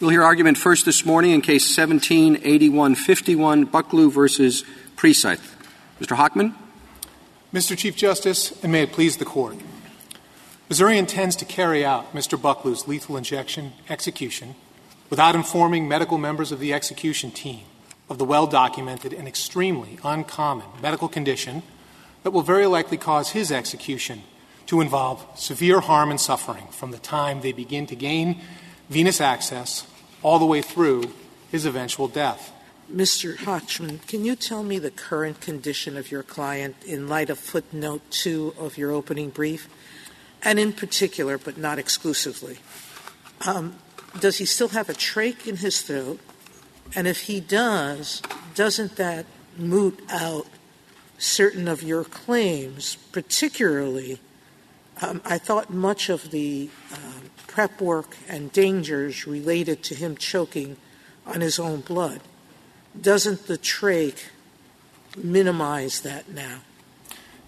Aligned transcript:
We'll 0.00 0.08
hear 0.08 0.22
argument 0.22 0.56
first 0.56 0.86
this 0.86 1.04
morning 1.04 1.32
in 1.32 1.42
Case 1.42 1.76
17-8151, 1.76 3.66
Bucklew 3.66 4.10
v. 4.10 4.64
Precythe. 4.96 5.58
Mr. 6.00 6.16
Hochman? 6.16 6.54
Mr. 7.52 7.76
Chief 7.76 7.94
Justice, 7.96 8.58
and 8.62 8.72
may 8.72 8.84
it 8.84 8.92
please 8.92 9.18
the 9.18 9.26
Court, 9.26 9.56
Missouri 10.70 10.96
intends 10.96 11.36
to 11.36 11.44
carry 11.44 11.84
out 11.84 12.14
Mr. 12.14 12.40
Bucklew's 12.40 12.88
lethal 12.88 13.18
injection 13.18 13.74
execution 13.90 14.54
without 15.10 15.34
informing 15.34 15.86
medical 15.86 16.16
members 16.16 16.50
of 16.50 16.60
the 16.60 16.72
execution 16.72 17.30
team 17.30 17.66
of 18.08 18.16
the 18.16 18.24
well-documented 18.24 19.12
and 19.12 19.28
extremely 19.28 19.98
uncommon 20.02 20.66
medical 20.80 21.08
condition 21.08 21.62
that 22.22 22.30
will 22.30 22.40
very 22.40 22.64
likely 22.64 22.96
cause 22.96 23.32
his 23.32 23.52
execution 23.52 24.22
to 24.64 24.80
involve 24.80 25.26
severe 25.34 25.80
harm 25.80 26.08
and 26.10 26.18
suffering 26.18 26.68
from 26.70 26.90
the 26.90 26.98
time 26.98 27.42
they 27.42 27.52
begin 27.52 27.86
to 27.86 27.94
gain 27.94 28.40
venous 28.88 29.20
access 29.20 29.86
all 30.22 30.38
the 30.38 30.46
way 30.46 30.62
through 30.62 31.12
his 31.50 31.66
eventual 31.66 32.08
death. 32.08 32.52
Mr. 32.92 33.36
Hochman, 33.36 34.04
can 34.08 34.24
you 34.24 34.34
tell 34.34 34.62
me 34.62 34.78
the 34.78 34.90
current 34.90 35.40
condition 35.40 35.96
of 35.96 36.10
your 36.10 36.24
client 36.24 36.74
in 36.84 37.08
light 37.08 37.30
of 37.30 37.38
footnote 37.38 38.02
2 38.10 38.54
of 38.58 38.76
your 38.76 38.90
opening 38.90 39.30
brief? 39.30 39.68
And 40.42 40.58
in 40.58 40.72
particular, 40.72 41.38
but 41.38 41.56
not 41.56 41.78
exclusively, 41.78 42.58
um, 43.46 43.76
does 44.18 44.38
he 44.38 44.44
still 44.44 44.68
have 44.68 44.88
a 44.88 44.94
trach 44.94 45.46
in 45.46 45.58
his 45.58 45.82
throat? 45.82 46.18
And 46.96 47.06
if 47.06 47.22
he 47.22 47.40
does, 47.40 48.22
doesn't 48.54 48.96
that 48.96 49.26
moot 49.56 50.02
out 50.10 50.46
certain 51.18 51.68
of 51.68 51.82
your 51.82 52.02
claims, 52.02 52.96
particularly 53.12 54.18
um, 55.02 55.20
I 55.24 55.38
thought 55.38 55.70
much 55.70 56.08
of 56.08 56.30
the 56.30 56.68
um, 56.92 57.19
prep 57.50 57.80
work 57.80 58.16
and 58.28 58.52
dangers 58.52 59.26
related 59.26 59.82
to 59.82 59.94
him 59.94 60.16
choking 60.16 60.76
on 61.26 61.40
his 61.40 61.58
own 61.58 61.80
blood. 61.80 62.20
Doesn't 62.98 63.48
the 63.48 63.58
trach 63.58 64.22
minimize 65.16 66.00
that 66.02 66.28
now? 66.28 66.60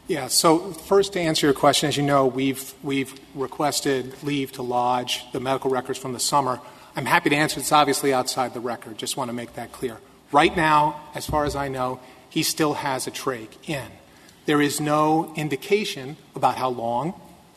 Yeah. 0.09 0.27
So 0.27 0.73
first, 0.73 1.13
to 1.13 1.21
answer 1.21 1.47
your 1.47 1.55
question, 1.55 1.89
as 1.89 1.97
you 1.97 2.03
know, 2.03 2.27
we've 2.27 2.75
we've 2.83 3.15
requested 3.35 4.23
leave 4.25 4.51
to 4.53 4.63
lodge 4.63 5.25
the 5.33 5.41
medical 5.41 5.71
records 5.71 5.99
from 5.99 6.13
the 6.13 6.21
summer. 6.21 6.61
I'm 6.97 7.07
happy 7.07 7.31
to 7.31 7.37
answer. 7.37 7.61
It's 7.61 7.73
obviously 7.73 8.13
outside 8.13 8.55
the 8.55 8.61
record. 8.61 8.99
Just 8.99 9.17
want 9.17 9.29
to 9.29 9.33
make 9.33 9.55
that 9.55 9.71
clear. 9.71 9.99
Right 10.33 10.55
now, 10.57 11.01
as 11.15 11.27
far 11.27 11.45
as 11.45 11.55
I 11.55 11.69
know, 11.69 12.01
he 12.29 12.43
still 12.43 12.75
has 12.75 13.07
a 13.07 13.11
trach 13.13 13.49
in. 13.69 13.87
There 14.47 14.61
is 14.61 14.81
no 14.81 15.33
indication 15.37 16.17
about 16.35 16.57
how 16.57 16.71
long 16.71 17.15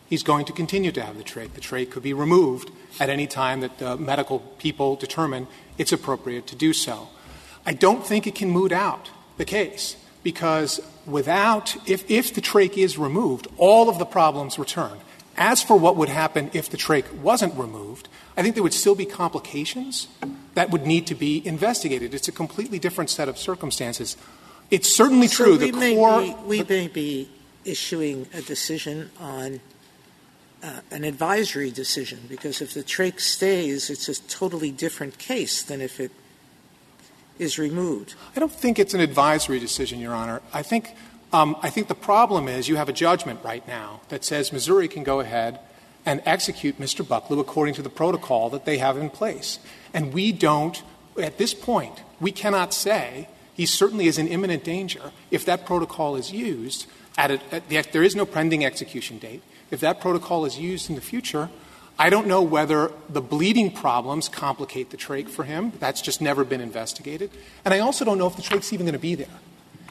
he's 0.08 0.24
going 0.24 0.46
to 0.46 0.54
continue 0.54 0.92
to 0.92 1.02
have 1.02 1.18
the 1.18 1.24
trach. 1.24 1.54
The 1.54 1.62
trach 1.62 1.92
could 1.92 2.04
be 2.04 2.14
removed 2.14 2.72
at 3.00 3.10
any 3.10 3.28
time 3.28 3.62
that 3.62 3.78
the 3.80 3.98
medical 3.98 4.40
people 4.40 4.96
determine 4.96 5.48
it's 5.78 5.92
appropriate 5.92 6.48
to 6.48 6.56
do 6.56 6.74
so. 6.74 7.10
I 7.66 7.74
don't 7.74 8.06
think 8.06 8.28
it 8.28 8.36
can 8.36 8.50
moot 8.50 8.72
out 8.72 9.10
the 9.38 9.46
case 9.46 9.98
because 10.24 10.80
without, 11.06 11.76
if, 11.88 12.10
if 12.10 12.34
the 12.34 12.42
trach 12.42 12.78
is 12.78 12.98
removed, 12.98 13.48
all 13.58 13.90
of 13.90 14.00
the 14.00 14.06
problems 14.06 14.58
return. 14.58 15.00
As 15.38 15.62
for 15.62 15.76
what 15.78 15.98
would 15.98 16.10
happen 16.10 16.50
if 16.54 16.70
the 16.70 16.78
trach 16.78 17.12
wasn't 17.12 17.54
removed, 17.56 18.08
I 18.38 18.42
think 18.42 18.56
there 18.56 18.64
would 18.64 18.74
still 18.74 18.96
be 18.96 19.06
complications 19.06 20.08
that 20.54 20.72
would 20.72 20.86
need 20.86 21.08
to 21.08 21.16
be 21.16 21.46
investigated. 21.46 22.14
It's 22.14 22.28
a 22.28 22.32
completely 22.32 22.80
different 22.80 23.10
set 23.10 23.28
of 23.28 23.38
circumstances. 23.38 24.16
It's 24.72 24.94
certainly 24.94 25.28
true. 25.28 25.58
The 25.58 25.72
core. 25.72 26.36
We 26.46 26.64
may 26.64 26.88
be 26.88 27.30
issuing 27.66 28.28
a 28.34 28.42
decision 28.42 29.12
on 29.20 29.60
an 30.92 31.04
advisory 31.04 31.72
decision 31.72 32.20
because 32.28 32.62
if 32.62 32.74
the 32.74 32.84
trach 32.84 33.20
stays, 33.20 33.90
it's 33.90 34.10
a 34.10 34.22
totally 34.28 34.72
different 34.72 35.18
case 35.18 35.62
than 35.62 35.82
if 35.82 36.00
it 36.00 36.12
is 37.38 37.60
removed. 37.60 38.16
I 38.36 38.40
don't 38.40 38.52
think 38.52 38.80
it's 38.80 38.94
an 38.94 39.02
advisory 39.02 39.60
decision, 39.60 40.00
Your 40.00 40.14
Honor. 40.14 40.42
I 40.54 40.62
think, 40.62 40.96
um, 41.34 41.56
I 41.62 41.70
think 41.70 41.88
the 41.88 41.96
problem 41.96 42.48
is 42.48 42.68
you 42.68 42.78
have 42.78 42.90
a 42.90 42.94
judgment 42.94 43.42
right 43.44 43.68
now 43.68 44.02
that 44.10 44.24
says 44.24 44.54
Missouri 44.54 44.88
can 44.88 45.04
go 45.04 45.20
ahead 45.20 45.60
and 46.06 46.22
execute 46.26 46.80
Mr. 46.80 47.04
Bucklew 47.04 47.40
according 47.40 47.74
to 47.76 47.82
the 47.82 47.90
protocol 47.90 48.50
that 48.52 48.66
they 48.66 48.78
have 48.78 48.98
in 48.98 49.10
place. 49.10 49.60
And 49.94 50.14
we 50.14 50.32
don't, 50.32 50.82
at 51.22 51.38
this 51.38 51.54
point, 51.54 52.04
we 52.20 52.32
cannot 52.32 52.74
say 52.74 53.28
he 53.54 53.66
certainly 53.66 54.08
is 54.08 54.18
in 54.18 54.28
imminent 54.28 54.64
danger 54.64 55.12
if 55.32 55.46
that 55.46 55.66
protocol 55.66 56.16
is 56.16 56.32
used. 56.32 56.86
At, 57.18 57.32
a, 57.32 57.40
at 57.52 57.70
the, 57.70 57.82
there 57.92 58.04
is 58.04 58.16
no 58.16 58.26
pending 58.26 58.66
execution 58.66 59.18
date. 59.20 59.42
If 59.72 59.80
that 59.80 60.00
protocol 60.00 60.46
is 60.46 60.60
used 60.60 60.90
in 60.90 60.96
the 60.96 61.02
future, 61.02 61.50
I 61.98 62.10
don't 62.10 62.28
know 62.28 62.42
whether 62.42 62.92
the 63.10 63.22
bleeding 63.22 63.72
problems 63.72 64.28
complicate 64.28 64.90
the 64.90 64.98
trach 64.98 65.30
for 65.30 65.44
him. 65.44 65.72
That's 65.80 66.02
just 66.02 66.22
never 66.22 66.44
been 66.44 66.62
investigated. 66.62 67.32
And 67.64 67.74
I 67.74 67.80
also 67.80 68.04
don't 68.04 68.18
know 68.18 68.28
if 68.28 68.36
the 68.36 68.42
trach's 68.42 68.74
even 68.74 68.86
going 68.86 68.94
to 68.94 69.00
be 69.00 69.16
there. 69.16 69.28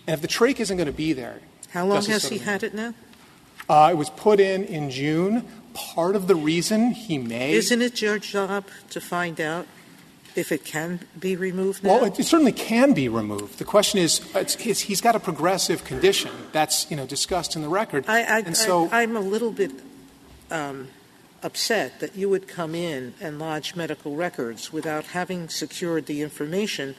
And 0.07 0.15
if 0.15 0.21
the 0.21 0.29
trach 0.29 0.61
isn't 0.61 0.77
going 0.77 0.87
to 0.87 0.93
be 0.93 1.13
there, 1.13 1.41
how 1.71 1.87
long 1.87 2.05
has 2.05 2.29
he 2.29 2.39
had 2.39 2.63
it 2.63 2.75
now? 2.75 2.95
Uh, 3.69 3.89
it 3.93 3.97
was 3.97 4.11
put 4.11 4.39
in 4.39 4.65
in 4.65 4.91
June. 4.91 5.47
Part 5.73 6.15
of 6.15 6.29
the 6.29 6.37
reason 6.37 6.93
he 6.93 7.19
may. 7.19 7.53
Isn't 7.53 7.83
it 7.83 8.01
your 8.01 8.19
job 8.19 8.67
to 8.91 9.01
find 9.01 9.41
out 9.41 9.67
if 10.35 10.53
it 10.53 10.65
can 10.65 11.01
be 11.19 11.37
removed 11.37 11.83
now? 11.83 11.91
Well, 11.91 12.05
it, 12.05 12.19
it 12.19 12.25
certainly 12.25 12.53
can 12.53 12.93
be 12.93 13.09
removed. 13.09 13.59
The 13.59 13.65
question 13.65 14.01
is, 14.01 14.19
he's 14.57 15.01
got 15.01 15.15
a 15.15 15.21
progressive 15.21 15.85
condition 15.85 16.31
that's 16.53 16.91
you 16.91 16.97
know 16.97 17.07
discussed 17.07 17.57
in 17.57 17.63
the 17.63 17.69
record, 17.69 18.05
and 18.09 18.57
so 18.57 18.89
I, 18.91 19.03
am 19.03 19.17
a 19.17 19.21
little 19.21 19.51
bit 19.51 19.73
um, 20.51 20.89
upset 21.43 22.01
that 22.01 22.17
you 22.17 22.29
would 22.29 22.49
come 22.49 22.75
in 22.75 23.15
and 23.21 23.39
lodge 23.39 23.77
medical 23.77 24.17
records 24.17 24.73
without 24.73 25.05
having 25.05 25.49
secured 25.49 26.07
the 26.07 26.23
information 26.23 26.95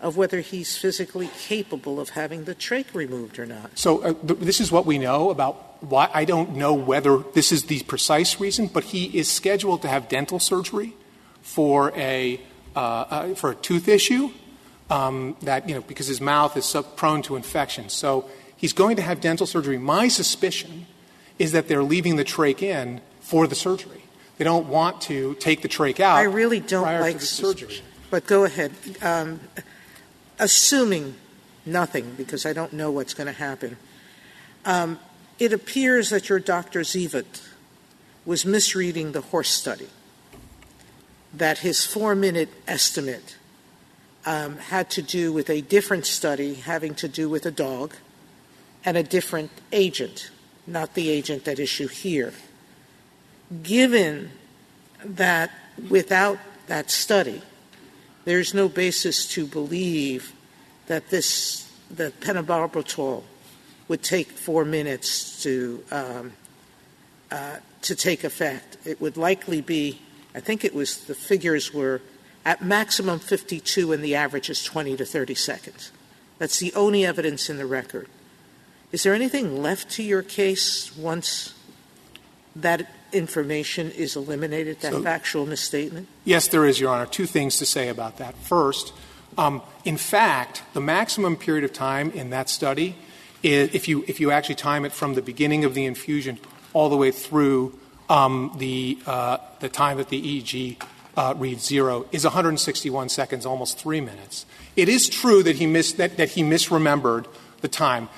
of 0.00 0.16
whether 0.16 0.40
he's 0.40 0.76
physically 0.76 1.30
capable 1.38 1.98
of 1.98 2.10
having 2.10 2.44
the 2.44 2.54
trach 2.54 2.92
removed 2.94 3.38
or 3.38 3.46
not. 3.46 3.78
So 3.78 4.02
uh, 4.02 4.12
th- 4.12 4.40
this 4.40 4.60
is 4.60 4.70
what 4.70 4.84
we 4.84 4.98
know 4.98 5.30
about 5.30 5.82
why 5.82 6.10
I 6.12 6.24
don't 6.24 6.56
know 6.56 6.74
whether 6.74 7.18
this 7.18 7.52
is 7.52 7.64
the 7.64 7.82
precise 7.84 8.40
reason, 8.40 8.66
but 8.66 8.84
he 8.84 9.16
is 9.16 9.30
scheduled 9.30 9.82
to 9.82 9.88
have 9.88 10.08
dental 10.08 10.38
surgery 10.38 10.94
for 11.40 11.92
a 11.96 12.36
uh, 12.36 12.38
uh, 12.38 12.53
for 12.74 13.50
a 13.50 13.54
tooth 13.54 13.88
issue 13.88 14.30
um, 14.90 15.36
that 15.42 15.68
you 15.68 15.74
know 15.74 15.80
because 15.82 16.06
his 16.06 16.20
mouth 16.20 16.56
is 16.56 16.64
so 16.64 16.82
prone 16.82 17.22
to 17.22 17.36
infection. 17.36 17.88
So 17.88 18.28
he's 18.56 18.72
going 18.72 18.96
to 18.96 19.02
have 19.02 19.20
dental 19.20 19.46
surgery. 19.46 19.78
My 19.78 20.08
suspicion 20.08 20.86
is 21.38 21.52
that 21.52 21.68
they're 21.68 21.82
leaving 21.82 22.16
the 22.16 22.24
trach 22.24 22.62
in 22.62 23.00
for 23.20 23.46
the 23.46 23.54
surgery. 23.54 24.02
They 24.38 24.44
don't 24.44 24.68
want 24.68 25.00
to 25.02 25.34
take 25.36 25.62
the 25.62 25.68
trach 25.68 26.00
out. 26.00 26.16
I 26.16 26.22
really 26.22 26.60
don't 26.60 26.84
like 26.84 27.18
the 27.18 27.26
surgery. 27.26 27.80
But 28.10 28.26
go 28.26 28.44
ahead. 28.44 28.72
Um, 29.00 29.40
assuming 30.38 31.14
nothing, 31.64 32.14
because 32.16 32.44
I 32.44 32.52
don't 32.52 32.72
know 32.72 32.90
what's 32.90 33.14
going 33.14 33.26
to 33.26 33.32
happen. 33.32 33.76
Um, 34.64 34.98
it 35.38 35.52
appears 35.52 36.10
that 36.10 36.28
your 36.28 36.38
Dr. 36.38 36.80
Zivot 36.80 37.48
was 38.24 38.44
misreading 38.44 39.12
the 39.12 39.20
horse 39.20 39.50
study 39.50 39.88
that 41.34 41.58
his 41.58 41.84
four 41.84 42.14
minute 42.14 42.48
estimate 42.66 43.36
um, 44.24 44.56
had 44.56 44.88
to 44.90 45.02
do 45.02 45.32
with 45.32 45.50
a 45.50 45.60
different 45.60 46.06
study 46.06 46.54
having 46.54 46.94
to 46.94 47.08
do 47.08 47.28
with 47.28 47.44
a 47.44 47.50
dog 47.50 47.94
and 48.84 48.96
a 48.96 49.02
different 49.02 49.50
agent, 49.72 50.30
not 50.66 50.94
the 50.94 51.10
agent 51.10 51.46
at 51.48 51.58
issue 51.58 51.88
here. 51.88 52.32
Given 53.62 54.30
that 55.04 55.50
without 55.90 56.38
that 56.66 56.90
study, 56.90 57.42
there's 58.24 58.54
no 58.54 58.68
basis 58.68 59.26
to 59.28 59.46
believe 59.46 60.32
that 60.86 61.10
this, 61.10 61.70
the 61.90 62.12
pentobarbital 62.20 63.22
would 63.88 64.02
take 64.02 64.30
four 64.30 64.64
minutes 64.64 65.42
to, 65.42 65.84
um, 65.90 66.32
uh, 67.30 67.56
to 67.82 67.94
take 67.94 68.24
effect. 68.24 68.78
It 68.86 69.00
would 69.00 69.16
likely 69.16 69.60
be 69.60 70.00
I 70.34 70.40
think 70.40 70.64
it 70.64 70.74
was 70.74 71.04
the 71.04 71.14
figures 71.14 71.72
were 71.72 72.00
at 72.44 72.62
maximum 72.62 73.18
52 73.18 73.92
and 73.92 74.02
the 74.02 74.14
average 74.14 74.50
is 74.50 74.62
20 74.62 74.96
to 74.96 75.04
30 75.04 75.34
seconds. 75.34 75.92
That's 76.38 76.58
the 76.58 76.74
only 76.74 77.06
evidence 77.06 77.48
in 77.48 77.56
the 77.56 77.66
record. 77.66 78.08
Is 78.92 79.02
there 79.02 79.14
anything 79.14 79.62
left 79.62 79.90
to 79.92 80.02
your 80.02 80.22
case 80.22 80.96
once 80.96 81.54
that 82.54 82.88
information 83.12 83.90
is 83.90 84.16
eliminated, 84.16 84.80
that 84.80 84.92
so, 84.92 85.02
factual 85.02 85.46
misstatement? 85.46 86.08
Yes, 86.24 86.48
there 86.48 86.66
is, 86.66 86.78
Your 86.78 86.90
Honor. 86.90 87.06
Two 87.06 87.26
things 87.26 87.56
to 87.58 87.66
say 87.66 87.88
about 87.88 88.18
that. 88.18 88.36
First, 88.36 88.92
um, 89.38 89.62
in 89.84 89.96
fact, 89.96 90.62
the 90.74 90.80
maximum 90.80 91.36
period 91.36 91.64
of 91.64 91.72
time 91.72 92.10
in 92.10 92.30
that 92.30 92.48
study, 92.48 92.96
is, 93.42 93.74
if 93.74 93.88
you 93.88 94.04
if 94.06 94.20
you 94.20 94.30
actually 94.30 94.54
time 94.54 94.84
it 94.84 94.92
from 94.92 95.14
the 95.14 95.22
beginning 95.22 95.64
of 95.64 95.74
the 95.74 95.84
infusion 95.84 96.38
all 96.72 96.88
the 96.88 96.96
way 96.96 97.10
through 97.10 97.78
the, 98.08 98.98
uh, 99.06 99.38
the 99.60 99.68
time 99.68 99.98
that 99.98 100.08
the 100.08 100.42
EEG 100.42 100.82
uh, 101.16 101.34
reads 101.36 101.64
zero 101.64 102.06
is 102.12 102.24
161 102.24 103.08
seconds, 103.08 103.46
almost 103.46 103.78
three 103.78 104.00
minutes. 104.00 104.46
It 104.76 104.88
is 104.88 105.08
true 105.08 105.42
that 105.42 105.56
he, 105.56 105.66
misremembered 105.66 107.26
the 107.60 107.68
time. 107.68 108.08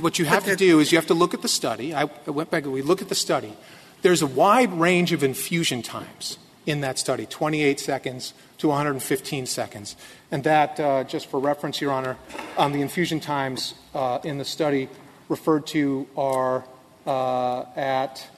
What 0.00 0.18
you 0.18 0.26
have 0.26 0.44
to 0.44 0.56
do 0.56 0.80
is 0.80 0.92
you 0.92 0.98
have 0.98 1.06
to 1.06 1.14
look 1.14 1.34
at 1.34 1.42
the 1.42 1.48
study. 1.48 1.94
I, 1.94 2.04
went 2.26 2.50
back 2.50 2.64
and 2.64 2.72
we 2.72 2.82
look 2.82 3.02
at 3.02 3.08
the 3.08 3.14
study. 3.14 3.54
There's 4.02 4.22
a 4.22 4.26
wide 4.26 4.72
range 4.72 5.12
of 5.12 5.24
infusion 5.24 5.82
times 5.82 6.38
in 6.66 6.82
that 6.82 6.98
study 6.98 7.24
28 7.24 7.80
seconds 7.80 8.34
to 8.58 8.68
115 8.68 9.46
seconds. 9.46 9.96
And 10.30 10.44
that, 10.44 10.78
uh, 10.78 11.04
just 11.04 11.26
for 11.30 11.40
reference, 11.40 11.80
Your 11.80 11.92
Honor, 11.92 12.18
um, 12.58 12.72
the 12.72 12.82
infusion 12.82 13.20
times 13.20 13.74
in 14.22 14.38
the 14.38 14.44
study 14.44 14.88
referred 15.28 15.66
to 15.68 16.06
are 16.16 16.64
at, 17.06 18.28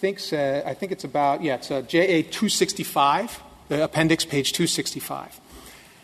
think, 0.00 0.20
uh, 0.32 0.62
I 0.64 0.72
think 0.72 0.92
it's 0.92 1.04
about, 1.04 1.42
yeah, 1.42 1.56
it's 1.56 1.70
uh, 1.70 1.82
JA 1.82 2.24
265, 2.30 3.42
the 3.68 3.84
appendix, 3.84 4.24
page 4.24 4.52
265. 4.52 5.38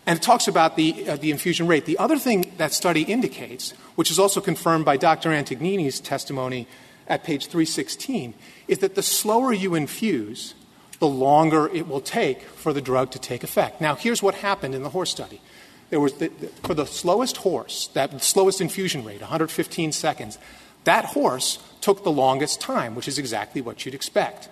And 0.05 0.19
it 0.19 0.23
talks 0.23 0.47
about 0.47 0.77
the, 0.77 1.09
uh, 1.09 1.17
the 1.17 1.31
infusion 1.31 1.67
rate. 1.67 1.87
The 1.87 1.99
other 1.99 2.19
thing 2.19 2.53
that 2.59 2.73
study 2.73 3.03
indicates, 3.03 3.73
which 3.95 4.11
is 4.11 4.19
also 4.19 4.41
confirmed 4.41 4.85
by 4.85 4.99
Dr. 4.99 5.31
Antognini's 5.31 5.99
testimony 5.99 6.69
at 7.09 7.25
page 7.25 7.47
316, 7.47 8.35
is 8.69 8.79
that 8.79 8.95
the 8.95 9.03
slower 9.03 9.53
you 9.53 9.75
infuse, 9.75 10.55
the 11.01 11.09
longer 11.09 11.67
it 11.69 11.89
will 11.89 12.03
take 12.03 12.43
for 12.43 12.75
the 12.75 12.83
drug 12.83 13.11
to 13.13 13.19
take 13.19 13.43
effect. 13.43 13.81
Now, 13.81 13.95
here's 13.95 14.23
what 14.23 14.37
happened 14.37 14.75
in 14.75 14.83
the 14.83 14.91
horse 14.91 15.11
study. 15.11 15.41
There 15.89 16.01
was 16.01 16.15
the, 16.15 16.29
the, 16.29 16.49
for 16.49 16.75
the 16.75 16.85
slowest 16.87 17.39
horse, 17.39 17.89
that 17.95 18.23
slowest 18.23 18.61
infusion 18.61 19.05
rate, 19.05 19.21
115 19.21 19.93
seconds, 19.93 20.39
that 20.85 21.07
horse 21.07 21.59
took 21.87 22.03
the 22.03 22.11
longest 22.11 22.61
time, 22.61 22.97
which 22.97 23.07
is 23.07 23.17
exactly 23.17 23.61
what 23.63 23.87
you'd 23.87 23.95
expect, 23.95 24.49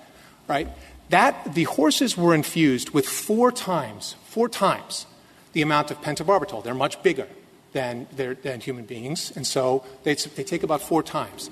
right? 0.47 0.69
That 1.09 1.55
the 1.55 1.65
horses 1.65 2.17
were 2.17 2.33
infused 2.33 2.91
with 2.91 3.09
four 3.09 3.51
times, 3.51 4.15
four 4.25 4.49
times 4.49 5.05
the 5.53 5.61
amount 5.61 5.91
of 5.91 6.01
pentobarbital. 6.01 6.63
They're 6.63 6.75
much 6.75 7.03
bigger 7.03 7.27
than, 7.73 8.07
than 8.15 8.61
human 8.61 8.85
beings, 8.85 9.33
and 9.35 9.45
so 9.45 9.85
they, 10.05 10.15
they 10.15 10.45
take 10.45 10.63
about 10.63 10.81
four 10.81 11.03
times. 11.03 11.51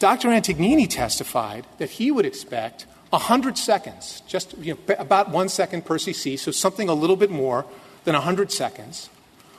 Dr. 0.00 0.28
Antognini 0.28 0.86
testified 0.86 1.66
that 1.78 1.92
he 1.92 2.10
would 2.10 2.26
expect 2.26 2.84
100 3.08 3.56
seconds, 3.56 4.22
just 4.26 4.52
you 4.58 4.74
know, 4.74 4.94
about 4.98 5.30
one 5.30 5.48
second 5.48 5.86
per 5.86 5.96
cc, 5.96 6.38
so 6.38 6.50
something 6.50 6.90
a 6.90 6.94
little 6.94 7.16
bit 7.16 7.30
more 7.30 7.64
than 8.04 8.12
100 8.12 8.52
seconds 8.52 9.08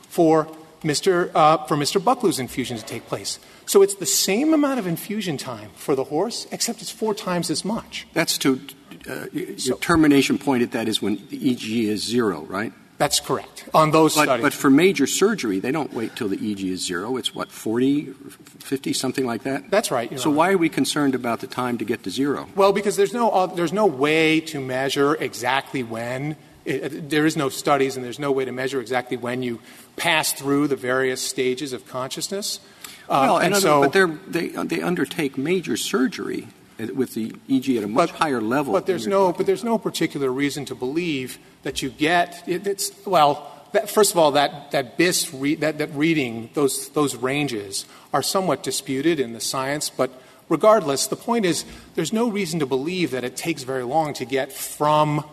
for 0.02 0.48
Mr. 0.84 1.32
Uh, 1.34 1.66
for 1.66 1.76
Mr. 1.76 1.98
Bucklew's 2.04 2.38
infusion 2.38 2.78
to 2.78 2.86
take 2.86 3.08
place. 3.08 3.40
So 3.68 3.82
it's 3.82 3.96
the 3.96 4.06
same 4.06 4.54
amount 4.54 4.80
of 4.80 4.88
infusion 4.88 5.38
time 5.38 5.72
for 5.76 5.94
the 5.94 6.06
horse, 6.06 6.48
except 6.52 6.82
it's 6.82 6.90
four 6.90 7.14
times 7.14 7.52
as 7.52 7.64
much. 7.66 8.08
That's 8.14 8.38
to 8.40 8.62
uh, 9.10 9.26
your 9.34 9.58
so, 9.58 9.76
termination 9.76 10.38
point 10.38 10.64
at 10.64 10.72
that 10.72 10.88
is 10.88 11.02
when 11.02 11.16
the 11.30 11.38
EEG 11.38 11.84
is 11.88 12.04
zero, 12.04 12.42
right? 12.44 12.72
That's 12.98 13.20
correct. 13.20 13.70
On 13.74 13.92
those 13.92 14.16
but, 14.16 14.24
studies. 14.24 14.42
But 14.42 14.54
for 14.54 14.70
major 14.70 15.06
surgery, 15.06 15.60
they 15.60 15.72
don't 15.72 15.94
wait 15.94 16.16
till 16.16 16.30
the 16.30 16.38
EEG 16.38 16.72
is 16.72 16.86
zero. 16.86 17.18
It's 17.18 17.36
what, 17.36 17.52
40, 17.52 18.14
50, 18.60 18.94
something 18.94 19.26
like 19.26 19.44
that? 19.44 19.70
That's 19.70 19.92
right. 19.92 20.20
So 20.20 20.32
why 20.32 20.52
are 20.52 20.58
we 20.58 20.70
concerned 20.70 21.14
about 21.14 21.42
the 21.42 21.48
time 21.48 21.78
to 21.78 21.86
get 21.86 22.04
to 22.04 22.10
zero? 22.10 22.48
Well, 22.56 22.74
because 22.74 22.96
there's 22.96 23.14
no, 23.14 23.30
uh, 23.30 23.46
there's 23.48 23.74
no 23.74 23.86
way 23.86 24.40
to 24.42 24.60
measure 24.60 25.14
exactly 25.16 25.84
when. 25.84 26.38
It, 26.66 27.10
there 27.10 27.26
is 27.26 27.38
no 27.38 27.50
studies 27.50 27.96
and 27.96 28.04
there's 28.04 28.20
no 28.20 28.32
way 28.32 28.46
to 28.46 28.52
measure 28.52 28.82
exactly 28.82 29.16
when 29.16 29.44
you 29.44 29.60
pass 29.96 30.34
through 30.34 30.68
the 30.68 30.76
various 30.76 31.22
stages 31.22 31.74
of 31.74 31.88
consciousness. 31.88 32.60
Uh, 33.10 33.28
well, 33.28 33.38
and, 33.40 33.56
so, 33.56 33.90
but 33.90 33.94
they 34.28 34.48
they 34.50 34.82
undertake 34.82 35.38
major 35.38 35.78
surgery 35.78 36.48
with 36.78 37.14
the 37.14 37.32
EEG 37.50 37.78
at 37.78 37.84
a 37.84 37.88
much 37.88 38.12
higher 38.12 38.42
level. 38.42 38.74
But 38.74 38.86
there's 38.86 39.08
no, 39.08 39.32
but 39.32 39.46
there's 39.46 39.64
no 39.64 39.78
particular 39.78 40.32
reason 40.32 40.66
to 40.66 40.76
believe 40.76 41.40
that 41.64 41.82
you 41.82 41.90
get 41.90 42.44
it, 42.48 42.68
it's 42.68 42.92
well. 43.06 43.54
That, 43.74 43.90
first 43.90 44.12
of 44.12 44.18
all, 44.18 44.32
that 44.32 44.72
that 44.72 44.98
BIS 44.98 45.34
re, 45.34 45.56
that, 45.56 45.78
that 45.80 45.94
reading 45.94 46.50
those 46.54 46.90
those 46.90 47.16
ranges 47.16 47.86
are 48.14 48.24
somewhat 48.24 48.64
disputed 48.64 49.20
in 49.20 49.34
the 49.34 49.42
science, 49.42 49.90
but 49.90 50.12
regardless, 50.50 51.08
the 51.08 51.16
point 51.16 51.46
is 51.46 51.66
there's 51.96 52.14
no 52.14 52.30
reason 52.30 52.60
to 52.60 52.66
believe 52.66 53.12
that 53.12 53.24
it 53.24 53.36
takes 53.36 53.64
very 53.64 53.84
long 53.84 54.14
to 54.14 54.26
get 54.26 54.52
from 54.52 55.24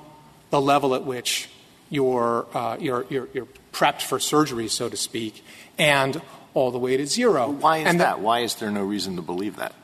the 0.51 0.61
level 0.61 0.95
at 0.95 1.05
which 1.05 1.49
you're, 1.91 2.47
uh, 2.55 2.77
you're, 2.81 3.07
you're, 3.09 3.29
you're 3.33 3.49
prepped 3.73 4.03
for 4.03 4.19
surgery, 4.19 4.69
so 4.69 4.89
to 4.89 4.97
speak, 4.97 5.45
and 5.79 6.21
all 6.55 6.71
the 6.71 6.79
way 6.79 6.97
to 6.97 7.07
zero. 7.07 7.51
Why 7.51 7.79
is 7.79 7.87
and 7.87 8.01
that? 8.01 8.21
Why 8.21 8.41
is 8.41 8.55
there 8.55 8.71
no 8.71 8.83
reason 8.83 9.17
to 9.17 9.23
believe 9.23 9.57
that? 9.57 9.75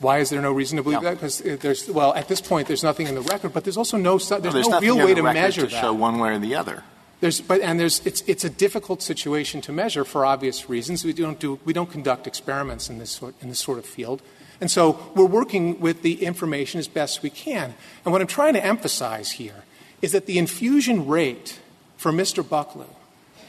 Why 0.00 0.18
is 0.18 0.30
there 0.30 0.42
no 0.42 0.52
reason 0.52 0.76
to 0.76 0.82
believe 0.82 1.02
no. 1.02 1.08
that? 1.08 1.14
Because 1.14 1.40
uh, 1.40 1.56
there's 1.60 1.88
well, 1.88 2.12
at 2.14 2.28
this 2.28 2.40
point, 2.40 2.66
there's 2.68 2.82
nothing 2.82 3.06
in 3.06 3.14
the 3.14 3.22
record, 3.22 3.52
but 3.52 3.64
there's 3.64 3.76
also 3.76 3.96
no 3.96 4.18
there's 4.18 4.30
no, 4.30 4.50
there's 4.50 4.68
no 4.68 4.80
real 4.80 4.98
way 4.98 5.14
to 5.14 5.22
measure 5.22 5.62
to 5.62 5.66
that. 5.68 5.80
show 5.80 5.92
one 5.92 6.18
way 6.18 6.30
or 6.30 6.38
the 6.38 6.54
other. 6.54 6.82
There's, 7.20 7.40
but 7.40 7.60
and 7.60 7.78
there's 7.78 8.04
it's 8.04 8.22
it's 8.26 8.44
a 8.44 8.50
difficult 8.50 9.00
situation 9.00 9.60
to 9.62 9.72
measure 9.72 10.04
for 10.04 10.26
obvious 10.26 10.68
reasons. 10.68 11.04
We 11.04 11.12
don't 11.12 11.38
do 11.38 11.58
we 11.64 11.72
don't 11.72 11.90
conduct 11.90 12.26
experiments 12.26 12.90
in 12.90 12.98
this 12.98 13.12
sort 13.12 13.34
in 13.40 13.48
this 13.48 13.60
sort 13.60 13.78
of 13.78 13.86
field, 13.86 14.20
and 14.60 14.70
so 14.70 14.98
we're 15.14 15.24
working 15.24 15.80
with 15.80 16.02
the 16.02 16.24
information 16.24 16.80
as 16.80 16.88
best 16.88 17.22
we 17.22 17.30
can. 17.30 17.74
And 18.04 18.12
what 18.12 18.20
I'm 18.20 18.26
trying 18.26 18.54
to 18.54 18.64
emphasize 18.64 19.32
here 19.32 19.64
is 20.02 20.12
that 20.12 20.26
the 20.26 20.38
infusion 20.38 21.06
rate 21.06 21.60
for 21.96 22.12
Mr. 22.12 22.42
Bucklew, 22.44 22.88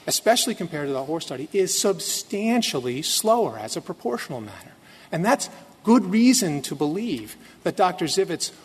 especially 0.07 0.55
compared 0.55 0.87
to 0.87 0.93
the 0.93 1.03
horse 1.03 1.25
study, 1.25 1.49
is 1.53 1.79
substantially 1.79 3.01
slower 3.01 3.57
as 3.57 3.75
a 3.75 3.81
proportional 3.81 4.41
matter, 4.41 4.71
and 5.11 5.23
that's 5.23 5.49
good 5.85 6.03
reason 6.05 6.63
to 6.63 6.75
believe 6.75 7.37
that 7.63 7.77
Dr. 7.77 8.07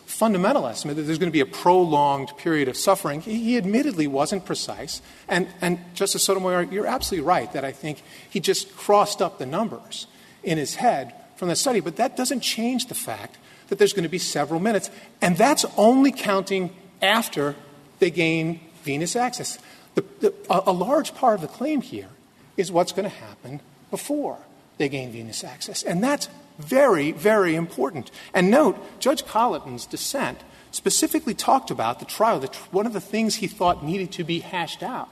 Fundamental 0.06 0.66
estimate 0.66 0.96
that 0.96 1.02
there's 1.02 1.18
going 1.18 1.30
to 1.30 1.32
be 1.32 1.40
a 1.40 1.46
prolonged 1.46 2.36
period 2.38 2.66
of 2.66 2.76
suffering, 2.76 3.20
he, 3.20 3.42
he 3.42 3.56
admittedly 3.56 4.06
wasn't 4.06 4.44
precise. 4.44 5.00
And, 5.28 5.46
and 5.60 5.78
Justice 5.94 6.24
Sotomayor, 6.24 6.62
you're 6.64 6.86
absolutely 6.86 7.26
right 7.26 7.50
that 7.52 7.64
I 7.64 7.72
think 7.72 8.02
he 8.28 8.40
just 8.40 8.74
crossed 8.76 9.22
up 9.22 9.38
the 9.38 9.46
numbers 9.46 10.06
in 10.42 10.58
his 10.58 10.74
head 10.76 11.14
from 11.36 11.48
the 11.48 11.56
study. 11.56 11.80
But 11.80 11.96
that 11.96 12.16
doesn't 12.16 12.40
change 12.40 12.86
the 12.86 12.94
fact 12.94 13.38
that 13.68 13.78
there's 13.78 13.92
going 13.92 14.02
to 14.02 14.10
be 14.10 14.18
several 14.18 14.60
minutes. 14.60 14.90
And 15.22 15.36
that's 15.36 15.64
only 15.76 16.12
counting 16.12 16.74
after 17.00 17.54
they 17.98 18.10
gain 18.10 18.60
venous 18.82 19.14
access. 19.14 19.58
The, 19.94 20.04
the, 20.20 20.34
a, 20.48 20.72
large 20.72 21.14
part 21.14 21.34
of 21.34 21.40
the 21.40 21.48
claim 21.48 21.80
here 21.80 22.10
is 22.56 22.70
what's 22.70 22.92
going 22.92 23.08
to 23.08 23.16
happen 23.16 23.60
before 23.90 24.38
they 24.78 24.88
gain 24.88 25.10
venous 25.12 25.42
access. 25.42 25.82
And 25.82 26.02
that's 26.02 26.28
very, 26.58 27.12
very 27.12 27.54
important. 27.54 28.10
And 28.32 28.50
note, 28.50 28.78
Judge 29.00 29.24
Colloton's 29.26 29.86
dissent 29.86 30.38
specifically 30.70 31.34
talked 31.34 31.70
about 31.70 31.98
the 31.98 32.04
trial. 32.04 32.38
The 32.38 32.48
tr- 32.48 32.68
one 32.70 32.86
of 32.86 32.92
the 32.92 33.00
things 33.00 33.36
he 33.36 33.48
thought 33.48 33.84
needed 33.84 34.12
to 34.12 34.24
be 34.24 34.40
hashed 34.40 34.82
out 34.82 35.08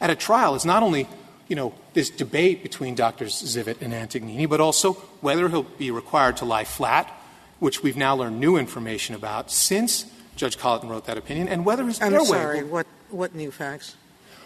at 0.00 0.10
a 0.10 0.16
trial 0.16 0.54
is 0.54 0.64
not 0.64 0.82
only 0.82 1.06
you 1.48 1.56
know, 1.56 1.74
this 1.94 2.10
debate 2.10 2.62
between 2.62 2.94
Drs. 2.94 3.32
Zivot 3.42 3.80
and 3.80 3.92
Antognini, 3.92 4.48
but 4.48 4.60
also 4.60 4.92
whether 5.22 5.48
he'll 5.48 5.62
be 5.62 5.90
required 5.90 6.36
to 6.38 6.44
lie 6.44 6.64
flat, 6.64 7.10
which 7.58 7.82
we've 7.82 7.96
now 7.96 8.14
learned 8.14 8.38
new 8.38 8.56
information 8.56 9.14
about 9.14 9.50
since 9.50 10.04
Judge 10.36 10.58
Colloton 10.58 10.88
wrote 10.88 11.06
that 11.06 11.18
opinion, 11.18 11.48
and 11.48 11.64
whether 11.64 11.84
his 11.84 12.00
airway. 12.00 12.24
sorry, 12.24 12.62
what, 12.62 12.86
what 13.10 13.34
new 13.34 13.50
facts? 13.50 13.96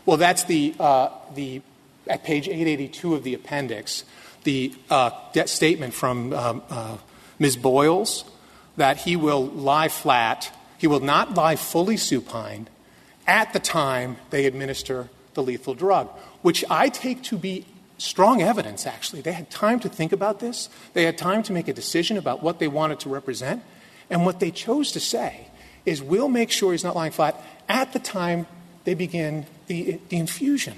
Well, 0.05 0.17
that's 0.17 0.45
the, 0.45 0.75
uh, 0.79 1.09
the, 1.35 1.63
at 2.07 2.25
page 2.25 2.49
882 2.49 3.15
of 3.15 3.23
the 3.23 3.35
appendix, 3.35 4.05
the 4.45 4.75
uh, 4.91 5.11
statement 5.47 5.95
from 5.95 6.33
um, 6.33 6.63
uh, 6.69 6.97
Ms. 7.39 7.57
Boyles 7.57 8.25
that 8.77 8.99
he 8.99 9.17
will 9.17 9.47
lie 9.47 9.89
flat, 9.89 10.51
he 10.79 10.87
will 10.87 11.01
not 11.01 11.35
lie 11.35 11.57
fully 11.57 11.97
supine 11.97 12.69
at 13.27 13.53
the 13.53 13.61
time 13.61 14.17
they 14.31 14.47
administer 14.47 15.09
the 15.35 15.43
lethal 15.43 15.75
drug, 15.75 16.09
which 16.43 16.65
I 16.69 16.89
take 16.89 17.23
to 17.25 17.39
be 17.39 17.65
strong 17.99 18.43
evidence, 18.43 18.87
actually. 18.87 19.23
They 19.23 19.33
had 19.33 19.51
time 19.51 19.79
to 19.81 19.89
think 19.89 20.13
about 20.13 20.41
this, 20.41 20.69
they 20.93 21.05
had 21.05 21.17
time 21.17 21.43
to 21.45 21.53
make 21.53 21.69
a 21.69 21.73
decision 21.73 22.17
about 22.17 22.43
what 22.43 22.59
they 22.59 22.69
wanted 22.69 23.01
to 23.01 23.09
represent, 23.09 23.63
and 24.11 24.27
what 24.27 24.41
they 24.41 24.51
chose 24.51 24.93
to 24.93 25.01
say 25.01 25.47
is 25.87 26.03
we'll 26.03 26.29
make 26.29 26.51
sure 26.51 26.73
he's 26.73 26.85
not 26.85 26.97
lying 26.97 27.13
flat 27.13 27.41
at 27.73 27.93
the 27.93 27.99
time 27.99 28.47
they 28.85 28.95
begin 28.95 29.47
the, 29.67 29.99
the 30.11 30.17
infusion. 30.17 30.77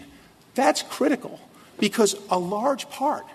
That's 0.55 0.83
critical 0.83 1.41
because 1.79 2.17
a 2.31 2.39
large 2.39 2.89
part 2.89 3.27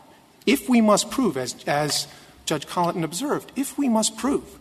if 0.45 0.67
we 0.67 0.81
must 0.81 1.11
prove, 1.11 1.37
as, 1.37 1.55
as 1.67 2.07
Judge 2.45 2.65
Colloton 2.65 3.03
observed, 3.03 3.51
if 3.55 3.77
we 3.77 3.87
must 3.87 4.17
prove 4.17 4.57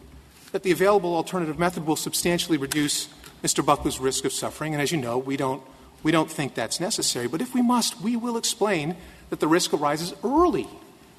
that 0.52 0.62
the 0.62 0.70
available 0.70 1.14
alternative 1.14 1.58
method 1.58 1.86
will 1.86 1.96
substantially 1.96 2.58
reduce 2.58 3.08
Mr. 3.42 3.64
Bucklew's 3.64 3.98
risk 3.98 4.26
of 4.26 4.32
suffering, 4.32 4.74
and 4.74 4.82
as 4.82 4.92
you 4.92 4.98
know, 4.98 5.16
we 5.16 5.36
don't, 5.36 5.62
we 6.02 6.12
don't 6.12 6.30
think 6.30 6.54
that's 6.54 6.80
necessary, 6.80 7.28
but 7.28 7.40
if 7.40 7.54
we 7.54 7.62
must, 7.62 8.00
we 8.02 8.16
will 8.16 8.36
explain 8.36 8.96
that 9.30 9.40
the 9.40 9.48
risk 9.48 9.72
arises 9.72 10.12
early 10.24 10.68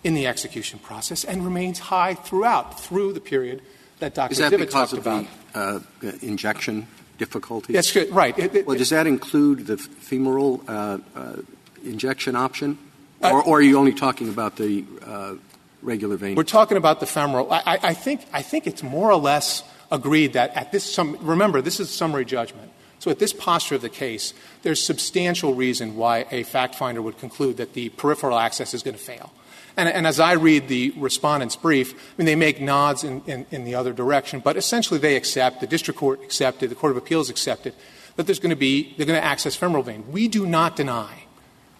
in 0.03 0.13
the 0.13 0.27
execution 0.27 0.77
process 0.79 1.23
and 1.23 1.43
remains 1.43 1.79
high 1.79 2.13
throughout, 2.13 2.79
through 2.79 3.13
the 3.13 3.21
period 3.21 3.61
that 3.99 4.13
Dr. 4.13 4.31
Is 4.31 4.37
that 4.37 4.51
because 4.51 4.71
talked 4.71 4.93
of 4.93 4.99
about. 4.99 5.25
the 5.53 6.09
uh, 6.09 6.11
injection 6.21 6.87
difficulties? 7.19 7.75
That's 7.75 7.91
good. 7.91 8.09
Right. 8.09 8.35
Well, 8.65 8.77
does 8.77 8.89
that 8.89 9.05
include 9.05 9.67
the 9.67 9.77
femoral 9.77 10.63
uh, 10.67 10.97
uh, 11.15 11.35
injection 11.83 12.35
option? 12.35 12.79
Uh, 13.21 13.31
or, 13.31 13.43
or, 13.43 13.57
are 13.57 13.61
you 13.61 13.77
only 13.77 13.93
talking 13.93 14.29
about 14.29 14.55
the 14.55 14.85
uh, 15.05 15.35
regular 15.81 16.15
vein? 16.15 16.35
We're 16.35 16.43
talking 16.43 16.77
about 16.77 17.01
the 17.01 17.05
femoral. 17.05 17.51
I, 17.51 17.77
I, 17.83 17.93
think, 17.93 18.25
I 18.31 18.41
think 18.41 18.65
it's 18.65 18.81
more 18.81 19.11
or 19.11 19.17
less 19.17 19.61
agreed 19.91 20.33
that 20.33 20.55
at 20.55 20.71
this 20.71 20.85
some, 20.91 21.17
remember, 21.19 21.61
this 21.61 21.81
is 21.81 21.89
summary 21.89 22.23
judgment. 22.23 22.71
So 22.99 23.11
at 23.11 23.19
this 23.19 23.33
posture 23.33 23.75
of 23.75 23.81
the 23.81 23.89
case, 23.89 24.33
there's 24.61 24.81
substantial 24.81 25.53
reason 25.53 25.95
why 25.95 26.25
a 26.31 26.43
fact 26.43 26.75
finder 26.75 27.01
would 27.01 27.17
conclude 27.17 27.57
that 27.57 27.73
the 27.73 27.89
peripheral 27.89 28.39
access 28.39 28.73
is 28.73 28.83
going 28.83 28.95
to 28.95 29.01
fail. 29.01 29.31
And, 29.79 30.05
as 30.05 30.19
I 30.19 30.33
read 30.33 30.67
the 30.67 30.91
respondent's 30.97 31.55
brief, 31.55 31.93
I 31.93 31.97
mean, 32.17 32.25
they 32.25 32.35
make 32.35 32.59
nods 32.59 33.03
in 33.03 33.47
the 33.49 33.75
other 33.75 33.93
direction, 33.93 34.41
but 34.41 34.57
essentially 34.57 34.99
they 34.99 35.15
accept, 35.15 35.61
the 35.61 35.67
district 35.67 35.99
court 35.99 36.21
accepted, 36.21 36.69
the 36.69 36.75
Court 36.75 36.91
of 36.91 36.97
Appeals 36.97 37.29
accepted, 37.29 37.73
that 38.17 38.25
there's 38.25 38.39
going 38.39 38.49
to 38.49 38.57
be, 38.57 38.93
they're 38.97 39.05
going 39.05 39.19
to 39.19 39.25
access 39.25 39.55
femoral 39.55 39.81
vein. 39.83 40.03
We 40.11 40.27
do 40.27 40.45
not 40.45 40.75
deny, 40.75 41.23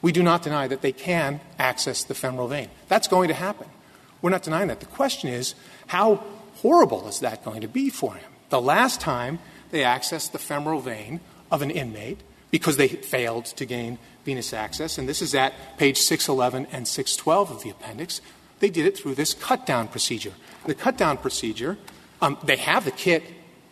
we 0.01 0.13
do 0.13 0.23
not 0.23 0.43
deny 0.43 0.67
that 0.67 0.81
they 0.81 0.93
can 0.93 1.41
access 1.59 2.05
the 2.05 2.15
femoral 2.15 2.47
vein. 2.47 2.69
That's 2.87 3.09
going 3.09 3.27
to 3.27 3.33
happen. 3.33 3.67
We're 4.21 4.29
not 4.29 4.43
denying 4.43 4.69
that. 4.69 4.79
The 4.79 4.85
question 4.85 5.29
is, 5.29 5.53
how 5.87 6.23
horrible 6.55 7.07
is 7.09 7.19
that 7.19 7.43
going 7.43 7.61
to 7.61 7.67
be 7.67 7.89
for 7.89 8.13
him? 8.13 8.31
The 8.49 8.61
last 8.61 9.01
time 9.01 9.39
they 9.71 9.81
accessed 9.81 10.31
the 10.31 10.39
femoral 10.39 10.79
vein 10.79 11.19
of 11.51 11.61
an 11.61 11.71
inmate 11.71 12.21
because 12.51 12.77
they 12.77 12.87
failed 12.87 13.45
to 13.45 13.65
gain 13.65 13.97
venous 14.29 14.53
access, 14.53 14.99
and 14.99 15.09
this 15.09 15.23
is 15.23 15.33
at 15.33 15.51
page 15.79 15.97
611 15.97 16.67
and 16.71 16.87
612 16.87 17.49
of 17.49 17.63
the 17.63 17.71
appendix, 17.71 18.21
they 18.59 18.69
did 18.69 18.85
it 18.85 18.95
through 18.95 19.15
this 19.15 19.33
cut 19.33 19.65
down 19.65 19.87
procedure. 19.87 20.33
The 20.67 20.75
cut 20.75 20.97
down 20.97 21.17
procedure, 21.17 21.79
um, 22.21 22.37
they 22.43 22.57
have 22.57 22.85
the 22.85 22.91
kit 22.91 23.23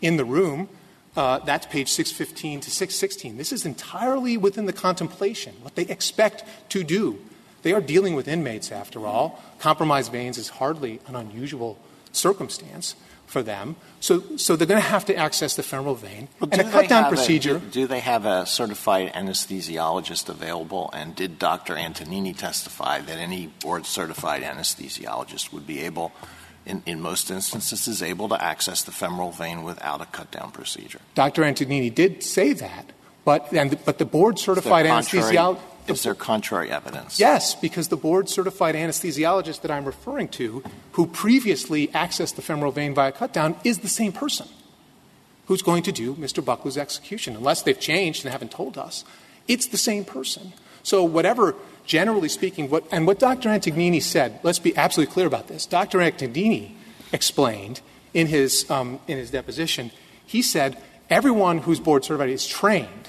in 0.02 0.18
the 0.18 0.26
room. 0.26 0.68
Uh, 1.16 1.38
that's 1.46 1.68
page 1.68 1.90
615 1.90 2.62
to 2.62 2.72
616. 2.72 3.38
This 3.38 3.52
is 3.52 3.68
entirely 3.68 4.36
within 4.36 4.66
the 4.66 4.74
contemplation, 4.74 5.54
what 5.62 5.76
they 5.76 5.84
expect 5.84 6.44
to 6.70 6.84
do. 6.84 7.20
They 7.62 7.74
are 7.74 7.82
dealing 7.82 8.16
with 8.16 8.28
inmates, 8.28 8.72
after 8.72 9.06
all. 9.06 9.40
Compromised 9.60 10.12
veins 10.12 10.40
is 10.40 10.50
hardly 10.50 11.00
an 11.06 11.16
unusual 11.16 11.78
circumstance 12.12 12.96
for 13.28 13.44
them. 13.44 13.76
So, 14.00 14.22
so 14.38 14.56
they're 14.56 14.68
going 14.68 14.82
to 14.82 14.88
have 14.88 15.06
to 15.06 15.16
access 15.16 15.56
the 15.56 15.64
femoral 15.64 15.96
vein. 15.96 16.28
Well, 16.40 16.50
and 16.52 16.62
a 16.62 16.72
cut 16.72 16.88
down 16.88 17.10
procedure. 17.10 17.58
A, 17.58 17.60
do, 17.60 17.70
do, 17.70 17.88
they 17.88 18.00
have 18.00 18.26
a 18.26 18.46
certified 18.46 19.12
anesthesiologist 19.14 20.30
available? 20.30 20.90
And 20.94 21.16
did 21.16 21.40
Dr. 21.40 21.76
Antognini 21.76 22.36
testify 22.38 23.00
that 23.02 23.18
any 23.18 23.48
board 23.48 23.86
certified 23.86 24.44
anesthesiologist 24.44 25.52
would 25.52 25.66
be 25.66 25.82
able, 25.82 26.12
in, 26.66 26.84
in 26.86 27.02
most 27.02 27.32
instances, 27.32 27.88
is 27.88 28.04
able 28.04 28.30
to 28.30 28.42
access 28.42 28.84
the 28.84 28.92
femoral 28.92 29.32
vein 29.32 29.64
without 29.64 30.02
a 30.02 30.06
cut 30.06 30.30
down 30.32 30.52
procedure? 30.52 31.00
Dr. 31.16 31.42
Antognini 31.42 31.94
did 31.94 32.24
say 32.24 32.54
that. 32.54 32.92
But, 33.26 33.52
and, 33.52 33.78
but 33.84 33.98
the 33.98 34.06
board 34.06 34.40
certified 34.40 34.86
anesthesiologist. 34.86 35.60
Is 35.88 36.04
there 36.04 36.16
contrary 36.16 36.70
evidence? 36.70 37.20
Yes, 37.20 37.56
because 37.56 37.88
the 37.88 37.98
board 37.98 38.30
certified 38.30 38.76
anesthesiologist 38.76 39.62
that 39.62 39.72
I'm 39.72 39.86
referring 39.86 40.28
to, 40.30 40.64
who 40.94 41.08
previously 41.08 41.88
accessed 41.90 42.36
the 42.36 42.42
femoral 42.42 42.72
vein 42.72 42.94
via 42.94 43.12
cut 43.12 43.34
down, 43.34 43.56
is 43.64 43.80
the 43.80 43.88
same 43.88 44.12
person 44.12 44.48
who's 45.48 45.62
going 45.62 45.84
to 45.84 45.92
do 45.92 46.14
Mr. 46.16 46.44
Bucklew's 46.44 46.78
execution, 46.78 47.36
unless 47.36 47.62
they've 47.62 47.80
changed 47.80 48.26
and 48.26 48.32
haven't 48.32 48.52
told 48.52 48.78
us. 48.78 49.06
It's 49.48 49.68
the 49.68 49.78
same 49.78 50.04
person. 50.04 50.54
So, 50.84 51.04
whatever, 51.04 51.56
generally 51.86 52.30
speaking, 52.30 52.70
what, 52.70 52.86
and 52.92 53.08
what 53.08 53.20
Dr. 53.20 53.50
Antognini 53.50 54.02
said, 54.02 54.40
let's 54.44 54.60
be 54.60 54.76
absolutely 54.76 55.14
clear 55.14 55.28
about 55.28 55.48
this. 55.48 55.66
Dr. 55.66 56.00
Antognini 56.00 56.72
explained 57.14 57.82
in 58.14 58.28
his, 58.28 58.70
um, 58.70 59.00
in 59.08 59.18
his 59.18 59.32
deposition, 59.32 59.92
he 60.26 60.42
said 60.42 60.78
everyone 61.10 61.60
who's 61.60 61.80
board 61.80 62.04
certified 62.04 62.30
is 62.30 62.46
trained 62.46 63.07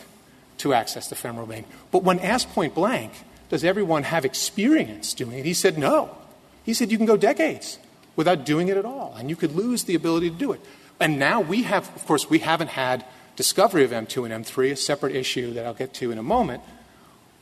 to 0.59 0.75
access 0.75 1.09
the 1.09 1.15
femoral 1.15 1.47
vein. 1.47 1.65
But 1.91 2.03
when 2.03 2.19
asked 2.21 2.50
point 2.50 2.75
blank, 2.75 3.12
does 3.49 3.65
everyone 3.65 4.03
have 4.05 4.25
experience 4.25 5.15
doing 5.15 5.38
it? 5.38 5.45
He 5.45 5.55
said 5.55 5.79
no. 5.79 6.17
He 6.65 6.75
said 6.75 6.91
you 6.91 6.99
can 6.99 7.07
go 7.07 7.17
decades 7.17 7.79
without 8.17 8.45
doing 8.45 8.69
it 8.69 8.77
at 8.77 8.85
all, 8.85 9.15
and 9.17 9.31
you 9.31 9.37
could 9.37 9.55
lose 9.55 9.85
the 9.85 9.95
ability 9.95 10.31
to 10.31 10.37
do 10.37 10.53
it. 10.53 10.61
And 11.00 11.19
now 11.19 11.41
we 11.41 11.62
have, 11.62 11.95
of 11.95 12.05
course, 12.07 12.29
we 12.29 12.41
haven't 12.41 12.69
had 12.69 13.05
discovery 13.37 13.85
of 13.85 13.93
M2 13.93 14.31
and 14.31 14.45
M3, 14.45 14.73
a 14.73 14.77
separate 14.77 15.15
issue 15.15 15.53
that 15.53 15.65
I'll 15.65 15.75
get 15.75 15.95
to 15.95 16.11
in 16.11 16.19
a 16.19 16.23
moment. 16.23 16.62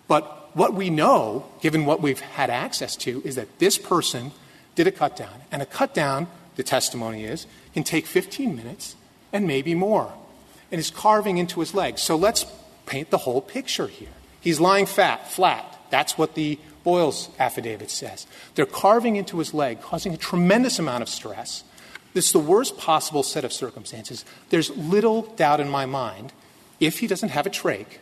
But 0.06 0.54
what 0.54 0.74
we 0.74 0.90
know, 0.90 1.46
given 1.60 1.86
what 1.86 2.00
we've 2.02 2.20
had 2.20 2.50
access 2.50 2.96
to, 2.96 3.22
is 3.24 3.34
that 3.36 3.58
this 3.58 3.78
person 3.78 4.32
did 4.74 4.86
a 4.86 4.92
cut 4.92 5.16
down. 5.16 5.40
And 5.50 5.62
a 5.62 5.66
cut 5.66 5.94
down, 5.94 6.28
the 6.56 6.62
testimony 6.62 7.24
is, 7.24 7.46
can 7.72 7.82
take 7.82 8.06
15 8.06 8.54
minutes 8.54 8.94
and 9.32 9.46
maybe 9.46 9.74
more. 9.74 10.12
And 10.70 10.78
is 10.78 10.90
carving 10.90 11.38
into 11.38 11.60
his 11.60 11.74
leg. 11.74 11.98
So 11.98 12.16
let's 12.16 12.44
paint 12.86 13.10
the 13.10 13.18
whole 13.18 13.40
picture 13.40 13.88
here. 13.88 14.08
He's 14.40 14.60
lying 14.60 14.86
fat, 14.86 15.30
flat. 15.30 15.78
That's 15.90 16.16
what 16.16 16.34
the 16.34 16.58
Boyles 16.84 17.30
affidavit 17.38 17.90
says. 17.90 18.26
They're 18.54 18.64
carving 18.64 19.16
into 19.16 19.38
his 19.38 19.52
leg, 19.52 19.80
causing 19.80 20.14
a 20.14 20.16
tremendous 20.16 20.78
amount 20.78 21.02
of 21.02 21.08
stress. 21.08 21.64
This 22.14 22.26
is 22.26 22.32
the 22.32 22.38
worst 22.38 22.78
possible 22.78 23.24
set 23.24 23.44
of 23.44 23.52
circumstances. 23.52 24.24
There's 24.50 24.70
little 24.70 25.22
doubt 25.22 25.58
in 25.58 25.68
my 25.68 25.84
mind 25.84 26.32
if 26.78 27.00
he 27.00 27.08
doesn't 27.08 27.30
have 27.30 27.46
a 27.46 27.50
trach, 27.50 27.98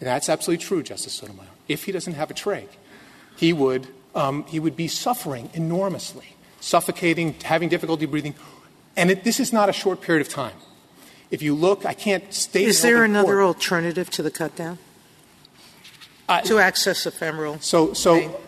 and 0.00 0.08
that's 0.08 0.28
absolutely 0.28 0.64
true, 0.64 0.82
Justice 0.82 1.14
Sotomayor. 1.14 1.48
If 1.66 1.84
he 1.84 1.92
doesn't 1.92 2.14
have 2.14 2.30
a 2.30 2.34
trach, 2.34 2.68
he 3.36 3.52
would, 3.52 3.88
um, 4.14 4.44
he 4.44 4.60
would 4.60 4.76
be 4.76 4.86
suffering 4.86 5.50
enormously, 5.52 6.36
suffocating, 6.60 7.34
having 7.42 7.68
difficulty 7.68 8.06
breathing. 8.06 8.34
And 8.96 9.10
it, 9.10 9.24
this 9.24 9.40
is 9.40 9.52
not 9.52 9.68
a 9.68 9.72
short 9.72 10.00
period 10.00 10.24
of 10.24 10.32
time. 10.32 10.56
If 11.30 11.42
you 11.42 11.54
look, 11.54 11.84
I 11.84 11.94
can't 11.94 12.32
state. 12.32 12.68
Is 12.68 12.82
there 12.82 13.04
another 13.04 13.34
court. 13.34 13.44
alternative 13.44 14.10
to 14.10 14.22
the 14.22 14.30
cutdown? 14.30 14.78
Uh, 16.28 16.40
to 16.42 16.58
access 16.58 17.04
ephemeral. 17.04 17.58
So, 17.60 17.92
so 17.92 18.40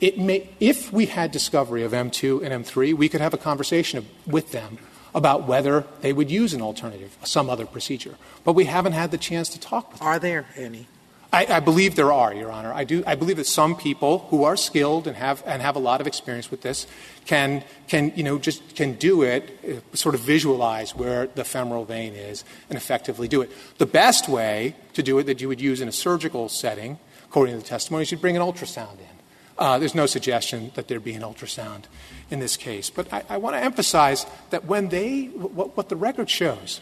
it 0.00 0.18
may, 0.18 0.48
if 0.58 0.92
we 0.92 1.06
had 1.06 1.30
discovery 1.30 1.84
of 1.84 1.92
M2 1.92 2.42
and 2.42 2.64
M3, 2.64 2.94
we 2.94 3.08
could 3.08 3.20
have 3.20 3.32
a 3.32 3.38
conversation 3.38 4.08
with 4.26 4.50
them 4.50 4.78
about 5.14 5.46
whether 5.46 5.84
they 6.00 6.12
would 6.12 6.30
use 6.30 6.54
an 6.54 6.62
alternative, 6.62 7.16
some 7.22 7.50
other 7.50 7.66
procedure. 7.66 8.16
But 8.44 8.54
we 8.54 8.64
haven't 8.64 8.92
had 8.92 9.10
the 9.10 9.18
chance 9.18 9.48
to 9.50 9.60
talk 9.60 9.90
with 9.90 10.00
them. 10.00 10.08
Are 10.08 10.18
there 10.18 10.46
any? 10.56 10.86
I, 11.32 11.60
believe 11.60 11.94
there 11.94 12.12
are, 12.12 12.34
Your 12.34 12.50
Honor. 12.50 12.72
I 12.72 12.82
do. 12.82 13.04
I 13.06 13.14
believe 13.14 13.36
that 13.36 13.46
some 13.46 13.76
people 13.76 14.26
who 14.30 14.42
are 14.42 14.56
skilled 14.56 15.06
and 15.06 15.16
have 15.16 15.42
and 15.46 15.62
have 15.62 15.76
a 15.76 15.78
lot 15.78 16.00
of 16.00 16.08
experience 16.08 16.50
with 16.50 16.62
this 16.62 16.88
can 17.24 17.62
can 17.86 18.12
you 18.16 18.24
know 18.24 18.38
just 18.38 18.74
can 18.74 18.94
do 18.94 19.22
it, 19.22 19.58
uh, 19.64 19.96
sort 19.96 20.16
of 20.16 20.22
visualize 20.22 20.94
where 20.96 21.28
the 21.28 21.44
femoral 21.44 21.84
vein 21.84 22.14
is 22.14 22.44
and 22.68 22.76
effectively 22.76 23.28
do 23.28 23.42
it. 23.42 23.50
The 23.78 23.86
best 23.86 24.28
way 24.28 24.74
to 24.94 25.02
do 25.04 25.18
it 25.18 25.24
that 25.24 25.40
you 25.40 25.46
would 25.46 25.60
use 25.60 25.80
in 25.80 25.86
a 25.86 25.92
surgical 25.92 26.48
setting, 26.48 26.98
according 27.26 27.54
to 27.54 27.60
the 27.60 27.68
testimony, 27.68 28.02
is 28.02 28.10
you'd 28.10 28.20
bring 28.20 28.36
an 28.36 28.42
ultrasound 28.42 28.98
in. 28.98 29.16
Uh, 29.56 29.78
there's 29.78 29.94
no 29.94 30.06
suggestion 30.06 30.72
that 30.74 30.88
there 30.88 30.98
be 30.98 31.12
an 31.12 31.22
ultrasound 31.22 31.84
in 32.30 32.40
this 32.40 32.56
case, 32.56 32.90
but 32.90 33.12
I, 33.12 33.22
I 33.28 33.36
want 33.36 33.54
to 33.54 33.60
emphasize 33.60 34.26
that 34.50 34.64
when 34.64 34.88
they 34.88 35.26
what, 35.26 35.76
what 35.76 35.88
the 35.90 35.96
record 35.96 36.28
shows 36.28 36.80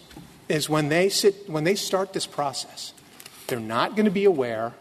is 0.49 0.71
when 0.71 0.89
they 0.89 1.11
sit 1.11 1.51
when 1.51 1.65
they 1.65 1.75
start 1.75 2.15
this 2.15 2.27
process 2.27 2.95
they're 3.49 3.59
not 3.59 3.97
going 3.97 4.05
to 4.05 4.11
be 4.11 4.25
aware 4.25 4.75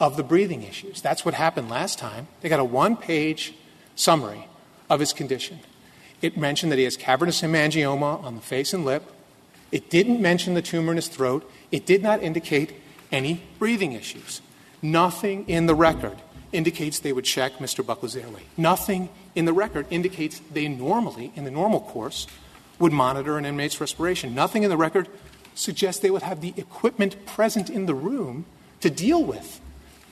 of 0.00 0.16
the 0.16 0.22
breathing 0.22 0.62
issues. 0.62 1.00
That's 1.00 1.24
what 1.24 1.34
happened 1.34 1.68
last 1.68 1.98
time. 1.98 2.28
They 2.40 2.48
got 2.48 2.60
a 2.60 2.64
one 2.64 2.96
page 2.96 3.54
summary 3.96 4.46
of 4.88 5.00
his 5.00 5.12
condition. 5.12 5.60
It 6.22 6.36
mentioned 6.36 6.70
that 6.72 6.78
he 6.78 6.84
has 6.84 6.96
cavernous 6.96 7.42
hemangioma 7.42 8.22
on 8.22 8.36
the 8.36 8.40
face 8.40 8.72
and 8.72 8.84
lip. 8.84 9.10
It 9.72 9.90
didn't 9.90 10.20
mention 10.20 10.54
the 10.54 10.62
tumor 10.62 10.92
in 10.92 10.96
his 10.96 11.08
throat. 11.08 11.50
It 11.72 11.86
did 11.86 12.02
not 12.02 12.22
indicate 12.22 12.74
any 13.10 13.42
breathing 13.58 13.92
issues. 13.92 14.40
Nothing 14.82 15.48
in 15.48 15.66
the 15.66 15.74
record 15.74 16.18
indicates 16.52 16.98
they 16.98 17.12
would 17.12 17.24
check 17.24 17.54
Mr. 17.54 17.84
Bucklew's 17.84 18.16
airway. 18.16 18.42
Nothing 18.56 19.08
in 19.34 19.44
the 19.44 19.52
record 19.52 19.86
indicates 19.90 20.40
they 20.52 20.68
normally, 20.68 21.32
in 21.34 21.44
the 21.44 21.50
normal 21.50 21.80
course, 21.80 22.26
would 22.78 22.92
monitor 22.92 23.38
an 23.38 23.44
inmate's 23.44 23.80
respiration. 23.80 24.34
Nothing 24.34 24.62
in 24.62 24.70
the 24.70 24.76
record 24.76 25.08
suggests 25.54 26.00
they 26.00 26.10
would 26.10 26.22
have 26.22 26.40
the 26.40 26.54
equipment 26.56 27.26
present 27.26 27.70
in 27.70 27.86
the 27.86 27.94
room 27.94 28.44
to 28.80 28.90
deal 28.90 29.22
with 29.22 29.60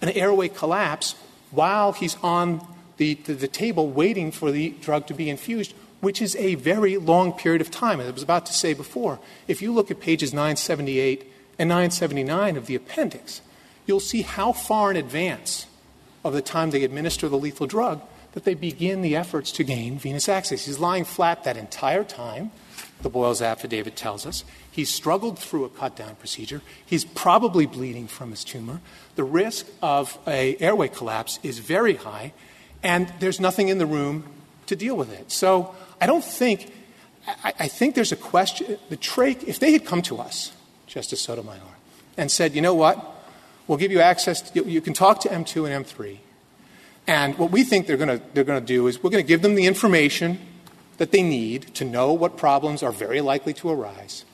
an 0.00 0.08
airway 0.10 0.48
collapse 0.48 1.14
while 1.50 1.92
he's 1.92 2.16
on 2.22 2.66
the, 2.96 3.14
the, 3.14 3.34
the, 3.34 3.48
table 3.48 3.88
waiting 3.88 4.30
for 4.30 4.50
the 4.50 4.70
drug 4.80 5.06
to 5.06 5.14
be 5.14 5.28
infused, 5.28 5.74
which 6.00 6.22
is 6.22 6.36
a 6.36 6.54
very 6.56 6.96
long 6.96 7.32
period 7.32 7.60
of 7.60 7.70
time. 7.70 8.00
As 8.00 8.08
I 8.08 8.10
was 8.10 8.22
about 8.22 8.46
to 8.46 8.52
say 8.52 8.74
before, 8.74 9.18
if 9.48 9.60
you 9.60 9.72
look 9.72 9.90
at 9.90 10.00
pages 10.00 10.32
978 10.32 11.26
and 11.58 11.68
979 11.68 12.56
of 12.56 12.66
the 12.66 12.74
appendix, 12.74 13.40
you'll 13.86 14.00
see 14.00 14.22
how 14.22 14.52
far 14.52 14.90
in 14.90 14.96
advance 14.96 15.66
of 16.24 16.32
the 16.32 16.42
time 16.42 16.70
they 16.70 16.84
administer 16.84 17.28
the 17.28 17.38
lethal 17.38 17.66
drug 17.66 18.00
that 18.32 18.44
they 18.44 18.54
begin 18.54 19.02
the 19.02 19.16
efforts 19.16 19.52
to 19.52 19.64
gain 19.64 19.98
venous 19.98 20.28
access. 20.28 20.66
He's 20.66 20.78
lying 20.78 21.04
flat 21.04 21.44
that 21.44 21.56
entire 21.56 22.04
time, 22.04 22.50
the 23.02 23.10
Boyles 23.10 23.42
affidavit 23.42 23.96
tells 23.96 24.26
us. 24.26 24.44
He's 24.70 24.92
struggled 24.92 25.38
through 25.38 25.64
a 25.64 25.68
cut 25.68 25.96
down 25.96 26.16
procedure. 26.16 26.62
He's 26.84 27.04
probably 27.04 27.66
bleeding 27.66 28.06
from 28.06 28.30
his 28.30 28.44
tumor. 28.44 28.80
The 29.16 29.24
risk 29.24 29.66
of 29.82 30.18
a 30.26 30.56
airway 30.58 30.88
collapse 30.88 31.38
is 31.42 31.58
very 31.58 31.94
high, 31.94 32.32
and 32.82 33.12
there's 33.20 33.40
nothing 33.40 33.68
in 33.68 33.78
the 33.78 33.86
room 33.86 34.24
to 34.66 34.76
deal 34.76 34.96
with 34.96 35.12
it. 35.12 35.30
So 35.30 35.74
I 36.00 36.06
don't 36.06 36.24
think, 36.24 36.72
I, 37.26 37.52
I 37.60 37.68
think 37.68 37.94
there's 37.94 38.12
a 38.12 38.16
question. 38.16 38.78
The 38.88 38.96
trach, 38.96 39.42
if 39.44 39.58
they 39.58 39.72
had 39.72 39.84
come 39.84 40.02
to 40.02 40.18
us, 40.18 40.52
Justice 40.86 41.20
Sotomayor, 41.20 41.60
and 42.16 42.30
said, 42.30 42.54
you 42.54 42.62
know 42.62 42.74
what, 42.74 43.26
we'll 43.66 43.78
give 43.78 43.92
you 43.92 44.00
access, 44.00 44.42
to, 44.42 44.60
you, 44.60 44.70
you 44.70 44.80
can 44.80 44.94
talk 44.94 45.20
to 45.20 45.28
M2 45.28 45.70
and 45.70 45.84
M3. 45.84 46.18
And 47.06 47.36
what 47.36 47.50
we 47.50 47.64
think 47.64 47.86
they're 47.86 47.96
going 47.96 48.20
to 48.20 48.24
they're 48.32 48.44
going 48.44 48.60
to 48.60 48.66
do 48.66 48.86
is 48.86 49.02
we're 49.02 49.10
going 49.10 49.24
to 49.24 49.26
give 49.26 49.42
them 49.42 49.56
the 49.56 49.66
information 49.66 50.38
that 51.02 51.10
they 51.10 51.20
need 51.24 51.62
to 51.74 51.84
know 51.84 52.12
what 52.12 52.36
problems 52.36 52.80
are 52.80 52.92
very 52.92 53.20
likely 53.20 53.52
to 53.52 53.68
arise. 53.68 54.24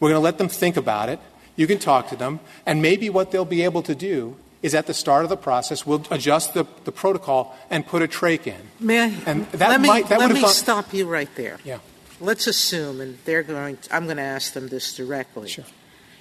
We're 0.00 0.08
going 0.08 0.18
to 0.18 0.24
let 0.24 0.38
them 0.38 0.48
think 0.48 0.76
about 0.76 1.08
it. 1.08 1.20
You 1.54 1.68
can 1.68 1.78
talk 1.78 2.08
to 2.08 2.16
them. 2.16 2.40
And 2.66 2.82
maybe 2.82 3.08
what 3.08 3.30
they'll 3.30 3.44
be 3.44 3.62
able 3.62 3.80
to 3.84 3.94
do 3.94 4.34
is 4.60 4.74
at 4.74 4.88
the 4.88 4.92
start 4.92 5.22
of 5.22 5.28
the 5.28 5.36
process, 5.36 5.86
we'll 5.86 6.02
adjust 6.10 6.52
the, 6.52 6.66
the 6.82 6.90
protocol 6.90 7.56
and 7.70 7.86
put 7.86 8.02
a 8.02 8.08
trach 8.08 8.44
in. 8.48 8.60
May 8.80 9.02
I? 9.04 9.14
And 9.24 9.46
that 9.52 9.68
let 9.68 9.80
me, 9.80 9.86
might- 9.86 10.08
that 10.08 10.18
let 10.18 10.32
me 10.32 10.40
gone- 10.40 10.50
stop 10.50 10.92
you 10.92 11.06
right 11.06 11.32
there. 11.36 11.60
Yeah. 11.62 11.78
Let's 12.20 12.48
assume, 12.48 13.00
and 13.00 13.18
they're 13.24 13.44
going. 13.44 13.78
I'm 13.92 14.06
going 14.06 14.16
to 14.16 14.24
ask 14.24 14.52
them 14.52 14.66
this 14.66 14.96
directly. 14.96 15.48
Sure. 15.48 15.64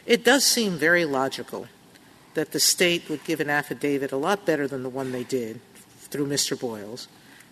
It 0.05 0.23
does 0.23 0.45
seem 0.45 0.73
very 0.77 1.05
logical 1.05 1.65
that 2.35 2.51
the 2.51 2.59
state 2.59 3.09
would 3.09 3.23
give 3.23 3.39
an 3.39 3.49
affidavit 3.49 4.11
a 4.11 4.17
lot 4.17 4.45
better 4.45 4.67
than 4.67 4.83
the 4.83 4.89
one 4.89 5.11
they 5.11 5.23
did 5.23 5.61
through 5.97 6.27
Mr. 6.27 6.53
Boyles 6.59 7.07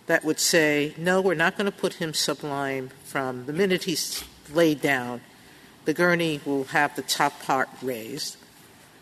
that 0.08 0.26
would 0.26 0.40
say, 0.40 0.94
no, 0.98 1.22
we're 1.22 1.34
not 1.34 1.58
going 1.58 1.66
to 1.66 1.78
put 1.78 1.96
him 1.96 2.14
sublime 2.14 2.90
from 3.06 3.46
the 3.46 3.54
minute 3.54 3.84
he's 3.84 4.24
laid 4.54 4.82
down. 4.82 5.22
The 5.86 5.94
gurney 5.94 6.40
will 6.46 6.66
have 6.66 6.96
the 6.96 7.02
top 7.02 7.42
part 7.42 7.70
raised. 7.82 8.38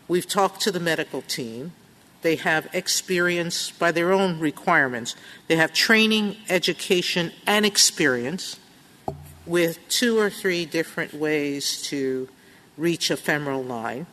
We've 0.08 0.26
talked 0.26 0.60
to 0.62 0.72
the 0.72 0.80
medical 0.80 1.22
team. 1.22 1.72
They 2.22 2.36
have 2.36 2.68
experience 2.72 3.70
by 3.70 3.90
their 3.90 4.12
own 4.12 4.38
requirements. 4.38 5.16
They 5.48 5.56
have 5.56 5.72
training, 5.72 6.36
education, 6.48 7.32
and 7.46 7.66
experience 7.66 8.58
with 9.44 9.78
two 9.88 10.18
or 10.18 10.30
three 10.30 10.64
different 10.64 11.14
ways 11.14 11.82
to 11.82 12.28
reach 12.76 13.10
a 13.10 13.16
femoral 13.16 13.62
line. 13.62 14.06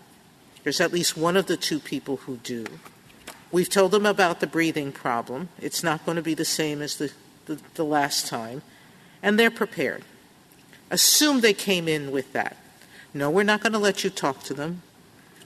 There's 0.63 0.81
at 0.81 0.91
least 0.91 1.15
one 1.15 1.38
of 1.38 1.46
the 1.46 1.58
two 1.58 1.79
people 1.79 2.17
who 2.17 2.38
do. 2.38 2.65
We've 3.51 3.70
told 3.70 3.91
them 3.91 4.06
about 4.06 4.39
the 4.39 4.48
breathing 4.48 4.91
problem. 4.91 5.50
It's 5.60 5.84
not 5.84 6.06
going 6.06 6.18
to 6.18 6.22
be 6.22 6.36
the 6.36 6.46
same 6.46 6.82
as 6.82 6.98
the, 6.98 7.12
the, 7.46 7.60
the 7.74 7.84
last 7.84 8.27
time. 8.27 8.62
And 9.24 9.39
they're 9.39 9.51
prepared. 9.51 10.03
Assume 10.91 11.41
they 11.41 11.53
came 11.53 11.88
in 11.88 12.12
with 12.12 12.34
that. 12.34 12.58
No, 13.13 13.29
we're 13.29 13.44
not 13.44 13.62
going 13.62 13.74
to 13.74 13.79
let 13.79 14.03
you 14.03 14.10
talk 14.10 14.44
to 14.44 14.53
them. 14.53 14.84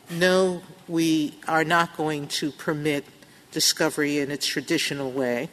No, 0.10 0.62
we 0.88 1.36
are 1.48 1.64
not 1.64 1.96
going 1.96 2.28
to 2.28 2.52
permit 2.52 3.06
discovery 3.52 4.20
in 4.20 4.32
its 4.32 4.46
traditional 4.46 5.12
way, 5.12 5.50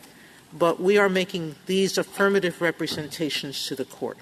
but 0.52 0.80
we 0.80 0.99
are 0.99 1.09
making 1.09 1.54
these 1.66 1.97
affirmative 1.97 2.61
representations 2.61 3.66
to 3.66 3.76
the 3.76 3.85
court. 3.85 4.19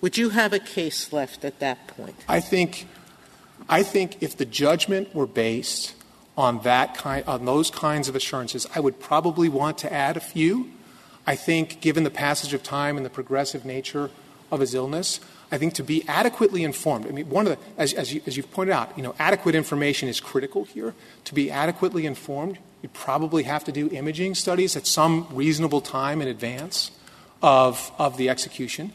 Would 0.00 0.16
you 0.16 0.30
have 0.30 0.52
a 0.52 0.58
case 0.58 1.12
left 1.12 1.44
at 1.44 1.58
that 1.58 1.86
point? 1.88 2.24
I 2.28 2.40
think, 2.40 2.88
I 3.68 3.82
think 3.82 4.22
if 4.22 4.36
the 4.36 4.46
judgment 4.46 5.14
were 5.14 5.26
based 5.26 5.94
on 6.38 6.60
that 6.60 6.94
kind, 6.96 7.24
on 7.26 7.44
those 7.44 7.68
kinds 7.68 8.08
of 8.08 8.14
assurances, 8.14 8.64
I 8.72 8.78
would 8.78 9.00
probably 9.00 9.48
want 9.48 9.76
to 9.78 9.92
add 9.92 10.16
a 10.16 10.20
few. 10.20 10.70
I 11.26 11.34
think, 11.34 11.80
given 11.80 12.04
the 12.04 12.10
passage 12.10 12.54
of 12.54 12.62
time 12.62 12.96
and 12.96 13.04
the 13.04 13.10
progressive 13.10 13.64
nature 13.64 14.08
of 14.52 14.60
his 14.60 14.72
illness, 14.72 15.18
I 15.50 15.58
think 15.58 15.74
to 15.74 15.82
be 15.82 16.04
adequately 16.06 16.62
informed. 16.62 17.06
I 17.06 17.10
mean, 17.10 17.28
one 17.28 17.48
of 17.48 17.58
the, 17.58 17.64
as, 17.76 17.92
as, 17.92 18.14
you, 18.14 18.22
as 18.24 18.36
you've 18.36 18.50
pointed 18.52 18.72
out, 18.72 18.96
you 18.96 19.02
know, 19.02 19.16
adequate 19.18 19.56
information 19.56 20.08
is 20.08 20.20
critical 20.20 20.62
here. 20.62 20.94
To 21.24 21.34
be 21.34 21.50
adequately 21.50 22.06
informed, 22.06 22.58
you'd 22.82 22.94
probably 22.94 23.42
have 23.42 23.64
to 23.64 23.72
do 23.72 23.90
imaging 23.90 24.36
studies 24.36 24.76
at 24.76 24.86
some 24.86 25.26
reasonable 25.32 25.80
time 25.80 26.22
in 26.22 26.28
advance 26.28 26.92
of, 27.42 27.90
of 27.98 28.16
the 28.16 28.28
execution. 28.28 28.92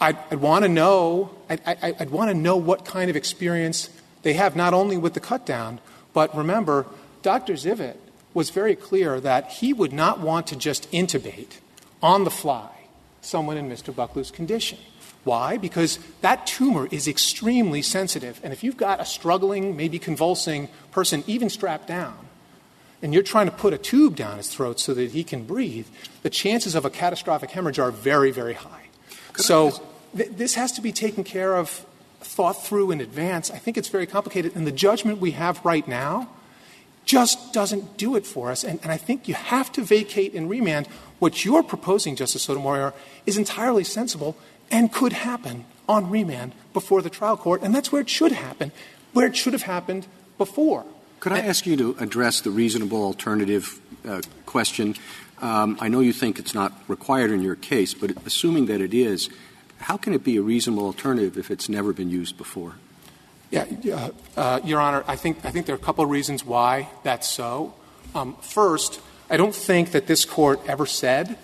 I'd, 0.00 0.16
I'd 0.30 0.40
want 0.40 0.64
to 0.64 0.68
know. 0.68 1.34
I- 1.50 2.06
want 2.08 2.30
to 2.30 2.34
know 2.34 2.56
what 2.56 2.86
kind 2.86 3.10
of 3.10 3.16
experience 3.16 3.90
they 4.22 4.32
have, 4.32 4.56
not 4.56 4.72
only 4.72 4.96
with 4.96 5.12
the 5.12 5.20
cut 5.20 5.44
down, 5.44 5.80
but 6.18 6.36
remember, 6.36 6.84
Dr. 7.22 7.52
Zivot 7.52 7.94
was 8.34 8.50
very 8.50 8.74
clear 8.74 9.20
that 9.20 9.52
he 9.52 9.72
would 9.72 9.92
not 9.92 10.18
want 10.18 10.48
to 10.48 10.56
just 10.56 10.90
intubate 10.90 11.58
on 12.02 12.24
the 12.24 12.30
fly 12.30 12.70
someone 13.20 13.56
in 13.56 13.70
Mr. 13.70 13.94
Bucklew's 13.94 14.32
condition. 14.32 14.78
Why? 15.22 15.58
Because 15.58 16.00
that 16.22 16.44
tumor 16.44 16.88
is 16.90 17.06
extremely 17.06 17.82
sensitive, 17.82 18.40
and 18.42 18.52
if 18.52 18.64
you've 18.64 18.76
got 18.76 18.98
a 18.98 19.04
struggling, 19.04 19.76
maybe 19.76 20.00
convulsing 20.00 20.68
person, 20.90 21.22
even 21.28 21.48
strapped 21.48 21.86
down, 21.86 22.18
and 23.00 23.14
you're 23.14 23.22
trying 23.22 23.46
to 23.46 23.52
put 23.52 23.72
a 23.72 23.78
tube 23.78 24.16
down 24.16 24.38
his 24.38 24.48
throat 24.48 24.80
so 24.80 24.94
that 24.94 25.12
he 25.12 25.22
can 25.22 25.44
breathe, 25.44 25.86
the 26.24 26.30
chances 26.30 26.74
of 26.74 26.84
a 26.84 26.90
catastrophic 26.90 27.52
hemorrhage 27.52 27.78
are 27.78 27.92
very, 27.92 28.32
very 28.32 28.54
high. 28.54 28.88
So 29.36 29.70
th- 30.16 30.30
this 30.32 30.56
has 30.56 30.72
to 30.72 30.80
be 30.80 30.90
taken 30.90 31.22
care 31.22 31.54
of, 31.54 31.86
thought 32.20 32.64
through 32.64 32.90
in 32.90 33.00
advance. 33.00 33.50
I 33.50 33.58
think 33.58 33.76
it's 33.76 33.88
very 33.88 34.06
complicated, 34.06 34.56
and 34.56 34.66
the 34.66 34.72
judgment 34.72 35.20
we 35.20 35.32
have 35.32 35.64
right 35.64 35.86
now 35.86 36.28
just 37.04 37.52
doesn't 37.54 37.96
do 37.96 38.16
it 38.16 38.26
for 38.26 38.50
us. 38.50 38.64
And, 38.64 38.80
and 38.82 38.92
I 38.92 38.98
think 38.98 39.28
you 39.28 39.34
have 39.34 39.72
to 39.72 39.82
vacate 39.82 40.34
and 40.34 40.50
remand. 40.50 40.86
What 41.18 41.44
you're 41.44 41.62
proposing, 41.62 42.16
Justice 42.16 42.42
Sotomayor, 42.42 42.92
is 43.24 43.38
entirely 43.38 43.84
sensible 43.84 44.36
and 44.70 44.92
could 44.92 45.14
happen 45.14 45.64
on 45.88 46.10
remand 46.10 46.52
before 46.74 47.00
the 47.00 47.08
trial 47.08 47.36
court, 47.36 47.62
and 47.62 47.74
that's 47.74 47.90
where 47.90 48.02
it 48.02 48.10
should 48.10 48.32
happen, 48.32 48.72
where 49.14 49.26
it 49.26 49.36
should 49.36 49.54
have 49.54 49.62
happened 49.62 50.06
before. 50.36 50.84
Could 51.20 51.32
I 51.32 51.40
ask 51.40 51.66
you 51.66 51.76
to 51.76 51.96
address 51.98 52.42
the 52.42 52.50
reasonable 52.50 53.02
alternative 53.02 53.80
uh, 54.06 54.20
question? 54.44 54.94
Um, 55.40 55.78
I 55.80 55.88
know 55.88 56.00
you 56.00 56.12
think 56.12 56.38
it's 56.38 56.54
not 56.54 56.72
required 56.88 57.30
in 57.30 57.42
your 57.42 57.56
case, 57.56 57.94
but 57.94 58.10
assuming 58.26 58.66
that 58.66 58.80
it 58.80 58.92
is, 58.92 59.30
how 59.78 59.96
can 59.96 60.12
it 60.12 60.24
be 60.24 60.36
a 60.36 60.42
reasonable 60.42 60.84
alternative 60.84 61.36
if 61.36 61.50
it's 61.50 61.68
never 61.68 61.92
been 61.92 62.10
used 62.10 62.36
before? 62.36 62.74
Yeah, 63.50 63.64
uh, 63.92 64.10
uh, 64.36 64.60
Your 64.64 64.80
Honor, 64.80 65.04
I 65.06 65.16
think, 65.16 65.44
I 65.44 65.50
think 65.50 65.66
there 65.66 65.74
are 65.74 65.78
a 65.78 65.82
couple 65.82 66.04
of 66.04 66.10
reasons 66.10 66.44
why 66.44 66.88
that's 67.02 67.28
so. 67.28 67.74
Um, 68.14 68.36
first, 68.42 69.00
I 69.30 69.36
don't 69.36 69.54
think 69.54 69.92
that 69.92 70.06
this 70.06 70.24
Court 70.24 70.60
ever 70.66 70.84
said 70.84 71.38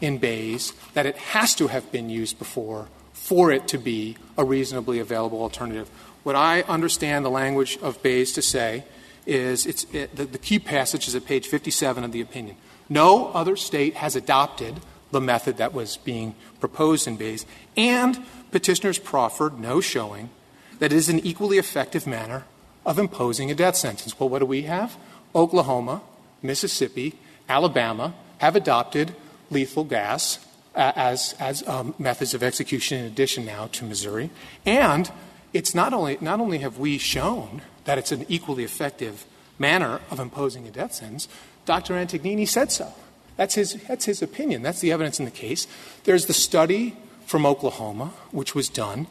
in 0.00 0.18
Baze 0.18 0.72
that 0.94 1.04
it 1.04 1.16
has 1.16 1.54
to 1.56 1.66
have 1.66 1.90
been 1.92 2.08
used 2.08 2.38
before 2.38 2.88
for 3.12 3.50
it 3.52 3.68
to 3.68 3.78
be 3.78 4.16
a 4.38 4.44
reasonably 4.44 4.98
available 4.98 5.42
alternative. 5.42 5.90
What 6.22 6.36
I 6.36 6.62
understand 6.62 7.24
the 7.24 7.30
language 7.30 7.78
of 7.82 8.02
Baze 8.02 8.32
to 8.34 8.42
say 8.42 8.84
is 9.26 9.66
it's, 9.66 9.84
it, 9.92 10.16
the, 10.16 10.24
the 10.24 10.38
key 10.38 10.58
passage 10.58 11.06
is 11.06 11.14
at 11.14 11.26
page 11.26 11.46
57 11.46 12.02
of 12.02 12.12
the 12.12 12.20
opinion. 12.20 12.56
No 12.88 13.28
other 13.28 13.56
state 13.56 13.94
has 13.94 14.16
adopted 14.16 14.80
the 15.10 15.20
method 15.20 15.56
that 15.56 15.72
was 15.72 15.96
being 15.98 16.34
proposed 16.60 17.06
in 17.06 17.16
Baze, 17.16 17.46
and 17.76 18.18
petitioners 18.50 18.98
proffered 18.98 19.58
no 19.58 19.80
showing 19.80 20.30
that 20.78 20.92
it 20.92 20.96
is 20.96 21.08
an 21.08 21.20
equally 21.20 21.58
effective 21.58 22.06
manner 22.06 22.44
of 22.84 22.98
imposing 22.98 23.50
a 23.50 23.54
death 23.54 23.76
sentence. 23.76 24.18
Well, 24.18 24.28
what 24.28 24.38
do 24.38 24.46
we 24.46 24.62
have? 24.62 24.96
Oklahoma, 25.34 26.02
Mississippi, 26.42 27.14
Alabama 27.48 28.14
have 28.38 28.56
adopted 28.56 29.14
lethal 29.50 29.84
gas 29.84 30.38
uh, 30.74 30.92
as, 30.96 31.34
as 31.38 31.66
um, 31.68 31.94
methods 31.98 32.34
of 32.34 32.42
execution 32.42 32.98
in 32.98 33.06
addition 33.06 33.44
now 33.44 33.66
to 33.72 33.84
Missouri. 33.84 34.30
And 34.64 35.10
it's 35.52 35.74
not 35.74 35.92
only, 35.92 36.16
not 36.20 36.40
only 36.40 36.58
have 36.58 36.78
we 36.78 36.98
shown 36.98 37.62
that 37.84 37.98
it's 37.98 38.12
an 38.12 38.24
equally 38.28 38.64
effective 38.64 39.26
manner 39.58 40.00
of 40.10 40.20
imposing 40.20 40.66
a 40.66 40.70
death 40.70 40.94
sentence, 40.94 41.28
Dr. 41.66 41.94
Antognini 41.94 42.48
said 42.48 42.72
so. 42.72 42.92
That's 43.40 43.54
his, 43.54 43.72
that's 43.88 44.04
his 44.04 44.20
opinion. 44.20 44.60
That's 44.60 44.80
the 44.80 44.92
evidence 44.92 45.18
in 45.18 45.24
the 45.24 45.30
case. 45.30 45.66
There's 46.04 46.26
the 46.26 46.34
study 46.34 46.94
from 47.24 47.46
Oklahoma, 47.46 48.12
which 48.32 48.54
was 48.54 48.68
done, 48.68 49.06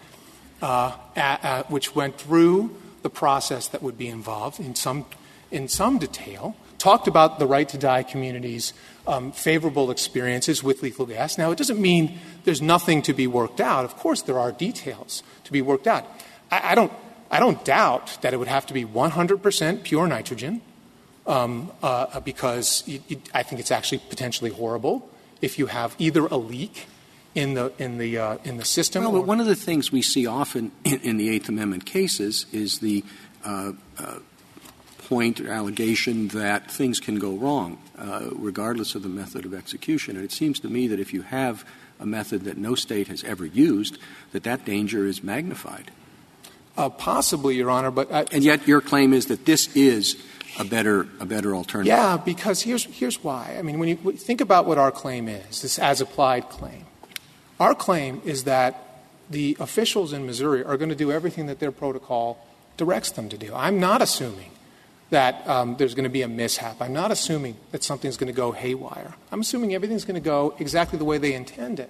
uh, 0.62 0.96
at, 1.15 1.44
uh, 1.44 1.63
which 1.63 1.96
went 1.96 2.20
through 2.20 2.78
the 3.02 3.10
process 3.10 3.65
that 3.70 3.82
would 3.82 3.98
be 3.98 4.08
involved 4.08 4.60
in 4.60 4.76
some, 4.76 5.08
in 5.50 5.68
some 5.68 5.98
detail, 5.98 6.56
talked 6.78 7.08
about 7.08 7.39
the 7.39 7.48
right 7.48 7.68
to 7.70 7.80
die 7.80 8.04
communities' 8.04 8.72
um, 9.08 9.32
favorable 9.32 9.89
experiences 9.89 10.62
with 10.62 10.84
lethal 10.84 11.08
gas. 11.08 11.39
Now, 11.39 11.50
it 11.50 11.58
doesn't 11.58 11.82
mean 11.82 12.20
there's 12.44 12.62
nothing 12.62 13.02
to 13.02 13.13
be 13.13 13.26
worked 13.26 13.60
out. 13.60 13.84
Of 13.84 13.96
course, 13.96 14.22
there 14.22 14.38
are 14.38 14.52
details 14.52 15.24
to 15.46 15.52
be 15.52 15.63
worked 15.63 15.88
out. 15.88 16.06
I, 16.52 16.74
I 16.74 16.76
don't, 16.76 16.94
I 17.32 17.39
don't 17.39 17.65
doubt 17.65 18.20
that 18.22 18.36
it 18.36 18.38
would 18.38 18.48
have 18.48 18.68
to 18.68 18.76
be 18.76 18.86
100% 18.86 19.82
pure 19.82 20.06
nitrogen, 20.06 20.62
because 22.24 22.84
you, 22.88 23.00
you, 23.08 23.22
I 23.34 23.44
think 23.44 23.60
it's 23.62 23.72
actually 23.72 24.02
potentially 24.10 24.52
horrible 24.52 25.10
if 25.42 25.58
you 25.60 25.68
have 25.68 25.96
either 26.00 26.26
a 26.26 26.38
leak 26.38 26.88
in 27.36 27.54
the 27.54 27.72
in 27.78 27.98
the 27.98 28.18
uh, 28.18 28.38
in 28.44 28.58
the 28.58 28.65
system. 28.65 29.04
Well, 29.04 29.13
but 29.13 29.28
one 29.28 29.39
of 29.39 29.46
the 29.48 29.56
things 29.56 29.92
we 29.92 30.02
see 30.02 30.26
often 30.28 30.72
in, 30.84 31.00
in 31.02 31.18
the 31.18 31.30
Eighth 31.30 31.48
Amendment 31.48 31.86
cases 31.86 32.46
is 32.52 32.80
the 32.80 33.04
uh, 33.46 33.74
uh, 33.98 34.20
point 35.08 35.39
or 35.39 35.50
allegation 35.50 36.28
that 36.30 36.70
things 36.72 37.00
can 37.00 37.20
go 37.20 37.36
wrong, 37.36 37.78
uh, 37.98 38.30
regardless 38.34 38.96
of 38.96 39.04
the 39.04 39.10
method 39.10 39.46
of 39.46 39.54
execution. 39.54 40.15
And 40.15 40.26
it 40.26 40.32
seems 40.32 40.60
to 40.62 40.68
me 40.70 40.88
that 40.88 41.00
if 41.00 41.13
you 41.13 41.22
have 41.22 41.63
a 42.00 42.06
method 42.06 42.44
that 42.46 42.58
no 42.58 42.76
state 42.76 43.08
has 43.08 43.24
ever 43.24 43.46
used, 43.46 43.98
that 44.32 44.44
that 44.44 44.65
danger 44.65 45.06
is 45.06 45.24
magnified. 45.24 45.92
uh, 46.78 46.89
possibly, 46.89 47.56
Your 47.56 47.70
Honor, 47.70 47.92
but 47.92 48.12
I, 48.12 48.26
And 48.32 48.44
yet 48.44 48.68
your 48.68 48.82
claim 48.82 49.13
is 49.13 49.26
that 49.28 49.46
this 49.46 49.76
is 49.76 50.15
a 50.60 50.65
better, 50.65 51.08
a 51.19 51.26
better 51.26 51.56
alternative. 51.56 51.88
Yeah, 51.88 52.17
because 52.17 52.62
here's, 52.62 52.84
here's 52.86 53.24
why. 53.24 53.56
I 53.58 53.62
mean, 53.62 53.80
when 53.80 53.89
you 53.89 53.95
think 53.95 54.41
about 54.41 54.65
what 54.65 54.78
our 54.78 54.91
claim 54.91 55.28
is, 55.28 55.62
this 55.62 55.80
as 55.80 56.02
applied 56.02 56.50
claim, 56.50 56.86
our 57.60 57.74
claim 57.74 58.22
is 58.26 58.43
that 58.43 59.04
the 59.30 59.56
officials 59.60 60.12
in 60.12 60.26
Missouri 60.26 60.63
are 60.63 60.78
going 60.78 60.89
to 60.89 60.95
do 60.95 61.12
everything 61.12 61.45
that 61.48 61.60
their 61.60 61.72
protocol 61.72 62.45
directs 62.78 63.12
them 63.12 63.30
to 63.30 63.38
do. 63.38 63.54
I'm 63.54 63.80
not 63.80 64.02
assuming 64.02 64.52
that 65.10 65.48
um, 65.48 65.76
there's 65.78 65.95
going 65.95 66.04
to 66.04 66.10
be 66.10 66.22
a 66.22 66.28
mishap. 66.28 66.82
I'm 66.82 66.93
not 66.93 67.12
assuming 67.12 67.58
that 67.72 67.84
something's 67.84 68.17
going 68.17 68.32
to 68.32 68.36
go 68.36 68.52
haywire. 68.52 69.15
I'm 69.32 69.41
assuming 69.41 69.74
everything's 69.74 70.06
going 70.06 70.22
to 70.22 70.22
go 70.22 70.56
exactly 70.60 71.00
the 71.00 71.06
way 71.06 71.17
they 71.17 71.34
intend 71.34 71.80
it. 71.80 71.89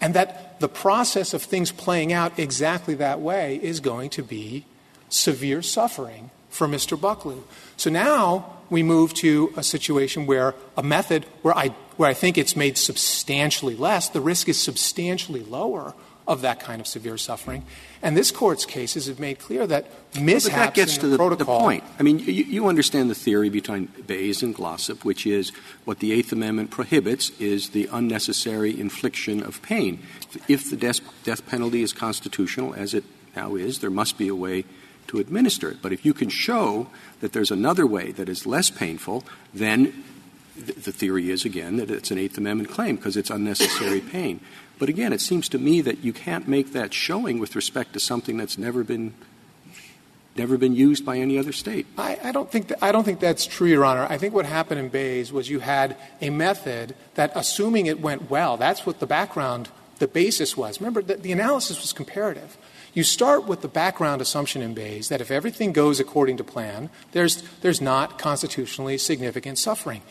And 0.00 0.14
that 0.14 0.60
the 0.60 0.68
process 0.68 1.32
of 1.32 1.42
things 1.42 1.72
playing 1.72 2.12
out 2.12 2.38
exactly 2.38 2.94
that 2.96 3.20
way 3.20 3.58
is 3.62 3.80
going 3.80 4.10
to 4.10 4.22
be 4.22 4.66
severe 5.08 5.62
suffering 5.62 6.30
for 6.54 6.68
Mr. 6.68 6.96
Bucklew. 6.96 7.42
So 7.76 7.90
now 7.90 8.58
we 8.70 8.84
move 8.84 9.12
to 9.14 9.52
a 9.56 9.62
situation 9.64 10.24
where 10.24 10.54
a 10.76 10.84
method 10.84 11.26
where 11.42 11.56
I, 11.56 11.68
where 11.96 12.08
I 12.08 12.14
think 12.14 12.38
it's 12.38 12.54
made 12.54 12.78
substantially 12.78 13.74
less, 13.74 14.08
the 14.08 14.20
risk 14.20 14.48
is 14.48 14.60
substantially 14.60 15.42
lower 15.42 15.94
of 16.28 16.42
that 16.42 16.60
kind 16.60 16.80
of 16.80 16.86
severe 16.86 17.18
suffering. 17.18 17.64
And 18.02 18.16
this 18.16 18.30
Court's 18.30 18.64
cases 18.64 19.08
have 19.08 19.18
made 19.18 19.40
clear 19.40 19.66
that 19.66 19.86
mishaps 20.18 20.44
but 20.44 20.52
that 20.54 20.74
gets 20.74 20.96
to 20.98 21.06
the, 21.06 21.08
the, 21.08 21.16
protocol. 21.16 21.58
the 21.58 21.64
point. 21.64 21.84
I 21.98 22.02
mean, 22.04 22.20
you, 22.20 22.32
you 22.32 22.68
understand 22.68 23.10
the 23.10 23.14
theory 23.16 23.50
between 23.50 23.86
Baze 24.06 24.42
and 24.42 24.54
Glossip, 24.54 25.04
which 25.04 25.26
is 25.26 25.50
what 25.84 25.98
the 25.98 26.12
Eighth 26.12 26.32
Amendment 26.32 26.70
prohibits 26.70 27.30
is 27.40 27.70
the 27.70 27.88
unnecessary 27.92 28.78
infliction 28.78 29.42
of 29.42 29.60
pain. 29.60 29.98
If 30.48 30.70
the 30.70 30.76
death, 30.76 31.00
death 31.24 31.46
penalty 31.46 31.82
is 31.82 31.92
constitutional, 31.92 32.74
as 32.74 32.94
it 32.94 33.04
now 33.34 33.56
is, 33.56 33.80
there 33.80 33.90
must 33.90 34.16
be 34.16 34.28
a 34.28 34.36
way 34.36 34.64
to 35.14 35.20
administer 35.20 35.70
it. 35.70 35.80
But 35.80 35.92
if 35.92 36.04
you 36.04 36.12
can 36.12 36.28
show 36.28 36.88
that 37.20 37.32
there's 37.32 37.50
another 37.50 37.86
way 37.86 38.10
that 38.12 38.28
is 38.28 38.46
less 38.46 38.68
painful, 38.68 39.24
then 39.52 40.04
the 40.56 40.92
theory 40.92 41.30
is, 41.30 41.44
again, 41.44 41.76
that 41.76 41.90
it's 41.90 42.10
an 42.10 42.18
Eighth 42.18 42.36
Amendment 42.36 42.70
claim 42.70 42.96
because 42.96 43.16
it's 43.16 43.30
unnecessary 43.30 44.00
pain. 44.12 44.40
But 44.78 44.88
again, 44.88 45.12
it 45.12 45.20
seems 45.20 45.48
to 45.50 45.58
me 45.58 45.80
that 45.82 46.04
you 46.04 46.12
can't 46.12 46.48
make 46.48 46.72
that 46.72 46.92
showing 46.92 47.38
with 47.38 47.54
respect 47.54 47.92
to 47.92 48.00
something 48.00 48.36
that's 48.36 48.58
never 48.58 48.84
been 48.84 49.14
never 50.36 50.58
been 50.58 50.74
used 50.74 51.06
by 51.06 51.16
any 51.16 51.38
other 51.38 51.52
state. 51.52 51.86
I, 51.96 52.18
I 52.24 52.32
don't 52.32 52.50
think 52.50 52.66
that, 52.66 52.82
I 52.82 52.90
don't 52.90 53.04
think 53.04 53.20
that's 53.20 53.46
true, 53.46 53.68
Your 53.68 53.84
Honor. 53.84 54.04
I 54.10 54.18
think 54.18 54.34
what 54.34 54.46
happened 54.46 54.80
in 54.80 54.88
Baze 54.88 55.32
was 55.32 55.48
you 55.48 55.60
had 55.60 55.96
a 56.20 56.30
method 56.30 56.96
that, 57.14 57.30
assuming 57.36 57.86
it 57.86 58.00
went 58.00 58.28
well, 58.28 58.56
that's 58.56 58.84
what 58.84 58.98
the 58.98 59.06
background, 59.06 59.68
the 60.00 60.08
basis 60.08 60.56
was. 60.56 60.80
Remember, 60.80 61.02
the, 61.02 61.14
the 61.14 61.30
analysis 61.30 61.80
was 61.80 61.92
comparative. 61.92 62.56
You 62.94 63.02
start 63.02 63.46
with 63.46 63.60
the 63.60 63.68
background 63.68 64.22
assumption 64.22 64.62
in 64.62 64.72
Baze 64.72 65.08
that 65.08 65.20
if 65.20 65.30
everything 65.30 65.72
goes 65.72 65.98
according 65.98 66.36
to 66.36 66.44
plan, 66.44 66.90
there's, 67.10 67.42
there's 67.60 67.80
not 67.80 68.18
constitutionally 68.18 68.98
significant 68.98 69.58
suffering. 69.58 70.02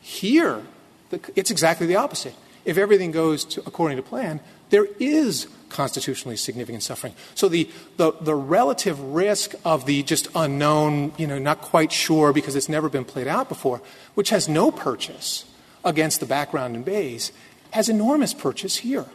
Here, 0.00 0.62
the, 1.10 1.20
it's 1.36 1.52
exactly 1.52 1.86
the 1.86 1.96
opposite. 1.96 2.34
If 2.64 2.76
everything 2.76 3.12
goes 3.12 3.44
to, 3.44 3.60
according 3.66 3.98
to 3.98 4.02
plan, 4.02 4.40
there 4.70 4.86
is 4.98 5.46
constitutionally 5.68 6.36
significant 6.36 6.82
suffering. 6.82 7.14
So 7.34 7.48
the, 7.48 7.70
the, 7.96 8.12
the, 8.20 8.34
relative 8.34 8.98
risk 9.00 9.54
of 9.64 9.86
the 9.86 10.02
just 10.02 10.28
unknown, 10.34 11.12
you 11.16 11.26
know, 11.26 11.38
not 11.38 11.60
quite 11.60 11.92
sure 11.92 12.32
because 12.32 12.56
it's 12.56 12.68
never 12.68 12.88
been 12.88 13.04
played 13.04 13.26
out 13.28 13.48
before, 13.48 13.80
which 14.14 14.30
has 14.30 14.48
no 14.48 14.70
purchase 14.70 15.44
against 15.84 16.20
the 16.20 16.26
background 16.26 16.74
in 16.74 16.82
Baze, 16.82 17.32
has 17.70 17.88
enormous 17.88 18.34
purchase 18.34 18.76
here. 18.76 19.06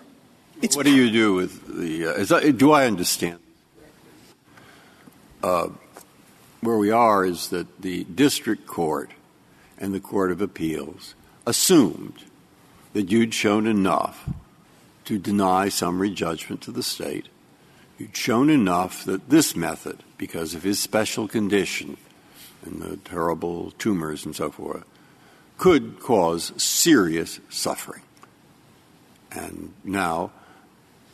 It's 0.62 0.76
what 0.76 0.86
do 0.86 0.93
you 0.93 1.10
do 1.10 1.34
with 1.34 1.67
the? 1.67 2.08
Uh, 2.08 2.52
do 2.52 2.72
I 2.72 2.86
understand? 2.86 3.39
Uh, 5.41 5.69
where 6.60 6.78
we 6.78 6.91
are 6.91 7.26
is 7.26 7.48
that 7.50 7.82
the 7.82 8.04
district 8.04 8.67
court 8.67 9.12
and 9.78 9.93
the 9.93 10.02
court 10.02 10.32
of 10.32 10.41
appeals 10.41 11.15
assumed 11.45 12.26
that 12.91 13.10
you'd 13.10 13.34
shown 13.34 13.67
enough 13.67 14.30
to 15.06 15.17
deny 15.17 15.69
summary 15.69 16.10
judgment 16.10 16.62
to 16.62 16.72
the 16.72 16.84
state. 16.84 17.30
You'd 17.98 18.17
shown 18.17 18.50
enough 18.50 19.06
that 19.06 19.30
this 19.30 19.56
method, 19.56 20.04
because 20.17 20.54
of 20.54 20.63
his 20.63 20.80
special 20.80 21.28
condition 21.30 21.95
and 22.65 22.82
the 22.82 22.98
terrible 22.98 23.72
tumors 23.72 24.26
and 24.26 24.36
so 24.36 24.52
forth, 24.52 24.84
could 25.58 26.00
cause 26.02 26.52
serious 26.62 27.39
suffering. 27.50 28.02
And 29.32 29.74
now 29.86 30.32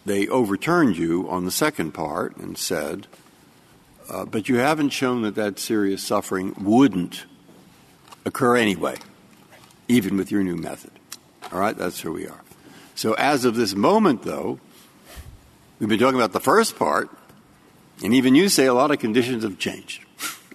they 0.06 0.28
overturned 0.28 0.98
you 0.98 1.28
on 1.30 1.46
the 1.46 1.52
second 1.52 1.94
part 1.94 2.38
and 2.38 2.58
said, 2.58 3.08
uh, 4.10 4.26
but 4.26 4.48
you 4.48 4.58
haven't 4.58 4.92
shown 4.92 5.24
that 5.24 5.36
that 5.36 5.58
serious 5.58 6.04
suffering 6.04 6.56
wouldn't 6.60 7.26
occur 8.24 8.56
anyway, 8.56 8.96
even 9.88 10.16
with 10.16 10.32
your 10.32 10.44
new 10.44 10.56
method. 10.56 10.92
All 11.52 11.60
right, 11.60 11.76
that's 11.76 12.04
where 12.04 12.14
we 12.14 12.28
are. 12.28 12.42
So 12.94 13.14
as 13.14 13.46
of 13.46 13.56
this 13.56 13.76
moment, 13.76 14.24
though, 14.24 14.60
we've 15.80 15.90
been 15.90 16.00
talking 16.00 16.20
about 16.20 16.34
the 16.34 16.40
first 16.40 16.78
part, 16.78 17.10
and 18.04 18.14
even 18.14 18.36
you 18.36 18.48
say 18.48 18.66
a 18.68 18.74
lot 18.74 18.92
of 18.92 19.00
conditions 19.00 19.44
have 19.44 19.58
changed, 19.58 20.04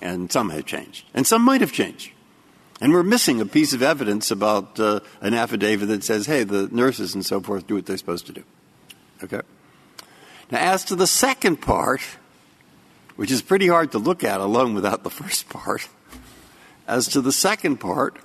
and 0.00 0.30
some 0.30 0.50
have 0.50 0.64
changed, 0.64 1.06
and 1.12 1.26
some 1.26 1.42
might 1.42 1.60
have 1.60 1.72
changed. 1.72 2.12
And 2.80 2.92
we're 2.92 3.02
missing 3.02 3.40
a 3.40 3.46
piece 3.46 3.74
of 3.74 3.82
evidence 3.82 4.30
about 4.30 4.80
uh, 4.80 5.00
an 5.20 5.34
affidavit 5.34 5.88
that 5.88 6.02
says, 6.02 6.26
hey, 6.26 6.44
the 6.44 6.68
nurses 6.72 7.14
and 7.14 7.26
so 7.26 7.40
forth 7.40 7.66
do 7.66 7.74
what 7.74 7.84
they're 7.84 7.98
supposed 7.98 8.26
to 8.26 8.32
do. 8.32 8.44
Okay? 9.22 9.40
Now, 10.50 10.58
as 10.58 10.84
to 10.86 10.96
the 10.96 11.06
second 11.06 11.58
part, 11.58 12.00
which 13.16 13.30
is 13.30 13.42
pretty 13.42 13.68
hard 13.68 13.92
to 13.92 13.98
look 13.98 14.24
at 14.24 14.40
alone 14.40 14.74
without 14.74 15.02
the 15.02 15.10
first 15.20 15.48
part, 15.48 15.88
as 16.86 17.06
to 17.08 17.20
the 17.20 17.32
second 17.32 17.76
part, 17.76 18.16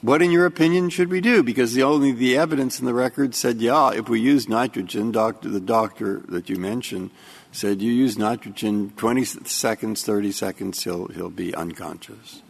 what, 0.00 0.22
in 0.22 0.30
your 0.30 0.46
opinion, 0.46 0.90
should 0.90 1.10
we 1.10 1.20
do? 1.20 1.42
Because 1.42 1.74
the 1.74 1.82
only 1.82 2.12
the 2.12 2.38
evidence 2.38 2.78
in 2.78 2.86
the 2.86 2.94
record 2.94 3.34
said, 3.34 3.60
yeah, 3.60 3.90
if 3.90 4.08
we 4.08 4.20
use 4.20 4.48
nitrogen, 4.48 5.10
doctor, 5.10 5.48
the 5.48 5.60
doctor 5.60 6.20
that 6.28 6.48
you 6.48 6.56
mentioned 6.56 7.10
said 7.50 7.82
you 7.82 7.90
use 7.90 8.16
nitrogen 8.16 8.92
20 8.96 9.24
seconds, 9.24 10.04
30 10.04 10.30
seconds, 10.30 10.84
he'll, 10.84 11.08
he'll 11.08 11.30
be 11.30 11.52
unconscious. 11.52 12.42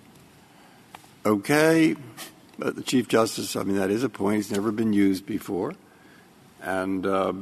Okay, 1.25 1.97
but 2.59 2.77
the 2.77 2.83
Chief 2.83 3.09
Justice, 3.09 3.57
I 3.57 3.63
mean, 3.63 3.77
that 3.77 3.91
is 3.91 4.03
a 4.03 4.09
point. 4.11 4.37
He's 4.37 4.51
never 4.51 4.71
been 4.71 4.93
used 4.93 5.25
before. 5.25 5.75
And 6.61 7.07
uh, 7.07 7.33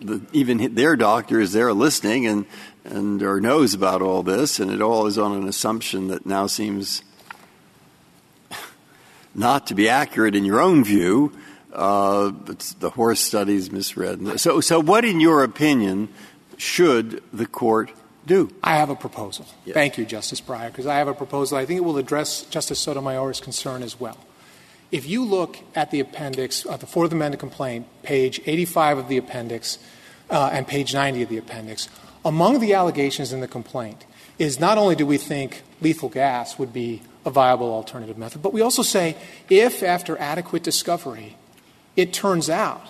the, 0.00 0.20
even 0.32 0.74
their 0.74 0.96
doctor 0.96 1.40
is 1.40 1.52
there 1.52 1.72
listening 1.72 2.26
and, 2.26 2.46
and 2.84 3.22
or 3.22 3.40
knows 3.40 3.74
about 3.74 4.02
all 4.02 4.22
this, 4.22 4.60
and 4.60 4.70
it 4.70 4.80
all 4.80 5.06
is 5.06 5.18
on 5.18 5.32
an 5.32 5.48
assumption 5.48 6.08
that 6.08 6.26
now 6.26 6.46
seems 6.46 7.02
not 9.34 9.66
to 9.68 9.74
be 9.74 9.88
accurate 9.88 10.34
in 10.34 10.44
your 10.44 10.60
own 10.60 10.84
view. 10.84 11.32
Uh, 11.72 12.32
the 12.80 12.90
horse 12.90 13.20
studies 13.20 13.72
misread. 13.72 14.38
So, 14.38 14.60
so 14.60 14.78
what, 14.78 15.06
in 15.06 15.20
your 15.20 15.42
opinion, 15.42 16.10
should 16.58 17.22
the 17.32 17.46
court 17.46 17.90
do? 18.26 18.50
I 18.62 18.76
have 18.76 18.90
a 18.90 18.94
proposal. 18.94 19.46
Yes. 19.64 19.72
Thank 19.74 19.96
you, 19.96 20.04
Justice 20.04 20.40
Breyer, 20.40 20.66
because 20.66 20.86
I 20.86 20.96
have 20.96 21.08
a 21.08 21.14
proposal. 21.14 21.56
I 21.56 21.64
think 21.64 21.78
it 21.78 21.84
will 21.84 21.96
address 21.96 22.42
Justice 22.42 22.78
Sotomayor's 22.78 23.40
concern 23.40 23.82
as 23.82 23.98
well. 23.98 24.18
If 24.92 25.08
you 25.08 25.24
look 25.24 25.56
at 25.74 25.90
the 25.90 26.00
appendix, 26.00 26.66
uh, 26.66 26.76
the 26.76 26.86
Fourth 26.86 27.12
Amendment 27.12 27.40
complaint, 27.40 27.86
page 28.02 28.42
85 28.44 28.98
of 28.98 29.08
the 29.08 29.16
appendix 29.16 29.78
uh, 30.28 30.50
and 30.52 30.68
page 30.68 30.92
90 30.92 31.22
of 31.22 31.28
the 31.30 31.38
appendix, 31.38 31.88
among 32.26 32.60
the 32.60 32.74
allegations 32.74 33.32
in 33.32 33.40
the 33.40 33.48
complaint 33.48 34.04
is 34.38 34.60
not 34.60 34.76
only 34.76 34.94
do 34.94 35.06
we 35.06 35.16
think 35.16 35.62
lethal 35.80 36.10
gas 36.10 36.58
would 36.58 36.74
be 36.74 37.00
a 37.24 37.30
viable 37.30 37.72
alternative 37.72 38.18
method. 38.18 38.42
But 38.42 38.52
we 38.52 38.60
also 38.60 38.82
say 38.82 39.16
if, 39.48 39.82
after 39.82 40.18
adequate 40.18 40.62
discovery, 40.62 41.36
it 41.96 42.12
turns 42.12 42.50
out 42.50 42.86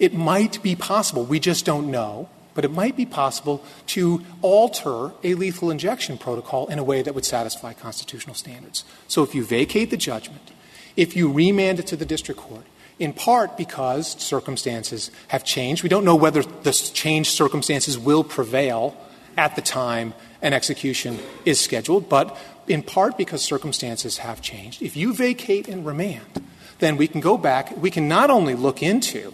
it 0.00 0.14
might 0.14 0.60
be 0.62 0.74
possible, 0.74 1.24
we 1.24 1.38
just 1.38 1.64
don't 1.64 1.90
know, 1.90 2.28
but 2.54 2.64
it 2.64 2.72
might 2.72 2.96
be 2.96 3.06
possible 3.06 3.64
to 3.86 4.24
alter 4.42 5.12
a 5.22 5.34
lethal 5.34 5.70
injection 5.70 6.18
protocol 6.18 6.66
in 6.66 6.78
a 6.78 6.84
way 6.84 7.02
that 7.02 7.14
would 7.14 7.24
satisfy 7.24 7.72
constitutional 7.72 8.34
standards. 8.34 8.84
So 9.06 9.22
if 9.22 9.34
you 9.34 9.44
vacate 9.44 9.90
the 9.90 9.96
judgment, 9.96 10.50
if 10.98 11.14
you 11.16 11.30
remand 11.30 11.78
it 11.78 11.86
to 11.86 11.96
the 11.96 12.04
district 12.04 12.40
court, 12.40 12.64
in 12.98 13.12
part 13.12 13.56
because 13.56 14.20
circumstances 14.20 15.12
have 15.28 15.44
changed, 15.44 15.84
we 15.84 15.88
don't 15.88 16.04
know 16.04 16.16
whether 16.16 16.42
the 16.42 16.72
changed 16.72 17.30
circumstances 17.30 17.96
will 17.96 18.24
prevail 18.24 18.96
at 19.36 19.54
the 19.54 19.62
time 19.62 20.12
an 20.42 20.52
execution 20.52 21.20
is 21.44 21.60
scheduled, 21.60 22.08
but 22.08 22.36
in 22.66 22.82
part 22.82 23.16
because 23.16 23.42
circumstances 23.42 24.18
have 24.18 24.42
changed. 24.42 24.82
If 24.82 24.96
you 24.96 25.14
vacate 25.14 25.68
and 25.68 25.86
remand, 25.86 26.44
then 26.80 26.96
we 26.96 27.06
can 27.06 27.20
go 27.20 27.38
back. 27.38 27.76
We 27.76 27.92
can 27.92 28.08
not 28.08 28.28
only 28.28 28.56
look 28.56 28.82
into 28.82 29.32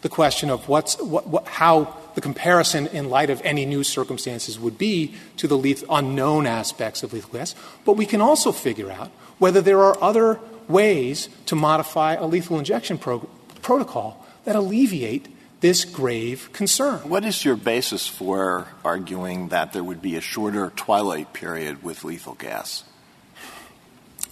the 0.00 0.08
question 0.08 0.48
of 0.48 0.66
what's, 0.66 0.98
what, 1.02 1.46
how 1.46 1.94
the 2.14 2.22
comparison 2.22 2.86
in 2.86 3.10
light 3.10 3.28
of 3.28 3.42
any 3.44 3.66
new 3.66 3.84
circumstances 3.84 4.58
would 4.58 4.78
be 4.78 5.14
to 5.36 5.46
the 5.46 5.84
unknown 5.90 6.46
aspects 6.46 7.02
of 7.02 7.12
lethal 7.12 7.38
gas, 7.38 7.54
but 7.84 7.98
we 7.98 8.06
can 8.06 8.22
also 8.22 8.50
figure 8.50 8.90
out 8.90 9.10
whether 9.38 9.60
there 9.60 9.82
are 9.82 10.02
other 10.02 10.40
ways 10.68 11.28
to 11.46 11.56
modify 11.56 12.14
a 12.14 12.26
lethal 12.26 12.58
injection 12.58 12.98
pro- 12.98 13.28
protocol 13.62 14.24
that 14.44 14.56
alleviate 14.56 15.28
this 15.60 15.84
grave 15.84 16.50
concern. 16.52 17.08
What 17.08 17.24
is 17.24 17.44
your 17.44 17.56
basis 17.56 18.06
for 18.06 18.68
arguing 18.84 19.48
that 19.48 19.72
there 19.72 19.82
would 19.82 20.02
be 20.02 20.16
a 20.16 20.20
shorter 20.20 20.72
twilight 20.76 21.32
period 21.32 21.82
with 21.82 22.04
lethal 22.04 22.34
gas? 22.34 22.84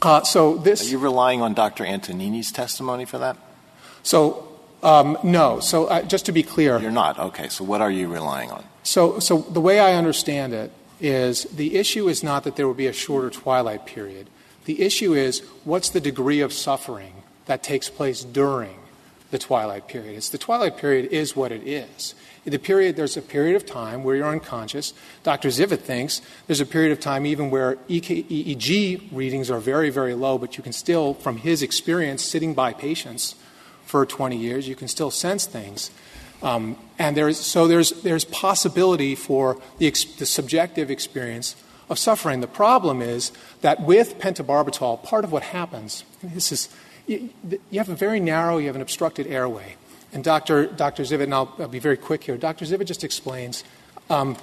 Uh, 0.03 0.23
so 0.23 0.57
this. 0.57 0.87
Are 0.87 0.90
you 0.90 0.99
relying 0.99 1.40
on 1.40 1.55
Dr. 1.55 1.85
Antognini's 1.85 2.53
testimony 2.53 3.05
for 3.05 3.18
that? 3.18 3.37
So 4.03 4.49
um, 4.83 5.16
no. 5.23 5.61
So 5.61 5.87
uh, 5.87 6.03
just 6.03 6.27
to 6.27 6.33
be 6.33 6.42
clear, 6.42 6.79
you're 6.79 6.90
not. 6.90 7.18
Okay. 7.18 7.49
So 7.49 7.64
what 7.64 7.81
are 7.81 7.90
you 7.90 8.09
relying 8.09 8.51
on? 8.51 8.64
So, 8.83 9.18
so 9.18 9.38
the 9.38 9.61
way 9.61 9.81
I 9.81 9.94
understand 9.94 10.53
it 10.53 10.70
is 11.01 11.44
the 11.44 11.77
issue 11.77 12.09
is 12.09 12.23
not 12.23 12.44
that 12.44 12.57
there 12.57 12.68
would 12.68 12.77
be 12.77 12.87
a 12.87 12.92
shorter 12.92 13.31
twilight 13.31 13.87
period. 13.87 14.29
The 14.64 14.83
issue 14.83 15.14
is 15.14 15.40
what's 15.64 15.90
the 15.90 16.00
degree 16.00 16.40
of 16.40 16.53
suffering 16.53 17.22
that 17.46 17.62
takes 17.62 17.88
place 17.88 18.24
during 18.24 18.77
the 19.31 19.38
twilight 19.38 19.88
period. 19.88 20.16
It's 20.16 20.29
the 20.29 20.38
twilight 20.38 20.77
period 20.77 21.11
is 21.11 21.35
what 21.35 21.50
it 21.50 21.66
is. 21.66 22.14
The 22.44 22.59
period, 22.59 22.96
there's 22.96 23.16
a 23.16 23.22
period 23.22 23.57
of 23.57 23.66
time 23.66 24.05
where 24.05 24.14
you're 24.14 24.29
unconscious. 24.29 24.92
Dr. 25.22 25.48
Zivot 25.48 25.81
thinks 25.81 26.20
there's 26.46 26.61
a 26.61 26.66
period 26.66 26.92
of 26.92 27.00
time 27.00 27.27
even 27.27 27.50
where 27.50 27.77
EEG 27.88 29.09
readings 29.11 29.50
are 29.50 29.61
very, 29.61 29.90
very 29.90 30.14
low, 30.14 30.38
but 30.38 30.57
you 30.57 30.62
can 30.62 30.72
still, 30.72 31.14
from 31.14 31.38
his 31.38 31.62
experience 31.62 32.22
sitting 32.22 32.55
by 32.55 32.72
patients 32.72 33.35
for 33.87 34.05
20 34.07 34.37
years, 34.37 34.68
you 34.68 34.77
can 34.77 34.88
still 34.88 35.11
sense 35.11 35.46
things. 35.46 35.90
Um, 36.42 36.77
and 36.98 37.16
there's, 37.16 37.40
so 37.40 37.66
there's, 37.66 37.90
there's 38.03 38.27
possibility 38.27 39.14
for 39.14 39.61
the, 39.79 39.87
ex, 39.87 40.05
the 40.05 40.27
subjective 40.27 40.90
experience 40.90 41.57
of 41.88 41.99
suffering. 41.99 42.40
The 42.40 42.47
problem 42.47 43.03
is 43.03 43.33
that 43.61 43.83
with 43.83 44.18
pentobarbital, 44.18 45.03
part 45.03 45.25
of 45.25 45.33
what 45.33 45.42
happens, 45.42 46.05
this 46.23 46.53
is, 46.53 46.68
you, 47.07 47.31
you 47.70 47.79
have 47.79 47.88
a 47.88 47.94
very 47.94 48.20
narrow, 48.20 48.59
you 48.59 48.66
have 48.66 48.77
an 48.77 48.83
obstructed 48.83 49.27
airway. 49.27 49.77
And 50.12 50.23
Dr. 50.23 50.66
Dr. 50.66 51.03
Zivot, 51.03 51.25
and 51.25 51.35
I'll, 51.35 51.53
I'll 51.59 51.68
be 51.68 51.81
very 51.81 51.97
quick 51.97 52.25
here, 52.25 52.37
Dr. 52.37 52.64
Zivot 52.64 52.87
just 52.87 53.05
explains 53.05 53.64
um, 54.11 54.37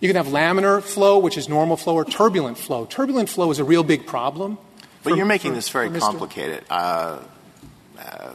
you 0.00 0.08
can 0.08 0.16
have 0.16 0.26
laminar 0.26 0.82
flow, 0.82 1.18
which 1.18 1.38
is 1.38 1.48
normal 1.48 1.76
flow, 1.76 1.94
or 1.94 2.04
turbulent 2.04 2.58
flow. 2.58 2.84
Turbulent 2.84 3.28
flow 3.28 3.50
is 3.50 3.58
a 3.58 3.64
real 3.64 3.82
big 3.82 4.06
problem. 4.06 4.58
But 5.02 5.10
for, 5.10 5.16
you're 5.16 5.26
making 5.26 5.52
for, 5.52 5.56
this 5.56 5.68
very 5.68 5.90
complicated. 5.98 6.64
Uh, 6.68 7.20
uh, 7.98 8.34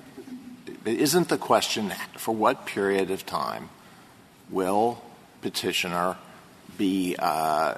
isn't 0.85 1.29
the 1.29 1.37
question 1.37 1.93
for 2.17 2.33
what 2.33 2.65
period 2.65 3.11
of 3.11 3.25
time 3.25 3.69
will 4.49 5.01
petitioner 5.41 6.17
be 6.77 7.15
uh, 7.19 7.75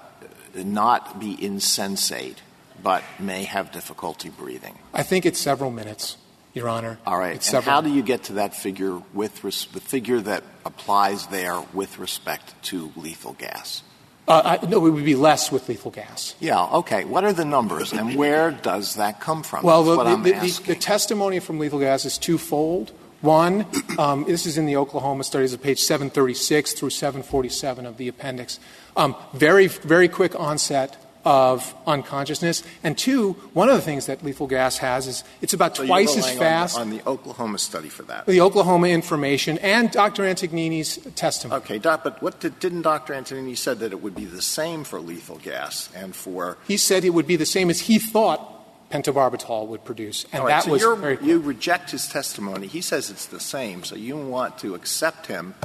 not 0.56 1.20
be 1.20 1.42
insensate, 1.44 2.42
but 2.82 3.04
may 3.20 3.44
have 3.44 3.72
difficulty 3.72 4.30
breathing? 4.30 4.78
I 4.94 5.04
think 5.04 5.26
it's 5.26 5.40
several 5.40 5.72
minutes. 5.72 6.18
Your 6.54 6.68
Honor. 6.68 7.00
All 7.06 7.18
right. 7.18 7.54
And 7.54 7.64
how 7.64 7.80
do 7.80 7.90
you 7.90 8.04
get 8.04 8.24
to 8.24 8.34
that 8.34 8.54
figure 8.54 9.02
with 9.14 9.44
res- 9.44 9.68
the 9.68 9.80
figure 9.80 10.20
that 10.20 10.44
applies 10.66 11.28
there 11.28 11.62
with 11.74 11.98
respect 11.98 12.62
to 12.64 12.92
lethal 12.98 13.34
gas? 13.34 13.84
Uh, 14.28 14.58
I, 14.62 14.66
no, 14.66 14.86
it 14.86 14.92
would 14.92 15.06
be 15.06 15.16
less 15.16 15.52
with 15.52 15.68
lethal 15.70 15.92
gas. 15.92 16.36
Yeah. 16.40 16.64
Okay. 16.64 17.06
What 17.06 17.24
are 17.24 17.34
the 17.34 17.46
numbers, 17.46 17.94
and 17.94 18.16
where 18.16 18.52
does 18.52 18.96
that 18.96 19.20
come 19.20 19.44
from? 19.44 19.64
Well, 19.64 19.84
the, 19.84 20.16
the, 20.16 20.32
the, 20.32 20.62
the, 20.68 20.76
testimony 20.76 21.40
from 21.40 21.58
lethal 21.58 21.80
gas 21.80 22.06
is 22.06 22.18
twofold. 22.18 22.92
One, 23.22 23.66
um, 24.00 24.26
this 24.26 24.46
is 24.46 24.58
in 24.58 24.66
the 24.66 24.76
Oklahoma 24.78 25.24
studies 25.24 25.54
of 25.54 25.62
page 25.62 25.80
736 25.80 26.74
through 26.74 26.90
747 26.90 27.86
of 27.86 27.98
the 27.98 28.08
appendix. 28.08 28.60
Um, 28.96 29.16
very, 29.34 29.68
very 29.68 30.08
quick 30.08 30.40
onset 30.40 30.98
of 31.24 31.74
unconsciousness. 31.86 32.64
And 32.84 32.98
two, 32.98 33.34
one 33.54 33.70
of 33.70 33.76
the 33.76 33.82
things 33.82 34.08
that 34.08 34.24
lethal 34.24 34.48
gas 34.48 34.78
has 34.80 35.08
is 35.08 35.24
it's 35.42 35.54
about 35.54 35.76
twice 35.76 36.18
as 36.18 36.30
fast. 36.32 36.78
On 36.78 36.90
the, 36.90 36.98
on 36.98 37.04
the, 37.04 37.10
Oklahoma 37.10 37.58
study 37.60 37.90
for 37.90 38.04
that. 38.04 38.26
The 38.26 38.42
Oklahoma 38.42 38.88
information 38.88 39.58
and 39.60 39.92
Dr. 39.92 40.24
Antognini's 40.24 40.98
testimony. 41.16 41.62
Okay, 41.62 41.78
but 41.78 42.22
what 42.22 42.40
did, 42.40 42.60
didn't 42.60 42.82
Dr. 42.82 43.14
Antognini 43.14 43.58
said 43.58 43.80
that 43.80 43.92
it 43.92 44.02
would 44.02 44.16
be 44.16 44.26
the 44.26 44.42
same 44.42 44.84
for 44.84 45.00
lethal 45.00 45.38
gas 45.38 45.90
and 45.96 46.16
for? 46.16 46.58
He 46.68 46.78
said 46.78 47.06
it 47.06 47.12
would 47.12 47.28
be 47.28 47.36
the 47.36 47.46
same 47.46 47.70
as 47.70 47.82
he 47.82 48.00
thought 48.00 48.48
pentobarbital 48.90 49.68
would 49.68 49.86
produce, 49.86 50.26
and 50.34 50.46
that 50.48 50.68
was 50.68 50.84
very. 50.84 51.18
You 51.22 51.40
reject 51.40 51.92
his 51.92 52.08
testimony. 52.10 52.68
He 52.68 52.82
says 52.82 53.10
it's 53.10 53.28
the 53.28 53.40
same, 53.40 53.86
so 53.86 53.96
you 53.96 54.18
want 54.18 54.58
to 54.60 54.76
accept 54.76 55.28
him. 55.28 55.56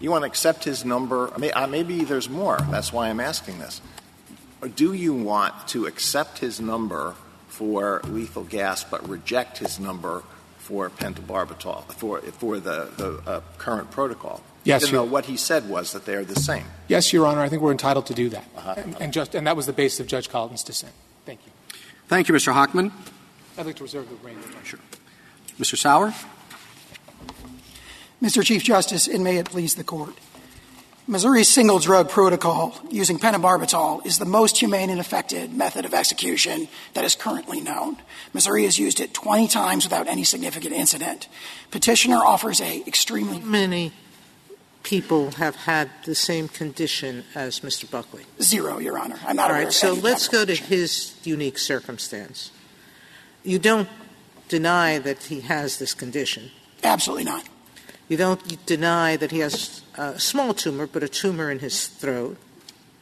You 0.00 0.10
want 0.10 0.22
to 0.22 0.26
accept 0.26 0.64
his 0.64 0.84
number. 0.84 1.30
Uh, 1.32 1.66
maybe 1.66 2.04
there's 2.04 2.28
more. 2.28 2.58
That's 2.70 2.92
why 2.92 3.08
I'm 3.08 3.20
asking 3.20 3.58
this 3.58 3.80
do 4.68 4.92
you 4.92 5.14
want 5.14 5.68
to 5.68 5.86
accept 5.86 6.38
his 6.38 6.60
number 6.60 7.14
for 7.48 8.00
lethal 8.04 8.44
gas 8.44 8.84
but 8.84 9.06
reject 9.08 9.58
his 9.58 9.80
number 9.80 10.22
for 10.58 10.90
pentobarbital, 10.90 11.84
for, 11.94 12.20
for 12.20 12.60
the, 12.60 12.90
the 12.96 13.30
uh, 13.30 13.40
current 13.58 13.90
protocol? 13.90 14.42
Yes, 14.62 14.82
Even 14.82 14.96
though 14.96 15.04
what 15.04 15.24
he 15.24 15.36
said 15.36 15.68
was 15.68 15.92
that 15.92 16.04
they 16.04 16.14
are 16.14 16.24
the 16.24 16.38
same. 16.38 16.64
Yes, 16.86 17.12
Your 17.12 17.26
Honor. 17.26 17.40
I 17.40 17.48
think 17.48 17.62
we're 17.62 17.72
entitled 17.72 18.06
to 18.06 18.14
do 18.14 18.28
that. 18.28 18.44
Uh-huh. 18.56 18.74
And, 18.76 18.96
and, 19.00 19.12
just, 19.12 19.34
and 19.34 19.46
that 19.46 19.56
was 19.56 19.64
the 19.64 19.72
basis 19.72 20.00
of 20.00 20.06
Judge 20.06 20.28
Colloton's 20.28 20.62
dissent. 20.62 20.92
Thank 21.24 21.40
you. 21.46 21.52
Thank 22.08 22.28
you, 22.28 22.34
Mr. 22.34 22.52
Hochman. 22.52 22.92
I'd 23.56 23.64
like 23.64 23.76
to 23.76 23.82
reserve 23.82 24.08
the 24.10 24.16
remainder 24.16 24.46
of 24.46 24.54
time. 24.54 24.64
Sure. 24.64 24.80
Mr. 25.58 25.76
Sauer? 25.78 26.12
Mr. 28.22 28.44
Chief 28.44 28.62
Justice, 28.62 29.08
and 29.08 29.24
may 29.24 29.38
it 29.38 29.46
please 29.46 29.76
the 29.76 29.84
Court. 29.84 30.14
Missouri's 31.06 31.48
single 31.48 31.78
drug 31.78 32.08
protocol 32.08 32.74
using 32.90 33.18
pentobarbital 33.18 34.06
is 34.06 34.18
the 34.18 34.24
most 34.24 34.58
humane 34.58 34.90
and 34.90 35.00
effective 35.00 35.52
method 35.52 35.84
of 35.84 35.94
execution 35.94 36.68
that 36.94 37.04
is 37.04 37.14
currently 37.14 37.60
known. 37.60 37.96
Missouri 38.32 38.64
has 38.64 38.78
used 38.78 39.00
it 39.00 39.12
20 39.12 39.48
times 39.48 39.84
without 39.84 40.06
any 40.06 40.22
significant 40.22 40.72
incident. 40.72 41.28
Petitioner 41.70 42.18
offers 42.18 42.60
a 42.60 42.84
extremely 42.86 43.40
many 43.40 43.92
people 44.82 45.32
have 45.32 45.56
had 45.56 45.90
the 46.04 46.14
same 46.14 46.46
condition 46.46 47.24
as 47.34 47.60
Mr. 47.60 47.86
Bucklew. 47.86 48.24
Zero, 48.40 48.78
Your 48.78 48.98
Honor. 48.98 49.18
I'm 49.26 49.36
not 49.36 49.50
All 49.50 49.56
right, 49.56 49.72
so 49.72 49.94
let's 49.94 50.28
go 50.28 50.44
to 50.44 50.54
his 50.54 51.16
unique 51.24 51.58
circumstance. 51.58 52.50
You 53.42 53.58
don't 53.58 53.88
deny 54.48 54.98
that 54.98 55.24
he 55.24 55.40
has 55.40 55.78
this 55.78 55.94
condition. 55.94 56.50
Absolutely 56.84 57.24
not. 57.24 57.48
You 58.10 58.16
don't 58.16 58.66
deny 58.66 59.16
that 59.16 59.30
he 59.30 59.38
has 59.38 59.82
a 59.94 60.18
small 60.18 60.52
tumor, 60.52 60.88
but 60.88 61.04
a 61.04 61.08
tumor 61.08 61.48
in 61.48 61.60
his 61.60 61.86
throat. 61.86 62.36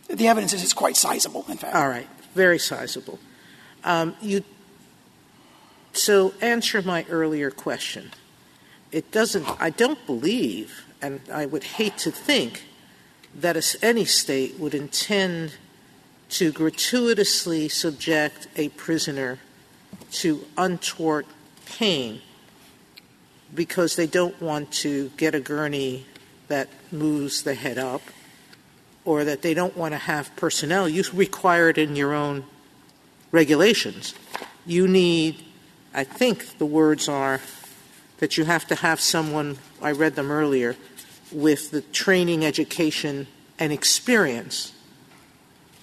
The 0.07 0.29
evidence 0.29 0.53
is 0.53 0.63
it's 0.63 0.75
quite 0.75 0.99
sizable, 0.99 1.47
in 1.49 1.57
fact. 1.57 1.75
All 1.75 1.89
right, 1.89 2.07
very 2.35 2.59
sizable. 2.59 3.19
Um, 3.85 4.17
you, 4.21 4.45
so 5.95 6.35
answer 6.43 6.83
my 6.83 7.07
earlier 7.09 7.51
question. 7.51 8.11
It 8.93 9.11
doesn't, 9.11 9.49
I 9.59 9.71
don't 9.71 10.05
believe, 10.05 10.85
and 11.01 11.23
I 11.33 11.47
would 11.47 11.65
hate 11.65 11.97
to 11.99 12.11
think, 12.11 12.65
that 13.35 13.57
any 13.83 14.05
state 14.05 14.59
would 14.59 14.75
intend 14.75 15.55
to 16.31 16.53
gratuitously 16.53 17.71
subject 17.71 18.47
a 18.57 18.69
prisoner 18.71 19.39
to 20.11 20.45
untoward 20.59 21.25
pain 21.65 22.21
because 23.55 23.97
they 23.97 24.07
don't 24.07 24.41
want 24.41 24.71
to 24.73 25.11
get 25.17 25.35
a 25.35 25.41
gurney 25.41 26.07
that 26.49 26.69
moves 26.93 27.43
the 27.43 27.55
head 27.55 27.79
up 27.79 28.03
or 29.05 29.25
that 29.25 29.43
they 29.43 29.55
don't 29.55 29.77
want 29.77 29.93
to 29.93 29.99
have 29.99 30.35
personnel. 30.37 30.89
You 30.89 31.03
require 31.13 31.69
it 31.69 31.79
in 31.79 31.97
your 31.97 32.13
own 32.13 32.45
regulations. 33.33 34.15
You 34.67 34.87
need, 34.87 35.45
I 35.95 36.05
think 36.05 36.59
the 36.59 36.67
words 36.67 37.09
are 37.09 37.41
that 38.19 38.37
you 38.37 38.45
have 38.45 38.67
to 38.67 38.75
have 38.75 39.01
someone, 39.01 39.59
I 39.81 39.93
read 39.93 40.15
them 40.15 40.31
earlier, 40.31 40.77
with 41.31 41.71
the 41.71 41.83
training, 41.83 42.45
education, 42.45 43.27
and 43.59 43.73
experience 43.73 44.73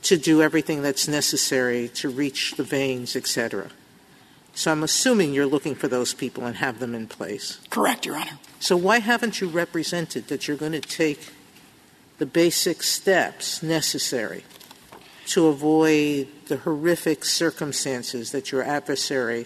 to 0.04 0.18
do 0.18 0.42
everything 0.42 0.82
that's 0.82 1.08
necessary 1.08 1.88
to 1.90 2.10
reach 2.10 2.56
the 2.58 2.64
veins, 2.64 3.16
et 3.16 3.26
cetera. 3.26 3.70
So 4.56 4.72
I'm 4.72 4.84
assuming 4.84 5.34
you're 5.34 5.46
looking 5.46 5.76
for 5.76 5.90
those 5.90 6.14
people 6.14 6.46
and 6.46 6.56
have 6.56 6.80
them 6.80 6.96
in 6.96 7.08
place. 7.08 7.60
Correct, 7.70 8.06
Your 8.06 8.16
Honor. 8.16 8.40
So 8.60 8.78
why 8.78 9.00
haven't 9.00 9.42
you 9.42 9.50
represented 9.50 10.30
that 10.30 10.48
you're 10.48 10.58
going 10.58 10.72
to 10.72 10.82
take 10.82 11.30
the 12.18 12.26
basic 12.26 12.82
steps 12.82 13.62
necessary 13.62 14.46
to 15.28 15.48
avoid 15.48 16.30
the 16.48 16.58
horrific 16.58 17.26
circumstances 17.26 18.32
that 18.32 18.54
your 18.54 18.64
adversary 18.64 19.46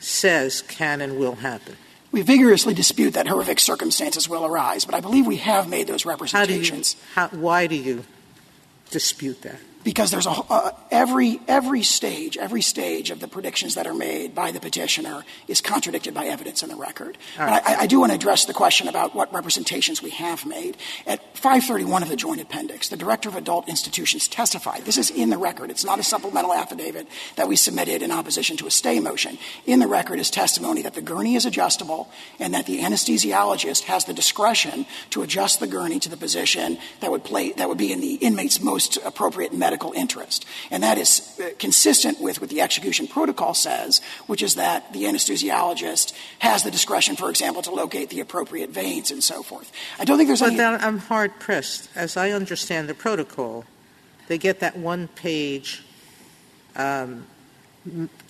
says 0.00 0.62
can 0.62 1.00
and 1.00 1.16
will 1.16 1.36
happen? 1.36 1.76
We 2.10 2.22
vigorously 2.22 2.74
dispute 2.74 3.14
that 3.14 3.28
horrific 3.28 3.60
circumstances 3.60 4.28
will 4.28 4.44
arise, 4.44 4.84
but 4.84 4.96
I 4.96 5.00
believe 5.00 5.26
we 5.26 5.36
have 5.36 5.68
made 5.68 5.86
those 5.86 6.04
representations. 6.04 6.96
How 7.14 7.28
do 7.28 7.36
you, 7.36 7.38
how, 7.38 7.44
why 7.44 7.66
do 7.68 7.76
you 7.76 8.04
dispute 8.90 9.42
that? 9.42 9.60
Because 9.88 10.10
there's 10.10 10.26
a 10.26 10.30
uh, 10.30 10.70
every 10.90 11.40
every 11.48 11.82
stage 11.82 12.36
every 12.36 12.60
stage 12.60 13.10
of 13.10 13.20
the 13.20 13.26
predictions 13.26 13.74
that 13.74 13.86
are 13.86 13.94
made 13.94 14.34
by 14.34 14.52
the 14.52 14.60
petitioner 14.60 15.24
is 15.46 15.62
contradicted 15.62 16.12
by 16.12 16.26
evidence 16.26 16.62
in 16.62 16.68
the 16.68 16.76
record. 16.76 17.16
Right. 17.38 17.62
I, 17.64 17.74
I, 17.76 17.86
do 17.86 18.00
want 18.00 18.12
to 18.12 18.16
address 18.16 18.44
the 18.44 18.52
question 18.52 18.86
about 18.86 19.14
what 19.14 19.32
representations 19.32 20.02
we 20.02 20.10
have 20.10 20.44
made. 20.44 20.76
At 21.06 21.38
531 21.38 22.02
of 22.02 22.10
the 22.10 22.16
Joint 22.16 22.38
Appendix, 22.38 22.90
the 22.90 22.98
Director 22.98 23.30
of 23.30 23.36
Adult 23.36 23.66
Institutions 23.66 24.28
testified. 24.28 24.84
This 24.84 24.98
is 24.98 25.08
in 25.10 25.30
the 25.30 25.38
record. 25.38 25.70
It's 25.70 25.86
not 25.86 25.98
a 25.98 26.02
supplemental 26.02 26.52
affidavit 26.52 27.08
that 27.36 27.48
we 27.48 27.56
submitted 27.56 28.02
in 28.02 28.12
opposition 28.12 28.58
to 28.58 28.66
a 28.66 28.70
stay 28.70 29.00
motion. 29.00 29.38
In 29.64 29.78
the 29.78 29.86
record 29.86 30.18
is 30.18 30.28
testimony 30.28 30.82
that 30.82 30.92
the 30.92 31.00
gurney 31.00 31.34
is 31.34 31.46
adjustable 31.46 32.10
and 32.38 32.52
that 32.52 32.66
the 32.66 32.80
anesthesiologist 32.80 33.84
has 33.84 34.04
the 34.04 34.12
discretion 34.12 34.84
to 35.10 35.22
adjust 35.22 35.60
the 35.60 35.66
gurney 35.66 35.98
to 36.00 36.10
the 36.10 36.18
position 36.18 36.76
that 37.00 37.10
would 37.10 37.24
play 37.24 37.52
that 37.52 37.70
would 37.70 37.78
be 37.78 37.90
in 37.90 38.02
the 38.02 38.16
inmate's 38.16 38.60
most 38.60 38.98
appropriate 38.98 39.54
medical 39.54 39.77
interest. 39.94 40.44
And 40.70 40.82
that 40.82 40.98
is 40.98 41.38
uh, 41.40 41.50
consistent 41.58 42.20
with 42.20 42.40
what 42.40 42.50
the 42.50 42.60
execution 42.60 43.06
protocol 43.06 43.54
says, 43.54 44.00
which 44.26 44.42
is 44.42 44.54
that 44.56 44.92
the 44.92 45.04
anesthesiologist 45.04 46.12
has 46.40 46.62
the 46.62 46.70
discretion, 46.70 47.16
for 47.16 47.30
example, 47.30 47.62
to 47.62 47.70
locate 47.70 48.10
the 48.10 48.20
appropriate 48.20 48.70
veins 48.70 49.10
and 49.10 49.22
so 49.22 49.42
forth. 49.42 49.72
I 49.98 50.04
don't 50.04 50.16
think 50.16 50.28
there's 50.28 50.40
but 50.40 50.48
any. 50.48 50.58
But 50.58 50.82
I'm 50.82 50.98
hard 50.98 51.38
pressed. 51.38 51.88
As 51.94 52.16
I 52.16 52.30
understand 52.30 52.88
the 52.88 52.94
protocol, 52.94 53.64
they 54.28 54.38
get 54.38 54.60
that 54.60 54.76
one 54.76 55.08
page, 55.08 55.82
um, 56.76 57.26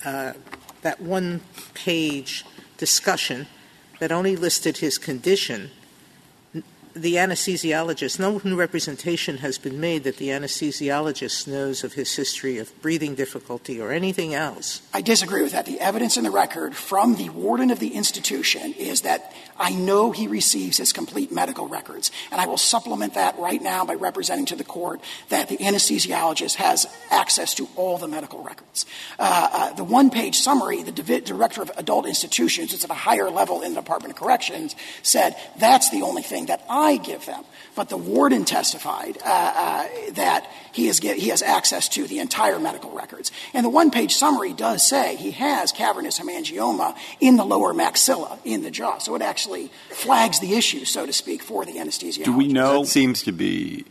uh, 0.05 0.33
that 0.81 1.01
one 1.01 1.41
page 1.73 2.45
discussion 2.77 3.47
that 3.99 4.11
only 4.11 4.35
listed 4.35 4.77
his 4.77 4.97
condition 4.97 5.71
the 6.93 7.15
anesthesiologist, 7.15 8.19
no 8.19 8.39
representation 8.55 9.37
has 9.37 9.57
been 9.57 9.79
made 9.79 10.03
that 10.03 10.17
the 10.17 10.29
anesthesiologist 10.29 11.47
knows 11.47 11.83
of 11.83 11.93
his 11.93 12.15
history 12.15 12.57
of 12.57 12.81
breathing 12.81 13.15
difficulty 13.15 13.79
or 13.79 13.91
anything 13.91 14.33
else. 14.33 14.81
I 14.93 15.01
disagree 15.01 15.41
with 15.43 15.51
that. 15.51 15.65
The 15.65 15.79
evidence 15.79 16.17
in 16.17 16.23
the 16.23 16.31
record 16.31 16.75
from 16.75 17.15
the 17.15 17.29
warden 17.29 17.69
of 17.69 17.79
the 17.79 17.93
institution 17.93 18.73
is 18.73 19.01
that 19.01 19.33
I 19.57 19.71
know 19.71 20.11
he 20.11 20.27
receives 20.27 20.77
his 20.77 20.91
complete 20.91 21.31
medical 21.31 21.67
records. 21.67 22.11
And 22.31 22.41
I 22.41 22.47
will 22.47 22.57
supplement 22.57 23.13
that 23.13 23.37
right 23.37 23.61
now 23.61 23.85
by 23.85 23.93
representing 23.93 24.45
to 24.47 24.55
the 24.55 24.63
court 24.63 25.01
that 25.29 25.49
the 25.49 25.57
anesthesiologist 25.57 26.55
has 26.55 26.87
access 27.11 27.53
to 27.55 27.67
all 27.75 27.97
the 27.97 28.07
medical 28.07 28.41
records. 28.41 28.85
Uh, 29.19 29.49
uh, 29.51 29.73
the 29.73 29.83
one 29.83 30.09
page 30.09 30.39
summary, 30.39 30.81
the 30.81 30.91
director 30.91 31.61
of 31.61 31.71
adult 31.77 32.07
institutions, 32.07 32.73
it's 32.73 32.83
at 32.83 32.89
a 32.89 32.93
higher 32.93 33.29
level 33.29 33.61
in 33.61 33.73
the 33.73 33.81
Department 33.81 34.13
of 34.13 34.19
Corrections, 34.19 34.75
said 35.03 35.35
that's 35.57 35.89
the 35.91 36.01
only 36.01 36.23
thing 36.23 36.47
that 36.47 36.65
I 36.69 36.78
give 36.97 37.25
them. 37.25 37.43
But 37.75 37.89
the 37.89 37.97
warden 37.97 38.45
testified 38.45 39.17
uh, 39.23 39.29
uh 39.29 39.87
that 40.13 40.49
he 40.71 40.87
has, 40.87 40.99
get, 40.99 41.17
he 41.17 41.29
has 41.29 41.41
access 41.41 41.89
to 41.89 42.07
the 42.07 42.19
entire 42.19 42.59
medical 42.59 42.91
records. 42.91 43.31
And 43.53 43.65
the 43.65 43.69
one 43.69 43.91
page 43.91 44.15
summary 44.15 44.53
does 44.53 44.85
say 44.85 45.15
he 45.15 45.31
has 45.31 45.71
cavernous 45.71 46.19
hemangioma 46.19 46.95
in 47.19 47.35
the 47.35 47.45
lower 47.45 47.73
maxilla 47.73 48.39
in 48.43 48.63
the 48.63 48.71
jaw. 48.71 48.97
So 48.99 49.15
it 49.15 49.21
actually 49.21 49.71
flags 49.89 50.39
the 50.39 50.55
issue, 50.55 50.85
so 50.85 51.05
to 51.05 51.13
speak, 51.13 51.43
for 51.43 51.65
the 51.65 51.73
anesthesiologist. 51.73 52.25
Do 52.25 52.37
we 52.37 52.47
know? 52.47 52.81
That 52.81 52.87
seems 52.87 53.23
to 53.23 53.31
be. 53.31 53.85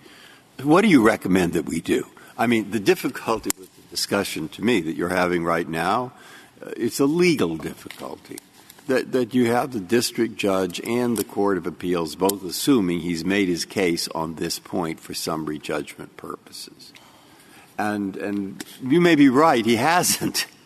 What 0.62 0.82
do 0.82 0.88
you 0.88 1.02
recommend 1.02 1.52
that 1.52 1.66
we 1.66 1.80
do? 1.80 2.06
I 2.36 2.46
mean, 2.46 2.70
the 2.70 2.80
difficulty 2.80 3.50
with 3.58 3.74
the 3.74 3.82
discussion 3.90 4.48
to 4.50 4.64
me 4.64 4.80
that 4.80 4.94
you're 4.94 5.08
having 5.08 5.44
right 5.44 5.68
now, 5.68 6.12
uh, 6.64 6.70
it's 6.76 7.00
a 7.00 7.06
legal 7.06 7.56
difficulty. 7.56 8.38
That, 8.88 9.34
you 9.34 9.50
have 9.50 9.72
the 9.72 9.80
district 9.80 10.36
judge 10.36 10.80
and 10.80 11.16
the 11.16 11.24
court 11.24 11.58
of 11.58 11.66
appeals 11.66 12.16
both 12.16 12.42
assuming 12.42 13.00
he's 13.00 13.24
made 13.24 13.48
his 13.48 13.66
case 13.66 14.08
on 14.08 14.36
this 14.36 14.58
point 14.58 14.98
for 14.98 15.12
summary 15.12 15.58
judgment 15.58 16.16
purposes. 16.16 16.92
And, 17.78 18.16
and 18.16 18.64
you 18.82 19.00
may 19.00 19.14
be 19.14 19.28
right, 19.28 19.64
he 19.64 19.76
hasn't. 19.76 20.46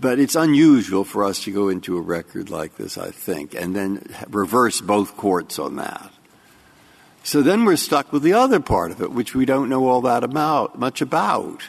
But 0.00 0.20
it's 0.20 0.36
unusual 0.36 1.02
for 1.02 1.24
us 1.24 1.42
to 1.42 1.50
go 1.50 1.68
into 1.68 1.98
a 1.98 2.00
record 2.00 2.50
like 2.50 2.76
this, 2.76 2.96
I 2.96 3.10
think, 3.10 3.52
and 3.52 3.74
then 3.74 4.06
reverse 4.28 4.80
both 4.80 5.16
courts 5.16 5.58
on 5.58 5.74
that. 5.74 6.12
So 7.24 7.42
then 7.42 7.64
we're 7.64 7.76
stuck 7.76 8.12
with 8.12 8.22
the 8.22 8.32
other 8.32 8.60
part 8.60 8.92
of 8.92 9.02
it, 9.02 9.10
which 9.10 9.34
we 9.34 9.44
don't 9.44 9.68
know 9.68 9.88
all 9.88 10.00
that 10.02 10.22
about, 10.22 10.78
much 10.78 11.00
about. 11.00 11.64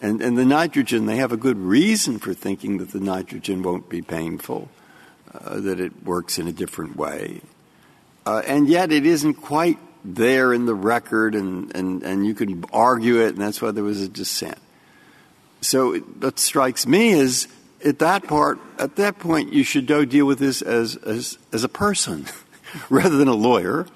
And, 0.00 0.20
and 0.20 0.36
the 0.36 0.44
nitrogen, 0.44 1.06
they 1.06 1.16
have 1.16 1.32
a 1.32 1.38
good 1.38 1.56
reason 1.56 2.18
for 2.18 2.34
thinking 2.34 2.76
that 2.78 2.90
the 2.90 3.00
nitrogen 3.00 3.62
won't 3.62 3.88
be 3.88 4.02
painful, 4.02 4.68
that 5.42 5.80
it 5.80 6.04
works 6.04 6.38
in 6.38 6.48
a 6.48 6.52
different 6.52 6.96
way. 6.96 7.40
Uh, 8.26 8.42
and 8.46 8.68
yet 8.68 8.92
it 8.92 9.04
isn't 9.04 9.34
quite 9.34 9.78
there 10.04 10.52
in 10.52 10.66
the 10.66 10.74
record, 10.74 11.34
and, 11.34 12.26
you 12.26 12.34
can 12.34 12.64
argue 12.72 13.20
it, 13.20 13.28
and 13.28 13.38
that's 13.38 13.60
why 13.60 13.70
there 13.70 13.84
was 13.84 14.00
a 14.00 14.08
dissent. 14.08 14.58
So 15.60 15.96
what 15.96 16.38
strikes 16.38 16.86
me 16.86 17.10
is 17.10 17.48
at 17.84 17.98
that 18.00 18.26
part, 18.26 18.58
at 18.78 18.96
that 18.96 19.18
point, 19.18 19.52
you 19.52 19.64
should 19.64 19.86
go 19.86 20.04
deal 20.04 20.26
with 20.26 20.38
this 20.38 20.62
as, 20.62 20.96
as, 20.96 21.38
as 21.52 21.64
a 21.64 21.68
person 21.68 22.26
rather 22.90 23.16
than 23.16 23.28
a 23.28 23.34
lawyer. 23.34 23.86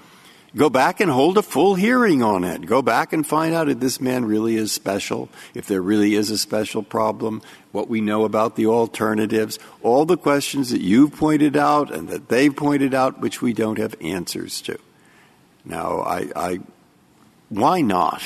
Go 0.57 0.71
back 0.71 1.01
and 1.01 1.11
hold 1.11 1.37
a 1.37 1.43
full 1.43 1.75
hearing 1.75 2.23
on 2.23 2.43
it. 2.43 2.65
Go 2.65 2.81
back 2.81 3.13
and 3.13 3.27
find 3.27 3.55
out 3.55 3.69
if 3.69 3.81
this 3.81 4.01
man 4.01 4.25
really 4.25 4.57
is 4.57 4.73
special, 4.73 5.29
if 5.55 5.67
there 5.67 5.83
really 5.83 6.15
is 6.15 6.31
a 6.31 6.39
special 6.39 6.83
problem, 6.83 7.43
what 7.71 7.89
we 7.89 8.01
know 8.01 8.25
about 8.25 8.57
the 8.57 8.67
alternatives, 8.67 9.59
all 9.83 10.07
the 10.07 10.17
questions 10.17 10.71
that 10.71 10.81
you've 10.81 11.15
pointed 11.15 11.57
out 11.57 11.93
and 11.93 12.09
that 12.09 12.29
they've 12.29 12.55
pointed 12.55 12.95
out, 12.95 13.21
which 13.21 13.43
we 13.43 13.53
don't 13.53 13.79
have 13.79 13.95
answers 14.01 14.63
to. 14.63 14.79
Now, 15.67 16.01
I, 16.01 16.31
I 16.35 16.61
why 17.51 17.83
not? 17.83 18.23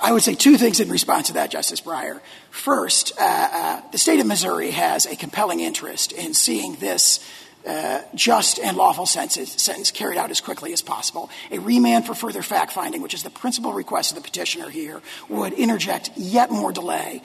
I 0.00 0.12
would 0.12 0.22
say 0.22 0.34
two 0.34 0.58
things 0.58 0.80
in 0.80 0.90
response 0.90 1.28
to 1.28 1.34
that, 1.34 1.50
Justice 1.50 1.80
Breyer. 1.80 2.20
First, 2.50 3.12
uh, 3.20 3.48
uh, 3.52 3.90
the 3.90 3.98
state 3.98 4.18
of 4.18 4.26
Missouri 4.26 4.72
has 4.72 5.06
a 5.06 5.14
compelling 5.16 5.60
interest 5.60 6.12
in 6.12 6.34
seeing 6.34 6.74
this 6.76 7.20
Uh, 7.64 8.00
just 8.12 8.58
and 8.58 8.76
lawful 8.76 9.06
sentence, 9.06 9.92
carried 9.92 10.18
out 10.18 10.32
as 10.32 10.40
quickly 10.40 10.72
as 10.72 10.82
possible. 10.82 11.30
A 11.52 11.60
remand 11.60 12.06
for 12.06 12.14
further 12.14 12.42
fact 12.42 12.72
finding, 12.72 13.02
which 13.02 13.14
is 13.14 13.22
the 13.22 13.30
principal 13.30 13.72
request 13.72 14.10
of 14.10 14.16
the 14.16 14.22
petitioner 14.22 14.68
here, 14.68 15.00
would 15.28 15.52
interject 15.52 16.10
yet 16.16 16.50
more 16.50 16.72
delay 16.72 17.22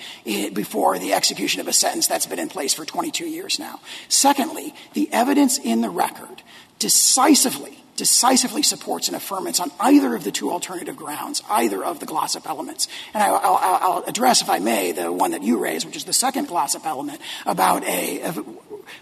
before 0.54 1.00
the 1.00 1.14
execution 1.14 1.60
of 1.60 1.68
a 1.68 1.74
sentence 1.74 2.06
that's 2.06 2.28
been 2.28 2.38
in 2.38 2.50
place 2.50 2.74
for 2.76 2.86
22 2.86 3.26
years 3.26 3.58
now. 3.58 3.80
Secondly, 4.10 4.76
the 4.94 5.12
evidence 5.12 5.58
in 5.58 5.82
the 5.82 5.90
record 5.90 6.44
decisively 6.78 7.78
decisively 7.98 8.62
supports 8.62 9.10
an 9.10 9.16
affirmance 9.16 9.60
on 9.60 9.72
either 9.80 10.16
of 10.16 10.24
the 10.24 10.32
two 10.32 10.52
alternative 10.52 10.96
grounds, 10.96 11.44
either 11.50 11.84
of 11.84 12.00
the 12.00 12.06
Glossip 12.06 12.46
elements. 12.46 12.88
And 13.14 13.22
I, 13.22 13.32
will 13.32 14.04
address, 14.04 14.42
if 14.42 14.50
I 14.50 14.60
may, 14.60 14.94
the 14.94 15.12
one 15.12 15.32
that 15.32 15.44
you 15.44 15.58
raised, 15.58 15.86
which 15.86 15.98
is 15.98 16.06
the 16.06 16.14
second 16.14 16.48
Glossip 16.48 16.86
element, 16.86 17.20
about 17.46 17.84
a 17.86 18.34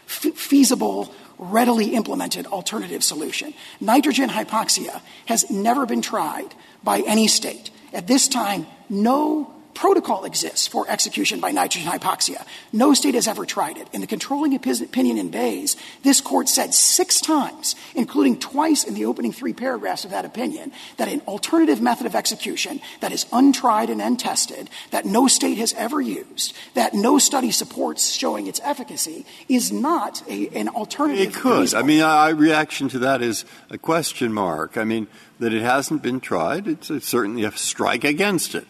feasible, 0.06 1.14
readily 1.38 1.96
implemented 1.96 2.46
alternative 2.48 3.04
solution. 3.04 3.54
Nitrogen 3.80 4.30
hypoxia 4.30 5.02
has 5.26 5.50
never 5.50 5.86
been 5.86 6.02
tried 6.02 6.54
by 6.84 7.00
any 7.02 7.28
state. 7.28 7.72
At 7.94 8.08
this 8.08 8.28
time, 8.28 8.68
no 8.90 9.55
protocol 9.76 10.26
exists 10.26 10.66
for 10.66 10.90
execution 10.90 11.40
by 11.40 11.52
nitrogen 11.52 11.92
hypoxia. 11.92 12.44
No 12.74 12.94
state 12.94 13.14
has 13.14 13.28
ever 13.28 13.46
tried 13.46 13.78
it. 13.78 13.88
In 13.94 14.02
the 14.02 14.08
controlling 14.08 14.56
opinion 14.56 15.18
in 15.18 15.30
Baze, 15.30 15.76
this 16.02 16.22
court 16.22 16.50
said 16.50 16.74
six 16.74 17.22
times, 17.22 17.76
including 17.94 18.40
twice 18.40 18.84
in 18.84 18.96
the 18.96 19.06
opening 19.06 19.32
three 19.32 19.54
paragraphs 19.54 20.06
of 20.06 20.12
that 20.12 20.26
opinion, 20.26 20.72
that 20.98 21.08
an 21.08 21.22
alternative 21.28 21.82
method 21.82 22.08
of 22.08 22.16
execution 22.16 22.80
that 23.02 23.12
is 23.12 23.26
untried 23.32 23.90
and 23.90 24.02
untested, 24.02 24.70
that 24.92 25.06
no 25.06 25.28
state 25.28 25.58
has 25.58 25.74
ever 25.74 26.02
used, 26.02 26.56
that 26.74 26.94
no 26.94 27.20
study 27.20 27.52
supports 27.52 28.10
showing 28.10 28.48
its 28.48 28.62
efficacy, 28.64 29.26
is 29.50 29.72
not 29.72 30.24
a, 30.30 30.48
an 30.50 30.70
alternative. 30.70 31.28
It 31.28 31.34
could. 31.34 31.76
I 31.76 31.84
mean, 31.84 32.02
my 32.02 32.30
reaction 32.30 32.88
to 32.90 33.00
that 33.00 33.22
is 33.22 33.46
a 33.70 33.78
question 33.78 34.32
mark. 34.34 34.78
I 34.78 34.86
mean, 34.86 35.08
that 35.40 35.54
it 35.54 35.62
hasn't 35.62 36.02
been 36.02 36.22
tried, 36.22 36.68
it's, 36.68 36.90
it's 36.90 37.08
certainly 37.08 37.44
a 37.44 37.52
strike 37.52 38.04
against 38.04 38.56
it. 38.56 38.66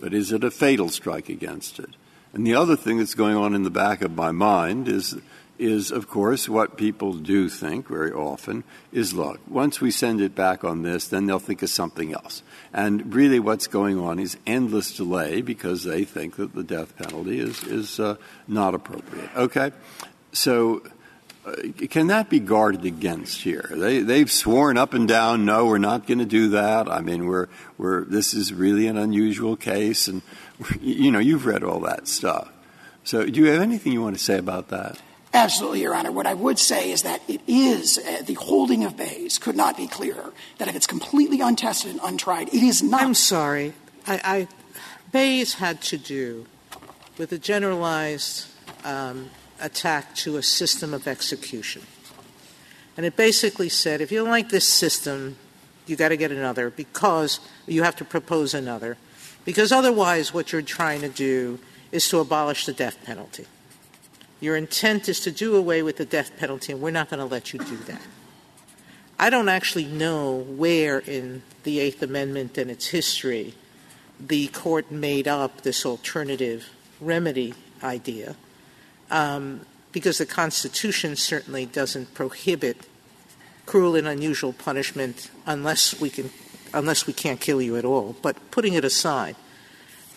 But 0.00 0.14
is 0.14 0.32
it 0.32 0.44
a 0.44 0.50
fatal 0.50 0.88
strike 0.88 1.28
against 1.28 1.78
it? 1.78 1.90
And 2.32 2.46
the 2.46 2.54
other 2.54 2.76
thing 2.76 2.98
that's 2.98 3.14
going 3.14 3.36
on 3.36 3.54
in 3.54 3.62
the 3.62 3.70
back 3.70 4.02
of 4.02 4.14
my 4.14 4.32
mind 4.32 4.86
is, 4.86 5.16
is 5.58 5.90
of 5.90 6.08
course, 6.08 6.48
what 6.48 6.76
people 6.76 7.14
do 7.14 7.48
think 7.48 7.88
very 7.88 8.12
often 8.12 8.64
is 8.92 9.14
look, 9.14 9.40
once 9.48 9.80
we 9.80 9.90
send 9.90 10.20
it 10.20 10.34
back 10.34 10.62
on 10.62 10.82
this, 10.82 11.08
then 11.08 11.26
they'll 11.26 11.38
think 11.38 11.62
of 11.62 11.70
something 11.70 12.12
else. 12.12 12.42
And 12.72 13.14
really, 13.14 13.40
what's 13.40 13.66
going 13.66 13.98
on 13.98 14.18
is 14.18 14.36
endless 14.46 14.94
delay 14.96 15.40
because 15.40 15.84
they 15.84 16.04
think 16.04 16.36
that 16.36 16.54
the 16.54 16.62
death 16.62 16.96
penalty 16.96 17.40
is, 17.40 17.64
is 17.64 17.98
uh, 17.98 18.16
not 18.46 18.74
appropriate. 18.74 19.30
Okay? 19.36 19.72
So 20.32 20.82
can 21.90 22.08
that 22.08 22.28
be 22.28 22.40
guarded 22.40 22.84
against 22.84 23.42
here? 23.42 23.68
They, 23.70 24.00
they've 24.00 24.30
sworn 24.30 24.76
up 24.76 24.94
and 24.94 25.06
down, 25.06 25.44
no, 25.44 25.66
we're 25.66 25.78
not 25.78 26.06
going 26.06 26.18
to 26.18 26.26
do 26.26 26.50
that. 26.50 26.88
I 26.88 27.00
mean, 27.00 27.26
we're, 27.26 27.48
we're, 27.76 28.04
this 28.04 28.34
is 28.34 28.52
really 28.52 28.86
an 28.86 28.96
unusual 28.96 29.56
case, 29.56 30.08
and 30.08 30.22
you 30.80 31.10
know, 31.10 31.18
you've 31.18 31.46
read 31.46 31.62
all 31.62 31.80
that 31.80 32.08
stuff. 32.08 32.50
So, 33.04 33.24
do 33.24 33.40
you 33.40 33.46
have 33.46 33.62
anything 33.62 33.92
you 33.92 34.02
want 34.02 34.16
to 34.16 34.22
say 34.22 34.38
about 34.38 34.68
that? 34.68 35.00
Absolutely, 35.32 35.82
Your 35.82 35.94
Honor. 35.94 36.10
What 36.10 36.26
I 36.26 36.34
would 36.34 36.58
say 36.58 36.90
is 36.90 37.02
that 37.02 37.22
it 37.28 37.40
is 37.46 37.98
uh, 37.98 38.22
the 38.24 38.34
holding 38.34 38.84
of 38.84 38.96
Baze 38.96 39.38
could 39.38 39.56
not 39.56 39.76
be 39.76 39.86
clearer. 39.86 40.32
That 40.58 40.68
if 40.68 40.76
it's 40.76 40.86
completely 40.86 41.40
untested 41.40 41.90
and 41.90 42.00
untried, 42.02 42.48
it 42.48 42.62
is 42.62 42.82
not. 42.82 43.02
I'm 43.02 43.14
sorry. 43.14 43.74
I, 44.06 44.20
I 44.24 44.48
Baze 45.12 45.54
had 45.54 45.82
to 45.82 45.98
do 45.98 46.46
with 47.18 47.32
a 47.32 47.38
generalized 47.38 48.46
um, 48.84 49.30
attack 49.60 50.14
to 50.16 50.36
a 50.36 50.42
system 50.42 50.94
of 50.94 51.06
execution. 51.06 51.82
And 52.96 53.06
it 53.06 53.16
basically 53.16 53.68
said 53.68 54.00
if 54.00 54.10
you 54.10 54.18
don't 54.18 54.28
like 54.28 54.48
this 54.48 54.66
system, 54.66 55.36
you 55.86 55.96
got 55.96 56.08
to 56.08 56.16
get 56.16 56.32
another 56.32 56.70
because 56.70 57.40
you 57.66 57.82
have 57.82 57.96
to 57.96 58.04
propose 58.04 58.54
another. 58.54 58.96
Because 59.44 59.72
otherwise, 59.72 60.34
what 60.34 60.52
you're 60.52 60.62
trying 60.62 61.00
to 61.00 61.08
do 61.08 61.58
is 61.92 62.08
to 62.08 62.18
abolish 62.18 62.66
the 62.66 62.72
death 62.72 63.02
penalty. 63.04 63.46
Your 64.40 64.56
intent 64.56 65.08
is 65.08 65.20
to 65.20 65.30
do 65.30 65.56
away 65.56 65.82
with 65.82 65.96
the 65.96 66.04
death 66.04 66.36
penalty, 66.36 66.72
and 66.72 66.80
we're 66.80 66.90
not 66.90 67.08
going 67.08 67.18
to 67.18 67.24
let 67.24 67.52
you 67.52 67.58
do 67.58 67.76
that. 67.76 68.00
I 69.18 69.30
don't 69.30 69.48
actually 69.48 69.86
know 69.86 70.36
where 70.36 70.98
in 71.00 71.42
the 71.64 71.80
Eighth 71.80 72.02
Amendment 72.02 72.56
and 72.56 72.70
its 72.70 72.88
history 72.88 73.54
the 74.20 74.48
court 74.48 74.90
made 74.90 75.26
up 75.26 75.62
this 75.62 75.86
alternative 75.86 76.68
remedy 77.00 77.54
idea 77.82 78.36
Um, 79.10 79.62
because 79.92 80.18
the 80.18 80.26
Constitution 80.26 81.16
certainly 81.16 81.66
doesn't 81.66 82.14
prohibit 82.14 82.86
cruel 83.66 83.96
and 83.96 84.06
unusual 84.06 84.52
punishment 84.52 85.30
unless 85.46 86.00
we 86.00 86.10
can 86.10 86.30
unless 86.72 87.06
we 87.06 87.12
can't 87.12 87.40
kill 87.40 87.62
you 87.62 87.76
at 87.76 87.84
all. 87.84 88.14
But 88.20 88.50
putting 88.50 88.74
it 88.74 88.84
aside, 88.84 89.36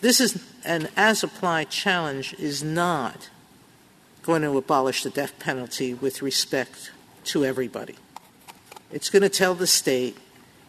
this 0.02 0.20
is 0.20 0.42
an 0.64 0.88
as 0.96 1.22
applied 1.22 1.70
challenge 1.70 2.34
is 2.34 2.62
not 2.62 3.30
going 4.22 4.42
to 4.42 4.56
abolish 4.56 5.02
the 5.02 5.10
death 5.10 5.38
penalty 5.38 5.94
with 5.94 6.22
respect 6.22 6.92
to 7.24 7.44
everybody. 7.44 7.96
It's 8.90 9.10
going 9.10 9.22
to 9.22 9.28
tell 9.28 9.54
the 9.54 9.66
state 9.66 10.16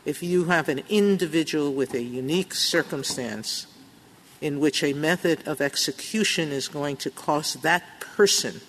if 0.05 0.23
you 0.23 0.45
have 0.45 0.69
an 0.69 0.83
individual 0.89 1.73
with 1.73 1.93
a 1.93 2.01
unique 2.01 2.53
circumstance 2.53 3.67
in 4.41 4.59
which 4.59 4.83
a 4.83 4.93
method 4.93 5.47
of 5.47 5.61
execution 5.61 6.51
is 6.51 6.67
going 6.67 6.97
to 6.97 7.09
cause 7.09 7.53
that 7.55 7.83
person 8.15 8.61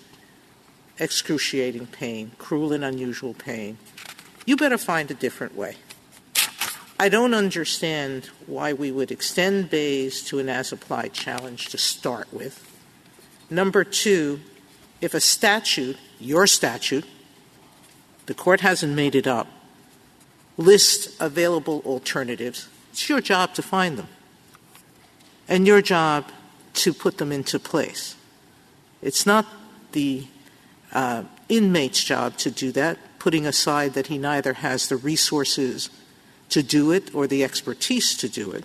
excruciating 0.99 1.87
pain, 1.87 2.31
cruel 2.37 2.73
and 2.73 2.83
unusual 2.83 3.33
pain, 3.33 3.77
you 4.45 4.55
better 4.55 4.77
find 4.77 5.11
a 5.11 5.13
different 5.13 5.55
way. 5.55 5.75
I 6.97 7.09
don't 7.09 7.33
understand 7.33 8.29
why 8.47 8.71
we 8.71 8.91
would 8.91 9.11
extend 9.11 9.69
Baze 9.69 10.23
to 10.23 10.39
an 10.39 10.47
as 10.47 10.71
applied 10.71 11.13
challenge 11.13 11.67
to 11.67 11.77
start 11.77 12.31
with. 12.31 12.71
Number 13.49 13.83
two, 13.83 14.39
if 15.01 15.13
a 15.13 15.19
statute, 15.19 15.97
your 16.19 16.47
statute, 16.47 17.05
the 18.27 18.33
court 18.33 18.61
hasn't 18.61 18.95
made 18.95 19.13
it 19.13 19.27
up, 19.27 19.47
lists 20.57 21.15
available 21.19 21.81
alternatives, 21.85 22.69
it's 22.91 23.09
your 23.09 23.19
job 23.19 23.53
to 23.55 23.61
find 23.61 23.97
them 23.97 24.07
and 25.49 25.67
your 25.67 25.81
job 25.81 26.31
to 26.73 26.93
put 26.93 27.17
them 27.17 27.31
into 27.31 27.59
place. 27.59 28.15
It's 29.05 29.27
not 29.27 29.45
the 29.91 30.25
uh, 30.91 31.25
inmate's 31.47 32.03
job 32.03 32.37
to 32.37 32.49
do 32.49 32.71
that, 32.71 32.97
putting 33.19 33.45
aside 33.45 33.93
that 33.93 34.07
he 34.07 34.17
neither 34.17 34.53
has 34.53 34.89
the 34.89 34.97
resources 34.97 35.91
to 36.49 36.63
do 36.63 36.91
it 36.91 37.13
or 37.13 37.27
the 37.27 37.43
expertise 37.43 38.17
to 38.17 38.27
do 38.27 38.51
it. 38.51 38.63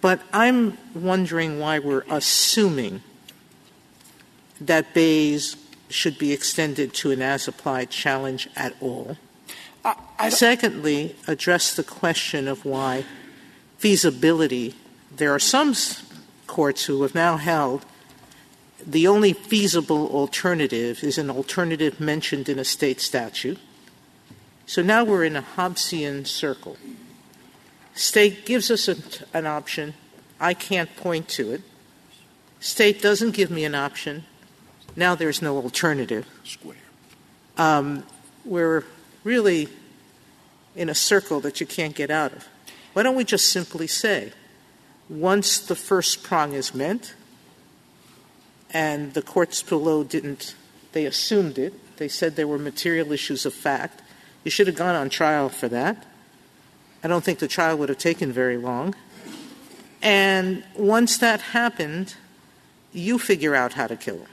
But 0.00 0.22
I'm 0.32 0.78
wondering 0.94 1.58
why 1.58 1.78
we're 1.78 2.06
assuming 2.08 3.02
that 4.62 4.94
Baze 4.94 5.56
should 5.90 6.16
be 6.18 6.32
extended 6.32 6.94
to 6.94 7.10
an 7.10 7.20
as 7.20 7.46
applied 7.46 7.90
challenge 7.90 8.48
at 8.56 8.74
all. 8.80 9.18
Secondly, 10.30 11.16
address 11.26 11.74
the 11.74 11.84
question 11.84 12.48
of 12.48 12.64
why 12.64 13.04
feasibility. 13.76 14.74
There 15.14 15.34
are 15.34 15.38
some 15.38 15.74
courts 16.46 16.86
who 16.86 17.02
have 17.02 17.14
now 17.14 17.36
held 17.36 17.84
the 18.86 19.06
only 19.06 19.32
feasible 19.32 20.08
alternative 20.08 21.02
is 21.02 21.18
an 21.18 21.30
alternative 21.30 22.00
mentioned 22.00 22.48
in 22.48 22.58
a 22.58 22.64
state 22.64 23.00
statute. 23.00 23.58
So 24.66 24.82
now 24.82 25.04
we're 25.04 25.24
in 25.24 25.36
a 25.36 25.42
Hobbesian 25.42 26.26
circle. 26.26 26.76
State 27.94 28.46
gives 28.46 28.70
us 28.70 28.88
a, 28.88 28.96
an 29.34 29.46
option. 29.46 29.94
I 30.38 30.54
can't 30.54 30.94
point 30.96 31.28
to 31.30 31.52
it. 31.52 31.62
State 32.60 33.02
doesn't 33.02 33.32
give 33.32 33.50
me 33.50 33.64
an 33.64 33.74
option. 33.74 34.24
Now 34.94 35.14
there's 35.14 35.42
no 35.42 35.56
alternative. 35.56 36.26
Square. 36.44 36.76
Um, 37.56 38.04
we're 38.44 38.84
really 39.24 39.68
in 40.76 40.88
a 40.88 40.94
circle 40.94 41.40
that 41.40 41.60
you 41.60 41.66
can't 41.66 41.94
get 41.94 42.10
out 42.10 42.32
of. 42.32 42.48
Why 42.92 43.02
don't 43.02 43.16
we 43.16 43.24
just 43.24 43.50
simply 43.50 43.86
say, 43.86 44.32
once 45.08 45.58
the 45.58 45.74
first 45.74 46.22
prong 46.22 46.52
is 46.52 46.74
met, 46.74 47.14
and 48.70 49.14
the 49.14 49.22
courts 49.22 49.62
below 49.62 50.04
didn't, 50.04 50.54
they 50.92 51.06
assumed 51.06 51.58
it, 51.58 51.96
they 51.96 52.08
said 52.08 52.36
there 52.36 52.48
were 52.48 52.58
material 52.58 53.12
issues 53.12 53.46
of 53.46 53.54
fact, 53.54 54.02
you 54.44 54.50
should 54.50 54.66
have 54.66 54.76
gone 54.76 54.94
on 54.94 55.10
trial 55.10 55.48
for 55.48 55.68
that. 55.68 56.06
I 57.02 57.08
don't 57.08 57.24
think 57.24 57.38
the 57.38 57.48
trial 57.48 57.76
would 57.78 57.88
have 57.88 57.98
taken 57.98 58.32
very 58.32 58.56
long. 58.56 58.94
And 60.02 60.64
once 60.76 61.18
that 61.18 61.40
happened, 61.40 62.14
you 62.92 63.18
figure 63.18 63.54
out 63.54 63.74
how 63.74 63.86
to 63.86 63.96
kill. 63.96 64.26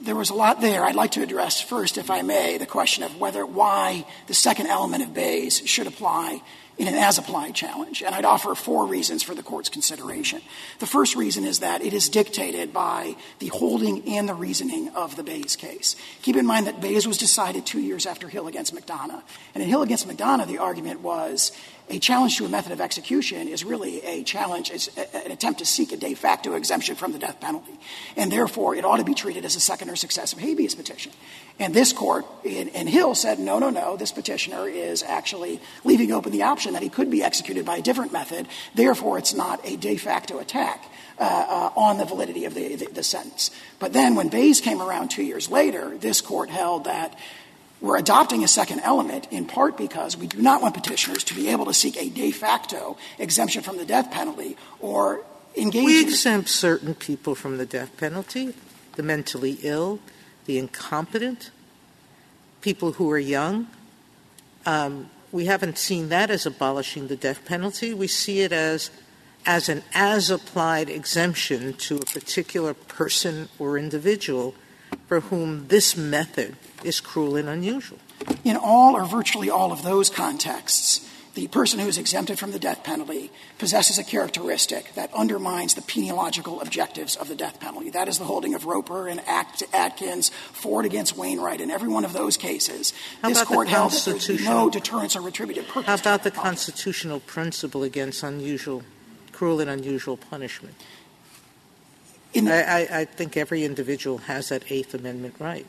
There 0.00 0.14
was 0.14 0.30
a 0.30 0.34
lot 0.34 0.60
there. 0.60 0.84
I'd 0.84 0.94
like 0.94 1.12
to 1.12 1.22
address 1.22 1.60
first, 1.60 1.98
if 1.98 2.10
I 2.10 2.22
may, 2.22 2.56
the 2.56 2.66
question 2.66 3.02
of 3.02 3.18
whether 3.18 3.44
why 3.44 4.06
the 4.28 4.34
second 4.34 4.68
element 4.68 5.02
of 5.02 5.12
Baze 5.12 5.60
should 5.66 5.88
apply 5.88 6.40
in 6.78 6.86
an 6.86 6.94
as 6.94 7.18
applied 7.18 7.54
challenge. 7.54 8.02
And 8.04 8.14
I'd 8.14 8.24
offer 8.24 8.54
four 8.54 8.86
reasons 8.86 9.24
for 9.24 9.34
the 9.34 9.42
court's 9.42 9.68
consideration. 9.68 10.40
The 10.78 10.86
first 10.86 11.16
reason 11.16 11.44
is 11.44 11.58
that 11.58 11.82
it 11.82 11.92
is 11.92 12.08
dictated 12.08 12.72
by 12.72 13.16
the 13.40 13.48
holding 13.48 14.08
and 14.08 14.28
the 14.28 14.34
reasoning 14.34 14.88
of 14.90 15.16
the 15.16 15.24
Baze 15.24 15.56
case. 15.56 15.96
Keep 16.22 16.36
in 16.36 16.46
mind 16.46 16.68
that 16.68 16.80
Baze 16.80 17.06
was 17.06 17.18
decided 17.18 17.66
two 17.66 17.80
years 17.80 18.06
after 18.06 18.28
Hill 18.28 18.46
against 18.46 18.74
McDonough. 18.74 19.22
And 19.54 19.62
in 19.64 19.68
Hill 19.68 19.82
against 19.82 20.06
McDonough, 20.06 20.46
the 20.46 20.58
argument 20.58 21.00
was 21.00 21.50
a 21.90 21.98
challenge 21.98 22.36
to 22.38 22.44
a 22.44 22.48
method 22.48 22.72
of 22.72 22.80
execution 22.80 23.48
is 23.48 23.64
really 23.64 24.02
a 24.02 24.22
challenge, 24.22 24.70
it's 24.70 24.88
an 24.96 25.30
attempt 25.30 25.60
to 25.60 25.66
seek 25.66 25.92
a 25.92 25.96
de 25.96 26.14
facto 26.14 26.54
exemption 26.54 26.96
from 26.96 27.12
the 27.12 27.18
death 27.18 27.40
penalty. 27.40 27.78
And 28.16 28.30
therefore, 28.30 28.74
it 28.74 28.84
ought 28.84 28.98
to 28.98 29.04
be 29.04 29.14
treated 29.14 29.44
as 29.44 29.56
a 29.56 29.60
second 29.60 29.90
or 29.90 29.96
successive 29.96 30.38
habeas 30.38 30.74
petition. 30.74 31.12
And 31.58 31.74
this 31.74 31.92
court 31.92 32.26
in, 32.44 32.68
in 32.68 32.86
Hill 32.86 33.14
said, 33.14 33.38
no, 33.38 33.58
no, 33.58 33.70
no, 33.70 33.96
this 33.96 34.12
petitioner 34.12 34.68
is 34.68 35.02
actually 35.02 35.60
leaving 35.84 36.12
open 36.12 36.32
the 36.32 36.42
option 36.42 36.74
that 36.74 36.82
he 36.82 36.88
could 36.88 37.10
be 37.10 37.22
executed 37.22 37.64
by 37.64 37.78
a 37.78 37.82
different 37.82 38.12
method. 38.12 38.46
Therefore, 38.74 39.18
it's 39.18 39.34
not 39.34 39.60
a 39.64 39.76
de 39.76 39.96
facto 39.96 40.38
attack. 40.38 40.84
Uh, 41.20 41.24
uh, 41.48 41.70
on 41.74 41.98
the 41.98 42.04
validity 42.04 42.44
of 42.44 42.54
the, 42.54 42.76
the, 42.76 42.86
the, 42.92 43.02
sentence. 43.02 43.50
But 43.80 43.92
then 43.92 44.14
when 44.14 44.28
Baze 44.28 44.60
came 44.60 44.80
around 44.80 45.08
two 45.08 45.24
years 45.24 45.50
later, 45.50 45.98
this 45.98 46.20
court 46.20 46.48
held 46.48 46.84
that 46.84 47.18
we're 47.80 47.98
adopting 47.98 48.42
a 48.42 48.48
second 48.48 48.80
element 48.80 49.28
in 49.30 49.46
part 49.46 49.76
because 49.76 50.16
we 50.16 50.26
do 50.26 50.42
not 50.42 50.60
want 50.60 50.74
petitioners 50.74 51.22
to 51.24 51.34
be 51.34 51.48
able 51.48 51.64
to 51.66 51.74
seek 51.74 51.96
a 51.96 52.08
de 52.08 52.30
facto 52.30 52.96
exemption 53.18 53.62
from 53.62 53.76
the 53.76 53.84
death 53.84 54.10
penalty 54.10 54.56
or 54.80 55.22
engage 55.56 55.84
We 55.84 56.02
exempt 56.02 56.48
certain 56.48 56.94
people 56.94 57.34
from 57.34 57.58
the 57.58 57.66
death 57.66 57.96
penalty, 57.96 58.54
the 58.96 59.02
mentally 59.02 59.58
ill, 59.62 60.00
the 60.46 60.58
incompetent, 60.58 61.50
people 62.60 62.92
who 62.92 63.10
are 63.10 63.18
young. 63.18 63.68
Um, 64.66 65.10
we 65.30 65.46
haven't 65.46 65.78
seen 65.78 66.08
that 66.08 66.30
as 66.30 66.46
abolishing 66.46 67.08
the 67.08 67.16
death 67.16 67.44
penalty. 67.44 67.94
We 67.94 68.08
see 68.08 68.40
it 68.40 68.52
as 68.52 68.90
as 69.46 69.68
an 69.68 69.82
as 69.94 70.30
applied 70.30 70.90
exemption 70.90 71.72
to 71.72 71.96
a 71.96 72.04
particular 72.06 72.74
person 72.74 73.48
or 73.58 73.78
individual 73.78 74.54
for 75.08 75.20
whom 75.20 75.66
this 75.68 75.96
method 75.96 76.54
is 76.84 77.00
cruel 77.00 77.34
and 77.34 77.48
unusual. 77.48 77.98
In 78.44 78.56
all 78.56 78.94
or 78.94 79.04
virtually 79.04 79.50
all 79.50 79.72
of 79.72 79.82
those 79.82 80.10
contexts, 80.10 81.08
the 81.34 81.46
person 81.46 81.78
who 81.78 81.86
is 81.86 81.98
exempted 81.98 82.36
from 82.36 82.50
the 82.50 82.58
death 82.58 82.82
penalty 82.82 83.30
possesses 83.58 83.96
a 83.96 84.02
characteristic 84.02 84.92
that 84.94 85.14
undermines 85.14 85.74
the 85.74 85.82
penological 85.82 86.60
objectives 86.60 87.14
of 87.14 87.28
the 87.28 87.36
death 87.36 87.60
penalty. 87.60 87.90
That 87.90 88.08
is 88.08 88.18
the 88.18 88.24
holding 88.24 88.54
of 88.54 88.66
Roper 88.66 89.06
and 89.06 89.20
Atkins, 89.26 90.30
Ford 90.30 90.84
against 90.84 91.16
Wainwright. 91.16 91.60
In 91.60 91.70
every 91.70 91.88
one 91.88 92.04
of 92.04 92.12
those 92.12 92.36
cases, 92.36 92.92
How 93.22 93.28
this 93.28 93.44
court 93.44 93.68
held 93.68 93.92
that 93.92 94.20
there's 94.20 94.44
no 94.44 94.68
deterrence 94.68 95.14
or 95.14 95.20
retributive 95.20 95.68
purpose. 95.68 95.86
How 95.86 95.94
about 95.94 96.24
the 96.24 96.32
constitutional 96.32 97.20
principle 97.20 97.84
against 97.84 98.24
unusual, 98.24 98.82
cruel 99.30 99.60
and 99.60 99.70
unusual 99.70 100.16
punishment? 100.16 100.74
I, 102.36 102.62
I, 102.62 102.88
I 103.00 103.04
think 103.04 103.36
every 103.36 103.64
individual 103.64 104.18
has 104.18 104.50
that 104.50 104.70
Eighth 104.70 104.94
Amendment 104.94 105.34
right. 105.38 105.66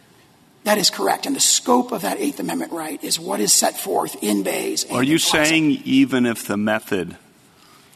That 0.66 0.78
is 0.78 0.90
correct. 0.90 1.26
And 1.26 1.36
the 1.36 1.40
scope 1.40 1.92
of 1.92 2.02
that 2.02 2.20
Eighth 2.20 2.40
Amendment 2.40 2.72
right 2.72 3.02
is 3.04 3.20
what 3.20 3.40
is 3.40 3.54
set 3.54 3.78
forth 3.78 4.22
in 4.22 4.44
Baze. 4.44 4.90
Are 4.92 5.04
you 5.04 5.18
saying 5.18 5.82
even 5.86 6.26
if 6.26 6.46
the 6.46 6.58
method 6.58 7.18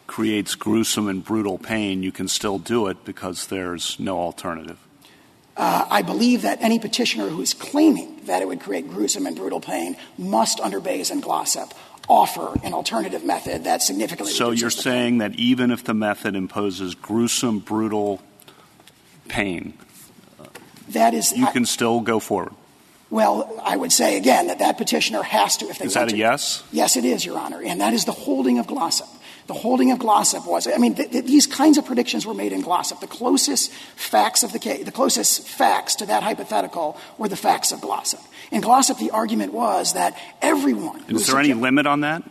creates 0.08 0.56
gruesome 0.56 1.08
and 1.08 1.24
brutal 1.24 1.58
pain, 1.58 2.04
you 2.04 2.12
can 2.12 2.28
still 2.28 2.60
do 2.60 2.88
it 2.88 3.04
because 3.04 3.48
there's 3.48 4.00
no 4.00 4.18
alternative? 4.18 4.80
Uh, 5.56 5.86
I 5.90 6.02
believe 6.02 6.42
that 6.44 6.62
any 6.62 6.80
petitioner 6.80 7.30
who 7.30 7.42
is 7.42 7.54
claiming 7.54 8.22
that 8.26 8.42
it 8.42 8.48
would 8.48 8.60
create 8.60 8.90
gruesome 8.90 9.28
and 9.28 9.36
brutal 9.36 9.60
pain 9.60 9.96
must, 10.18 10.60
under 10.60 10.80
Baze 10.80 11.12
and 11.12 11.22
Glossip, 11.22 11.72
offer 12.10 12.58
an 12.64 12.74
alternative 12.74 13.24
method 13.24 13.66
that 13.66 13.82
significantly. 13.82 14.34
So 14.34 14.52
you're 14.52 14.70
saying 14.70 15.20
that 15.20 15.36
even 15.36 15.72
if 15.72 15.84
the 15.84 15.94
method 15.94 16.36
imposes 16.36 16.96
gruesome, 16.96 17.60
brutal 17.60 18.20
pain, 19.34 19.74
that 20.90 21.14
is, 21.14 21.34
you 21.36 21.48
can 21.48 21.66
still 21.66 22.02
go 22.02 22.20
forward. 22.20 22.54
Well, 23.10 23.62
I 23.64 23.76
would 23.76 23.92
say 23.92 24.18
again 24.18 24.48
that 24.48 24.60
that 24.60 24.78
petitioner 24.78 25.24
has 25.24 25.58
to. 25.58 25.66
If 25.66 25.80
they 25.80 25.86
is 25.86 25.94
that 25.94 26.08
a 26.08 26.12
to. 26.12 26.18
yes? 26.18 26.64
Yes, 26.72 26.96
it 26.98 27.06
is, 27.06 27.26
Your 27.26 27.38
Honor, 27.38 27.62
and 27.62 27.82
that 27.82 27.94
is 27.94 28.06
the 28.06 28.12
holding 28.12 28.60
of 28.60 28.68
Glossip. 28.68 29.10
The 29.46 29.54
holding 29.54 29.92
of 29.92 30.00
Glossip 30.00 30.48
was, 30.48 30.68
I 30.68 30.78
mean, 30.78 30.96
th- 30.96 31.12
th- 31.12 31.26
these 31.26 31.46
kinds 31.46 31.78
of 31.78 31.86
predictions 31.86 32.26
were 32.26 32.34
made 32.34 32.54
in 32.54 32.64
Glossip. 32.64 33.02
The 33.02 33.08
closest 33.08 33.72
facts 33.96 34.44
of 34.44 34.54
the 34.54 34.60
case, 34.60 34.86
the 34.86 34.92
closest 34.92 35.48
facts 35.48 35.96
to 35.96 36.06
that 36.06 36.24
hypothetical 36.24 36.98
were 37.18 37.28
the 37.28 37.36
facts 37.36 37.72
of 37.72 37.82
Glossip. 37.82 38.22
In 38.52 38.62
Glossip, 38.62 39.00
the 39.00 39.12
argument 39.12 39.52
was 39.52 39.94
that 39.94 40.18
everyone. 40.42 41.04
Is 41.10 41.28
there 41.28 41.40
any 41.40 41.54
limit 41.54 41.86
on 41.86 42.02
that? 42.02 42.24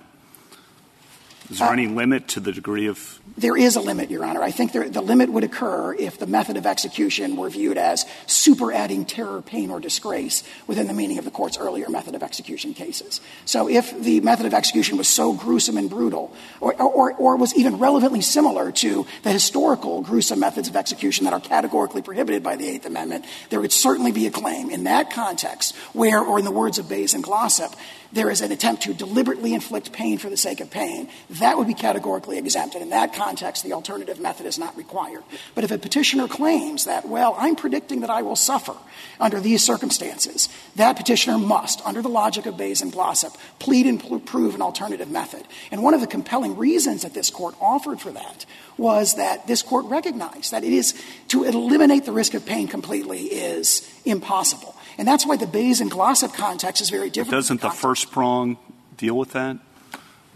Is 1.51 1.59
there 1.59 1.69
uh, 1.69 1.73
any 1.73 1.87
limit 1.87 2.29
to 2.29 2.41
the 2.41 2.53
degree 2.53 2.87
of 2.87 3.21
there 3.37 3.57
is 3.57 3.77
a 3.77 3.81
limit, 3.81 4.11
Your 4.11 4.25
Honor. 4.25 4.43
I 4.43 4.51
think 4.51 4.73
there, 4.73 4.89
the 4.89 5.01
limit 5.01 5.31
would 5.31 5.45
occur 5.45 5.95
if 5.95 6.19
the 6.19 6.27
method 6.27 6.57
of 6.57 6.67
execution 6.67 7.37
were 7.37 7.49
viewed 7.49 7.79
as 7.79 8.05
super 8.27 8.73
adding 8.73 9.05
terror, 9.05 9.41
pain, 9.41 9.71
or 9.71 9.81
disgrace 9.81 10.45
within 10.67 10.87
the 10.87 10.93
meaning 10.93 11.19
of 11.19 11.25
the 11.25 11.31
court's 11.31 11.57
earlier 11.57 11.89
method 11.89 12.15
of 12.15 12.23
execution 12.23 12.75
cases. 12.75 13.21
So 13.45 13.69
if 13.69 13.99
the 13.99 14.21
method 14.21 14.47
of 14.47 14.55
execution 14.55 14.99
was 14.99 15.09
so 15.09 15.33
gruesome 15.33 15.77
and 15.77 15.89
brutal, 15.89 16.35
or, 16.61 16.75
or, 16.81 17.15
or 17.15 17.37
was 17.37 17.55
even 17.55 17.79
relevantly 17.79 18.21
similar 18.21 18.71
to 18.73 19.07
the 19.23 19.33
historical 19.33 20.03
gruesome 20.03 20.41
methods 20.41 20.69
of 20.69 20.77
execution 20.77 21.25
that 21.25 21.33
are 21.33 21.41
categorically 21.41 22.03
prohibited 22.03 22.43
by 22.43 22.57
the 22.57 22.69
Eighth 22.69 22.87
Amendment, 22.87 23.25
there 23.51 23.61
would 23.61 23.73
certainly 23.73 24.13
be 24.13 24.27
a 24.27 24.31
claim 24.31 24.71
in 24.71 24.85
that 24.85 25.11
context 25.11 25.75
where, 25.93 26.21
or 26.21 26.39
in 26.39 26.45
the 26.45 26.51
words 26.51 26.79
of 26.79 26.89
Baze 26.89 27.15
and 27.15 27.25
Glossip, 27.25 27.75
there 28.13 28.31
is 28.31 28.41
an 28.41 28.53
attempt 28.53 28.83
to 28.83 28.95
deliberately 28.95 29.55
inflict 29.55 29.93
pain 29.93 30.19
for 30.19 30.29
the 30.29 30.37
sake 30.37 30.61
of 30.61 30.71
pain, 30.71 31.09
that 31.31 31.57
would 31.57 31.67
be 31.67 31.75
categorically 31.75 32.39
exempted. 32.39 32.83
In 32.83 32.91
that 32.91 33.15
context, 33.15 33.65
the 33.65 33.73
alternative 33.73 34.21
method 34.21 34.47
is 34.47 34.59
not 34.59 34.77
required. 34.77 35.23
But 35.55 35.65
if 35.65 35.71
a 35.71 35.79
petitioner 35.79 36.29
claims 36.29 36.85
that, 36.85 37.09
well, 37.09 37.35
I'm 37.39 37.57
predicting 37.57 38.01
that 38.01 38.11
I 38.11 38.23
will 38.23 38.37
suffer 38.37 38.75
under 39.19 39.41
these 39.41 39.63
circumstances, 39.63 40.49
that 40.77 40.97
petitioner 40.97 41.39
must, 41.39 41.85
under 41.87 42.03
the 42.03 42.09
logic 42.09 42.47
of 42.47 42.57
Baze 42.57 42.83
and 42.83 42.93
Glossip, 42.93 43.35
plead 43.59 43.87
and 43.87 44.27
prove 44.27 44.55
an 44.55 44.63
alternative 44.63 45.11
method. 45.11 45.47
And 45.71 45.83
one 45.83 45.95
of 45.95 46.01
the 46.01 46.07
compelling 46.07 46.57
reasons 46.57 47.03
that 47.03 47.15
this 47.15 47.31
court 47.31 47.55
offered 47.61 48.01
for 48.01 48.11
that 48.13 48.47
was 48.77 49.15
that 49.15 49.47
this 49.47 49.63
court 49.63 49.87
recognized 49.87 50.53
that 50.53 50.65
it 50.65 50.73
is 50.73 51.01
to 51.29 51.45
eliminate 51.45 52.05
the 52.05 52.13
risk 52.13 52.35
of 52.35 52.45
pain 52.45 52.69
completely 52.69 53.25
is 53.25 53.89
impossible. 54.05 54.75
And 54.99 55.09
that's 55.09 55.27
why 55.27 55.37
the 55.37 55.47
Baze 55.47 55.81
and 55.81 55.91
Glossip 55.91 56.35
context 56.35 56.83
is 56.83 56.91
very 56.91 57.11
different. 57.11 57.33
Doesn't 57.33 57.61
the 57.61 57.71
first 57.71 58.11
prong 58.11 58.59
deal 58.97 59.17
with 59.17 59.33
that? 59.33 59.59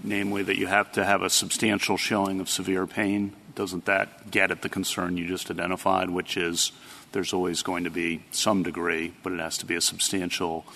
Namely, 0.02 0.42
that 0.42 0.58
you 0.58 0.66
have 0.66 0.92
to 0.92 1.04
have 1.04 1.22
a 1.22 1.30
substantial 1.30 1.96
showing 1.96 2.40
of 2.40 2.48
severe 2.48 2.86
pain. 2.86 3.32
Doesn't 3.54 3.86
that 3.86 4.30
get 4.30 4.50
at 4.50 4.62
the 4.62 4.68
concern 4.68 5.16
you 5.16 5.26
just 5.26 5.50
identified, 5.50 6.10
which 6.10 6.36
is 6.36 6.72
there's 7.12 7.32
always 7.32 7.62
going 7.62 7.84
to 7.84 7.90
be 7.90 8.22
some 8.30 8.62
degree, 8.62 9.14
but 9.22 9.32
it 9.32 9.40
has 9.40 9.56
to 9.58 9.66
be 9.66 9.74
a 9.74 9.80
substantial 9.80 10.66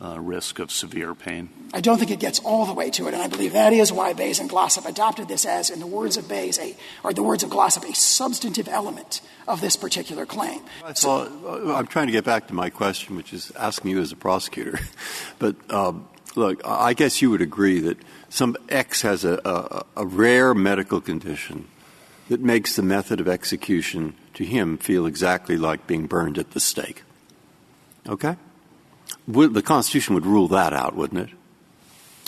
uh, 0.00 0.18
risk 0.20 0.58
of 0.58 0.70
severe 0.70 1.14
pain? 1.14 1.50
I 1.74 1.80
don't 1.80 1.98
think 1.98 2.10
it 2.10 2.20
gets 2.20 2.38
all 2.40 2.66
the 2.66 2.72
way 2.72 2.90
to 2.90 3.08
it, 3.08 3.14
and 3.14 3.22
I 3.22 3.28
believe 3.28 3.52
that 3.52 3.72
is 3.72 3.92
why 3.92 4.12
Baze 4.12 4.38
and 4.38 4.48
Glossip 4.48 4.86
adopted 4.86 5.28
this 5.28 5.44
as, 5.44 5.70
in 5.70 5.80
the 5.80 5.86
words 5.86 6.16
of 6.16 6.28
Baze, 6.28 6.58
a, 6.58 6.76
or 7.02 7.12
the 7.12 7.22
words 7.22 7.42
of 7.42 7.50
Glossip, 7.50 7.88
a 7.88 7.94
substantive 7.94 8.68
element 8.68 9.20
of 9.46 9.60
this 9.60 9.76
particular 9.76 10.24
claim. 10.24 10.60
So, 10.94 11.74
I'm 11.74 11.86
trying 11.86 12.06
to 12.06 12.12
get 12.12 12.24
back 12.24 12.46
to 12.48 12.54
my 12.54 12.70
question, 12.70 13.16
which 13.16 13.32
is 13.32 13.50
asking 13.52 13.90
you 13.90 14.00
as 14.00 14.12
a 14.12 14.16
prosecutor. 14.16 14.78
but 15.38 15.56
um, 15.70 16.08
look, 16.36 16.60
I 16.64 16.94
guess 16.94 17.20
you 17.20 17.30
would 17.30 17.42
agree 17.42 17.80
that 17.80 17.98
some 18.28 18.56
X 18.68 19.02
has 19.02 19.24
a, 19.24 19.40
a, 19.44 20.02
a 20.02 20.06
rare 20.06 20.54
medical 20.54 21.00
condition 21.00 21.66
that 22.28 22.40
makes 22.40 22.76
the 22.76 22.82
method 22.82 23.20
of 23.20 23.28
execution 23.28 24.14
to 24.34 24.44
him 24.44 24.78
feel 24.78 25.06
exactly 25.06 25.56
like 25.56 25.86
being 25.86 26.06
burned 26.06 26.38
at 26.38 26.52
the 26.52 26.60
stake. 26.60 27.02
Okay? 28.08 28.36
The 29.28 29.62
Constitution 29.62 30.14
would 30.14 30.26
rule 30.26 30.48
that 30.48 30.72
out, 30.72 30.96
wouldn't 30.96 31.28
it? 31.28 31.36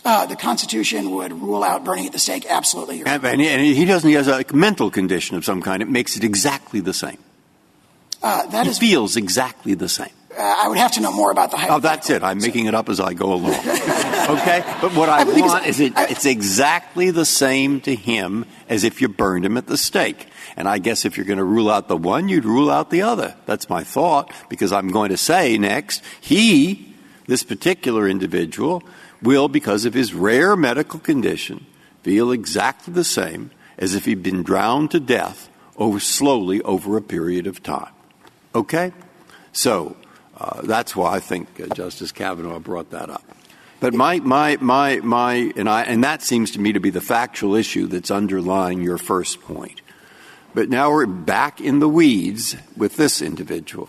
Uh, 0.05 0.27
the 0.27 0.37
Constitution 0.37 1.11
would 1.11 1.33
rule 1.33 1.63
out 1.63 1.85
burning 1.85 2.07
at 2.07 2.13
the 2.13 2.19
stake. 2.19 2.47
Absolutely. 2.49 3.03
And, 3.05 3.25
and, 3.25 3.41
he 3.41 3.85
doesn't. 3.85 4.09
He 4.09 4.15
has 4.15 4.29
a 4.29 4.45
mental 4.53 4.91
condition 4.91 5.37
of 5.37 5.45
some 5.45 5.61
kind. 5.61 5.83
It 5.83 5.89
makes 5.89 6.17
it 6.17 6.25
exactly 6.25 6.81
the 6.81 6.95
same. 6.95 7.19
Uh, 8.23 8.47
that 8.47 8.67
is, 8.67 8.79
feels 8.79 9.17
exactly 9.17 9.75
the 9.75 9.89
same. 9.89 10.13
Uh, 10.37 10.43
I 10.43 10.69
would 10.69 10.79
have 10.79 10.93
to 10.93 11.01
know 11.01 11.13
more 11.13 11.31
about 11.31 11.51
the 11.51 11.59
Oh, 11.69 11.81
that's 11.81 12.09
it. 12.09 12.23
I'm 12.23 12.39
making 12.39 12.67
it 12.67 12.75
up 12.75 12.89
as 12.89 13.01
I 13.01 13.15
go 13.15 13.33
along. 13.33 13.55
okay? 13.61 14.63
But 14.81 14.95
what 14.95 15.09
I, 15.09 15.23
I 15.23 15.25
want 15.25 15.67
is 15.67 15.81
it, 15.81 15.93
it's 15.97 16.25
exactly 16.25 17.11
the 17.11 17.25
same 17.25 17.81
to 17.83 17.95
him 17.95 18.47
as 18.69 18.85
if 18.85 19.01
you 19.01 19.09
burned 19.09 19.45
him 19.45 19.57
at 19.57 19.67
the 19.67 19.77
stake. 19.77 20.29
And 20.57 20.69
I 20.69 20.79
guess 20.79 21.05
if 21.05 21.17
you're 21.17 21.27
going 21.27 21.39
to 21.39 21.45
rule 21.45 21.71
out 21.71 21.89
the 21.89 21.97
one, 21.97 22.29
you'd 22.29 22.45
rule 22.45 22.71
out 22.71 22.91
the 22.91 23.03
other. 23.03 23.35
That's 23.47 23.69
my 23.69 23.83
thought, 23.83 24.33
because 24.49 24.73
I'm 24.73 24.89
going 24.89 25.11
to 25.11 25.17
say 25.17 25.59
next, 25.59 26.03
he, 26.21 26.90
this 27.31 27.45
particular 27.45 28.09
individual, 28.09 28.83
will, 29.23 29.47
because 29.47 29.85
of 29.85 29.95
his 29.95 30.13
rare 30.13 30.57
medical 30.57 30.99
condition, 30.99 31.65
feel 32.03 32.33
exactly 32.33 32.93
the 32.93 33.05
same 33.05 33.53
as 33.79 33.95
if 33.95 34.05
he'd 34.05 34.21
been 34.21 34.43
drowned 34.43 34.91
to 34.91 34.99
death 34.99 35.49
over 35.77 36.01
slowly 36.01 36.61
over 36.63 36.97
a 36.97 37.01
period 37.01 37.47
of 37.47 37.63
time. 37.63 37.93
Okay? 38.53 38.93
So 39.53 39.97
uh, 40.37 40.63
that's 40.63 40.97
why 40.97 41.15
I 41.15 41.21
think 41.21 41.61
uh, 41.61 41.73
Justice 41.73 42.11
Kavanaugh 42.11 42.59
brought 42.59 42.91
that 42.91 43.11
up. 43.11 43.23
But 43.79 43.95
my, 43.95 44.19
my, 44.19 44.59
my, 44.61 44.97
my, 44.97 45.53
and, 45.55 45.69
I, 45.69 45.85
and 45.85 46.03
that 46.03 46.23
seems 46.23 46.51
to 46.51 46.61
me 46.61 46.73
to 46.73 46.81
be 46.81 46.91
the 46.91 47.01
factual 47.01 47.55
issue 47.55 47.87
that's 47.87 48.11
underlying 48.11 48.83
your 48.83 48.99
first 48.99 49.41
point. 49.41 49.83
But 50.53 50.69
now 50.69 50.91
we're 50.91 51.07
back 51.07 51.61
in 51.61 51.79
the 51.79 51.89
weeds 51.89 52.57
with 52.77 52.97
this 52.97 53.23
individual. 53.23 53.89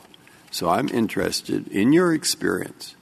So 0.52 0.70
I'm 0.70 0.90
interested 0.90 1.68
in 1.70 1.92
your 1.92 2.14
experience, 2.14 2.96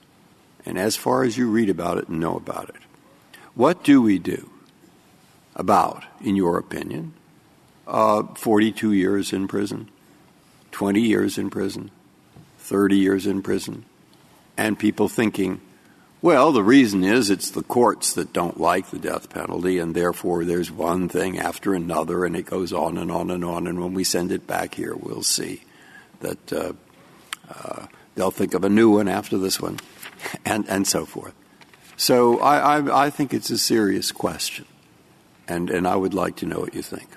and 0.70 0.78
as 0.78 0.94
far 0.94 1.24
as 1.24 1.36
you 1.36 1.50
read 1.50 1.68
about 1.68 1.98
it 1.98 2.06
and 2.06 2.20
know 2.20 2.36
about 2.36 2.68
it, 2.68 2.80
what 3.56 3.82
do 3.82 4.00
we 4.00 4.20
do 4.20 4.48
about, 5.56 6.04
in 6.20 6.36
your 6.36 6.58
opinion, 6.58 7.12
uh, 7.88 8.22
42 8.36 8.92
years 8.92 9.32
in 9.32 9.48
prison, 9.48 9.88
20 10.70 11.00
years 11.00 11.38
in 11.38 11.50
prison, 11.50 11.90
30 12.58 12.96
years 12.96 13.26
in 13.26 13.42
prison, 13.42 13.84
and 14.56 14.78
people 14.78 15.08
thinking, 15.08 15.60
well, 16.22 16.52
the 16.52 16.62
reason 16.62 17.02
is 17.02 17.30
it's 17.30 17.50
the 17.50 17.64
courts 17.64 18.12
that 18.12 18.32
don't 18.32 18.60
like 18.60 18.90
the 18.90 18.98
death 19.00 19.28
penalty, 19.28 19.78
and 19.78 19.92
therefore 19.92 20.44
there's 20.44 20.70
one 20.70 21.08
thing 21.08 21.36
after 21.36 21.74
another, 21.74 22.24
and 22.24 22.36
it 22.36 22.46
goes 22.46 22.72
on 22.72 22.96
and 22.96 23.10
on 23.10 23.32
and 23.32 23.44
on. 23.44 23.66
And 23.66 23.80
when 23.80 23.92
we 23.92 24.04
send 24.04 24.30
it 24.30 24.46
back 24.46 24.76
here, 24.76 24.94
we'll 24.94 25.24
see 25.24 25.64
that 26.20 26.52
uh, 26.52 26.74
uh, 27.48 27.86
they'll 28.14 28.30
think 28.30 28.54
of 28.54 28.62
a 28.62 28.68
new 28.68 28.90
one 28.90 29.08
after 29.08 29.36
this 29.36 29.60
one, 29.60 29.80
and, 30.44 30.68
and 30.68 30.86
so 30.86 31.04
forth. 31.04 31.34
So 31.96 32.38
I, 32.40 32.78
I, 32.78 33.06
I 33.06 33.10
think 33.10 33.34
it's 33.34 33.50
a 33.50 33.58
serious 33.58 34.10
question, 34.12 34.64
and, 35.46 35.68
and 35.70 35.86
I 35.86 35.96
would 35.96 36.14
like 36.14 36.36
to 36.36 36.46
know 36.46 36.60
what 36.60 36.74
you 36.74 36.82
think. 36.82 37.08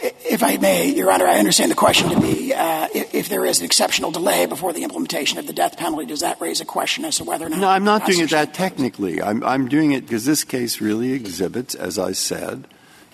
If 0.00 0.44
I 0.44 0.56
may, 0.58 0.90
Your 0.90 1.10
Honor, 1.10 1.26
I 1.26 1.38
understand 1.38 1.70
the 1.70 1.74
question 1.74 2.10
to 2.10 2.20
be 2.20 2.54
uh, 2.54 2.88
if, 2.94 3.14
if, 3.14 3.28
there 3.28 3.44
is 3.44 3.58
an 3.58 3.64
exceptional 3.64 4.12
delay 4.12 4.46
before 4.46 4.72
the 4.72 4.84
implementation 4.84 5.38
of 5.38 5.46
the 5.46 5.52
death 5.52 5.76
penalty, 5.76 6.06
does 6.06 6.20
that 6.20 6.40
raise 6.40 6.60
a 6.60 6.64
question 6.64 7.04
as 7.04 7.16
to 7.16 7.24
whether 7.24 7.46
or 7.46 7.48
not? 7.48 7.58
No, 7.58 7.68
I'm 7.68 7.82
not 7.82 8.06
doing 8.06 8.20
it 8.20 8.30
that 8.30 8.54
technically. 8.54 9.20
I'm, 9.20 9.42
I'm 9.42 9.68
doing 9.68 9.92
it 9.92 10.02
because 10.02 10.24
this 10.24 10.44
case 10.44 10.80
really 10.80 11.12
exhibits, 11.12 11.74
as 11.74 11.98
I 11.98 12.12
said, 12.12 12.68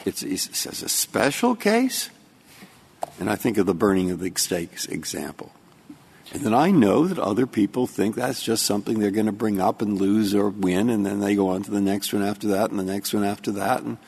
it's, 0.05 0.23
it's, 0.23 0.67
a 0.67 0.89
special 0.89 1.55
case. 1.55 2.11
And 3.19 3.31
I 3.31 3.37
think 3.37 3.57
of 3.57 3.67
the 3.67 3.75
burning 3.75 4.11
of 4.11 4.21
the 4.21 4.33
stakes 4.37 4.87
example. 4.87 5.53
And 6.33 6.43
then 6.43 6.55
I 6.55 6.71
know 6.71 7.07
that 7.07 7.19
other 7.19 7.47
people 7.47 7.87
think 7.87 8.17
that's 8.17 8.43
just 8.43 8.65
something 8.65 8.99
they're 8.99 9.11
going 9.11 9.27
to 9.27 9.33
bring 9.33 9.61
up 9.61 9.83
and 9.83 10.01
lose 10.01 10.35
or 10.35 10.49
win, 10.49 10.91
and 10.91 11.05
then 11.05 11.21
they 11.21 11.35
go 11.35 11.51
on 11.51 11.63
to 11.65 11.71
the 11.71 11.81
next 11.81 12.13
one 12.13 12.23
after 12.23 12.49
that 12.49 12.71
and 12.71 12.79
the 12.79 12.85
next 12.85 13.13
one 13.13 13.25
after 13.25 13.53
that. 13.53 13.83
And 13.83 13.99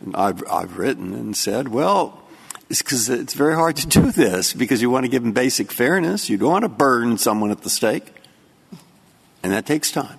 and 0.00 0.16
I've, 0.16 0.42
I've 0.50 0.78
written 0.78 1.12
and 1.12 1.36
said, 1.36 1.68
well, 1.68 2.22
it's 2.68 2.82
because 2.82 3.08
it's 3.08 3.34
very 3.34 3.54
hard 3.54 3.76
to 3.76 3.86
do 3.86 4.10
this 4.10 4.52
because 4.52 4.80
you 4.80 4.90
want 4.90 5.04
to 5.04 5.10
give 5.10 5.22
them 5.22 5.32
basic 5.32 5.70
fairness. 5.70 6.30
You 6.30 6.38
don't 6.38 6.50
want 6.50 6.64
to 6.64 6.68
burn 6.68 7.18
someone 7.18 7.50
at 7.50 7.62
the 7.62 7.70
stake, 7.70 8.12
and 9.42 9.52
that 9.52 9.66
takes 9.66 9.90
time. 9.90 10.18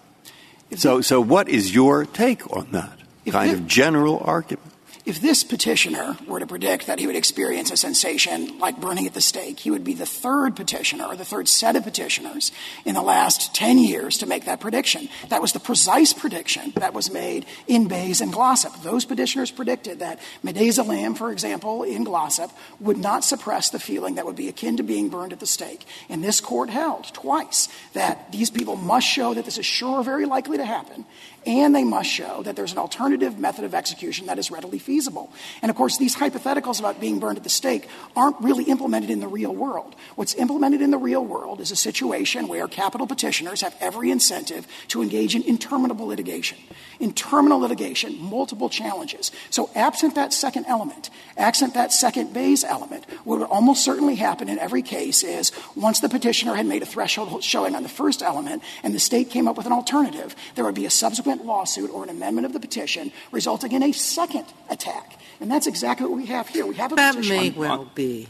So, 0.75 1.01
so 1.01 1.19
what 1.19 1.49
is 1.49 1.73
your 1.73 2.05
take 2.05 2.49
on 2.55 2.71
that 2.71 2.97
kind 3.27 3.51
of 3.51 3.67
general 3.67 4.21
argument? 4.23 4.70
If 5.03 5.19
this 5.19 5.43
petitioner 5.43 6.15
were 6.27 6.39
to 6.39 6.45
predict 6.45 6.85
that 6.85 6.99
he 6.99 7.07
would 7.07 7.15
experience 7.15 7.71
a 7.71 7.77
sensation 7.77 8.59
like 8.59 8.79
burning 8.79 9.07
at 9.07 9.15
the 9.15 9.21
stake, 9.21 9.59
he 9.59 9.71
would 9.71 9.83
be 9.83 9.95
the 9.95 10.05
third 10.05 10.55
petitioner 10.55 11.05
or 11.05 11.15
the 11.15 11.25
third 11.25 11.47
set 11.47 11.75
of 11.75 11.83
petitioners 11.83 12.51
in 12.85 12.93
the 12.93 13.01
last 13.01 13.55
10 13.55 13.79
years 13.79 14.19
to 14.19 14.27
make 14.27 14.45
that 14.45 14.59
prediction. 14.59 15.09
That 15.29 15.41
was 15.41 15.53
the 15.53 15.59
precise 15.59 16.13
prediction 16.13 16.71
that 16.75 16.93
was 16.93 17.11
made 17.11 17.47
in 17.65 17.87
Baze 17.87 18.21
and 18.21 18.31
Glossip. 18.31 18.83
Those 18.83 19.05
petitioners 19.05 19.49
predicted 19.49 19.99
that 19.99 20.19
midazolam, 20.43 21.17
for 21.17 21.31
example, 21.31 21.81
in 21.81 22.05
Glossip, 22.05 22.51
would 22.79 22.97
not 22.97 23.23
suppress 23.23 23.71
the 23.71 23.79
feeling 23.79 24.15
that 24.15 24.27
would 24.27 24.35
be 24.35 24.49
akin 24.49 24.77
to 24.77 24.83
being 24.83 25.09
burned 25.09 25.33
at 25.33 25.39
the 25.39 25.47
stake. 25.47 25.85
And 26.09 26.23
this 26.23 26.39
court 26.39 26.69
held 26.69 27.05
twice 27.13 27.69
that 27.93 28.31
these 28.31 28.51
people 28.51 28.75
must 28.75 29.07
show 29.07 29.33
that 29.33 29.45
this 29.45 29.57
is 29.57 29.65
sure 29.65 30.03
very 30.03 30.25
likely 30.25 30.57
to 30.57 30.65
happen, 30.65 31.05
and 31.45 31.75
they 31.75 31.83
must 31.83 32.09
show 32.09 32.43
that 32.43 32.55
there's 32.55 32.71
an 32.71 32.77
alternative 32.77 33.39
method 33.39 33.65
of 33.65 33.73
execution 33.73 34.27
that 34.27 34.37
is 34.37 34.51
readily 34.51 34.79
feasible. 34.79 35.31
And 35.61 35.69
of 35.69 35.75
course, 35.75 35.97
these 35.97 36.15
hypotheticals 36.15 36.79
about 36.79 36.99
being 36.99 37.19
burned 37.19 37.37
at 37.37 37.43
the 37.43 37.49
stake 37.49 37.87
aren't 38.15 38.39
really 38.41 38.65
implemented 38.65 39.09
in 39.09 39.19
the 39.19 39.27
real 39.27 39.53
world. 39.53 39.95
What's 40.15 40.35
implemented 40.35 40.81
in 40.81 40.91
the 40.91 40.97
real 40.97 41.25
world 41.25 41.59
is 41.59 41.71
a 41.71 41.75
situation 41.75 42.47
where 42.47 42.67
capital 42.67 43.07
petitioners 43.07 43.61
have 43.61 43.75
every 43.79 44.11
incentive 44.11 44.67
to 44.89 45.01
engage 45.01 45.35
in 45.35 45.43
interminable 45.43 46.07
litigation. 46.07 46.57
In 47.01 47.13
terminal 47.13 47.57
litigation, 47.57 48.21
multiple 48.21 48.69
challenges. 48.69 49.31
So 49.49 49.71
absent 49.73 50.13
that 50.13 50.33
second 50.33 50.65
element, 50.67 51.09
absent 51.35 51.73
that 51.73 51.91
second 51.91 52.31
Baze 52.31 52.63
element, 52.63 53.05
what 53.23 53.39
would 53.39 53.47
almost 53.47 53.83
certainly 53.83 54.13
happen 54.13 54.47
in 54.47 54.59
every 54.59 54.83
case 54.83 55.23
is 55.23 55.51
once 55.75 55.99
the 55.99 56.09
petitioner 56.09 56.53
had 56.53 56.67
made 56.67 56.83
a 56.83 56.85
threshold 56.85 57.43
showing 57.43 57.73
on 57.73 57.81
the 57.81 57.89
first 57.89 58.21
element 58.21 58.61
and 58.83 58.93
the 58.93 58.99
state 58.99 59.31
came 59.31 59.47
up 59.47 59.57
with 59.57 59.65
an 59.65 59.71
alternative, 59.71 60.35
there 60.53 60.63
would 60.63 60.75
be 60.75 60.85
a 60.85 60.91
subsequent 60.91 61.43
lawsuit 61.43 61.89
or 61.89 62.03
an 62.03 62.09
amendment 62.09 62.45
of 62.45 62.53
the 62.53 62.59
petition 62.59 63.11
resulting 63.31 63.71
in 63.71 63.81
a 63.81 63.91
second 63.93 64.45
attack. 64.69 65.17
And 65.39 65.49
that's 65.49 65.65
exactly 65.65 66.05
what 66.05 66.17
we 66.17 66.27
have 66.27 66.49
here. 66.49 66.67
We 66.67 66.75
have 66.75 66.91
a 66.91 66.95
that 66.97 67.15
petition. 67.15 67.35
may 67.35 67.49
well 67.49 67.89
be. 67.95 68.29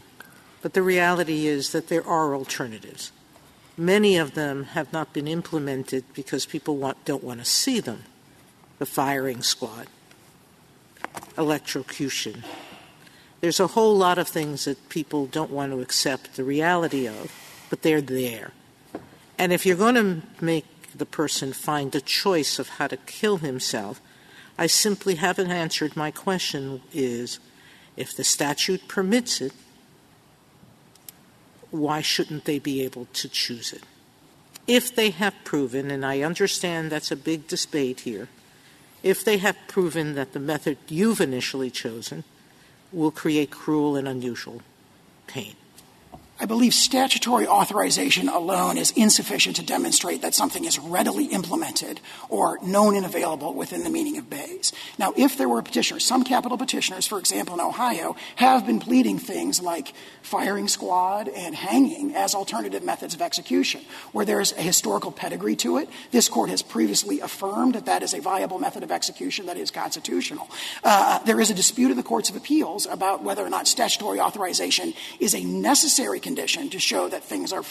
But 0.62 0.72
the 0.72 0.82
reality 0.82 1.46
is 1.46 1.72
that 1.72 1.88
there 1.88 2.06
are 2.06 2.34
alternatives. 2.34 3.12
Many 3.76 4.16
of 4.16 4.32
them 4.32 4.64
have 4.64 4.94
not 4.94 5.12
been 5.12 5.28
implemented 5.28 6.04
because 6.14 6.46
people 6.46 6.78
want, 6.78 7.04
don't 7.04 7.22
want 7.22 7.40
to 7.40 7.44
see 7.44 7.78
them 7.78 8.04
the 8.82 8.86
firing 8.86 9.42
squad, 9.42 9.86
electrocution. 11.38 12.42
There's 13.40 13.60
a 13.60 13.68
whole 13.68 13.96
lot 13.96 14.18
of 14.18 14.26
things 14.26 14.64
that 14.64 14.88
people 14.88 15.26
don't 15.26 15.52
want 15.52 15.70
to 15.70 15.80
accept 15.80 16.34
the 16.34 16.42
reality 16.42 17.06
of, 17.06 17.32
but 17.70 17.82
they're 17.82 18.00
there. 18.00 18.50
And 19.38 19.52
if 19.52 19.64
you're 19.64 19.76
going 19.76 19.94
to 19.94 20.22
make 20.44 20.66
the 20.96 21.06
person 21.06 21.52
find 21.52 21.94
a 21.94 22.00
choice 22.00 22.58
of 22.58 22.70
how 22.70 22.88
to 22.88 22.96
kill 22.96 23.38
himself. 23.38 24.00
I 24.58 24.66
simply 24.66 25.16
haven't 25.16 25.50
answered 25.50 25.96
my 25.96 26.10
question 26.10 26.82
is 26.92 27.38
if 27.96 28.16
the 28.16 28.24
statute 28.24 28.88
permits 28.88 29.40
it, 29.40 29.52
why 31.70 32.00
shouldn't 32.00 32.44
they 32.44 32.58
be 32.58 32.82
able 32.82 33.06
to 33.14 33.28
choose 33.28 33.72
it? 33.72 33.82
If 34.66 34.94
they 34.94 35.10
have 35.10 35.34
proven, 35.44 35.90
and 35.90 36.04
I 36.04 36.20
understand 36.20 36.90
that's 36.90 37.10
a 37.10 37.16
big 37.16 37.48
debate 37.48 38.00
here, 38.00 38.28
if 39.02 39.24
they 39.24 39.38
have 39.38 39.56
proven 39.68 40.14
that 40.14 40.32
the 40.32 40.40
method 40.40 40.78
you've 40.88 41.20
initially 41.20 41.70
chosen 41.70 42.24
will 42.92 43.10
create 43.10 43.50
cruel 43.50 43.96
and 43.96 44.06
unusual 44.06 44.62
pain. 45.26 45.54
I 46.40 46.46
believe 46.46 46.74
statutory 46.74 47.46
authorization 47.46 48.28
alone 48.28 48.76
is 48.76 48.90
insufficient 48.92 49.56
to 49.56 49.62
demonstrate 49.62 50.22
that 50.22 50.34
something 50.34 50.64
is 50.64 50.78
readily 50.78 51.26
implemented 51.26 52.00
or 52.28 52.58
known 52.62 52.96
and 52.96 53.06
available 53.06 53.54
within 53.54 53.84
the 53.84 53.90
meaning 53.90 54.16
of 54.18 54.28
Baze. 54.28 54.72
Now, 54.98 55.12
if 55.16 55.38
there 55.38 55.48
were 55.48 55.62
petitioners, 55.62 56.04
some 56.04 56.24
capital 56.24 56.58
petitioners, 56.58 57.06
for 57.06 57.20
example, 57.20 57.54
in 57.54 57.60
Ohio, 57.60 58.16
have 58.36 58.66
been 58.66 58.80
pleading 58.80 59.18
things 59.18 59.62
like 59.62 59.92
firing 60.22 60.66
squad 60.66 61.28
and 61.28 61.54
hanging 61.54 62.16
as 62.16 62.34
alternative 62.34 62.82
methods 62.82 63.14
of 63.14 63.22
execution, 63.22 63.82
where 64.10 64.24
there's 64.24 64.52
a 64.52 64.62
historical 64.62 65.12
pedigree 65.12 65.56
to 65.56 65.76
it. 65.76 65.88
This 66.10 66.28
court 66.28 66.50
has 66.50 66.62
previously 66.62 67.20
affirmed 67.20 67.74
that 67.74 67.86
that 67.86 68.02
is 68.02 68.14
a 68.14 68.20
viable 68.20 68.58
method 68.58 68.82
of 68.82 68.90
execution 68.90 69.46
that 69.46 69.58
is 69.58 69.70
constitutional. 69.70 70.48
Uh, 70.82 71.20
there 71.20 71.40
is 71.40 71.50
a 71.50 71.54
dispute 71.54 71.90
in 71.90 71.96
the 71.96 72.02
courts 72.02 72.30
of 72.30 72.36
appeals 72.36 72.86
about 72.86 73.22
whether 73.22 73.44
or 73.44 73.50
not 73.50 73.68
statutory 73.68 74.18
authorization 74.18 74.94
is 75.20 75.34
a 75.34 75.44
necessary 75.44 76.18
condition 76.22 76.70
to 76.70 76.78
show 76.78 77.08
that 77.08 77.24
things 77.24 77.52
are 77.52 77.62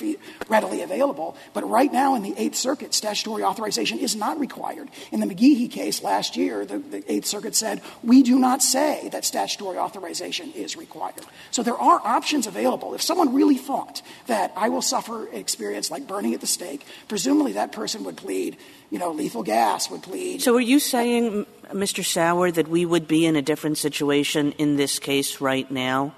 readily 0.48 0.82
available. 0.82 1.36
But 1.54 1.70
right 1.70 1.92
now 1.92 2.16
in 2.16 2.22
the 2.22 2.34
Eighth 2.38 2.56
Circuit, 2.56 2.94
statutory 2.94 3.44
authorization 3.44 4.00
is 4.00 4.16
not 4.16 4.40
required. 4.40 4.90
In 5.12 5.20
the 5.20 5.26
McGehee 5.26 5.72
case 5.72 6.04
last 6.04 6.36
year, 6.36 6.66
the, 6.66 6.80
the 6.80 7.12
Eighth 7.12 7.26
Circuit 7.26 7.56
said, 7.56 7.82
we 8.04 8.24
do 8.24 8.38
not 8.40 8.62
say 8.62 9.10
that 9.12 9.26
statutory 9.26 9.78
authorization 9.78 10.52
is 10.52 10.76
required. 10.76 11.26
So 11.52 11.64
there 11.64 11.78
are 11.78 12.00
options 12.04 12.48
available. 12.48 12.94
If 12.94 13.02
someone 13.02 13.34
really 13.34 13.58
thought 13.58 14.02
that 14.28 14.52
I 14.56 14.70
will 14.70 14.82
suffer 14.82 15.28
an 15.28 15.38
experience 15.38 15.90
like 15.90 16.08
burning 16.08 16.34
at 16.34 16.42
the 16.42 16.48
stake, 16.48 16.86
presumably 17.08 17.54
that 17.54 17.72
person 17.72 18.04
would 18.04 18.18
plead 18.18 18.58
you 18.92 19.00
know, 19.00 19.12
lethal 19.12 19.42
gas 19.42 19.90
would 19.90 20.04
plead. 20.04 20.42
So 20.42 20.56
are 20.58 20.62
you 20.62 20.78
saying, 20.80 21.46
Mr. 21.72 22.04
Sauer, 22.04 22.52
that 22.52 22.68
we 22.68 22.86
would 22.86 23.08
be 23.08 23.26
in 23.26 23.38
a 23.38 23.42
different 23.42 23.78
situation 23.78 24.52
in 24.58 24.76
this 24.76 25.00
case 25.00 25.40
right 25.40 25.70
now 25.72 26.14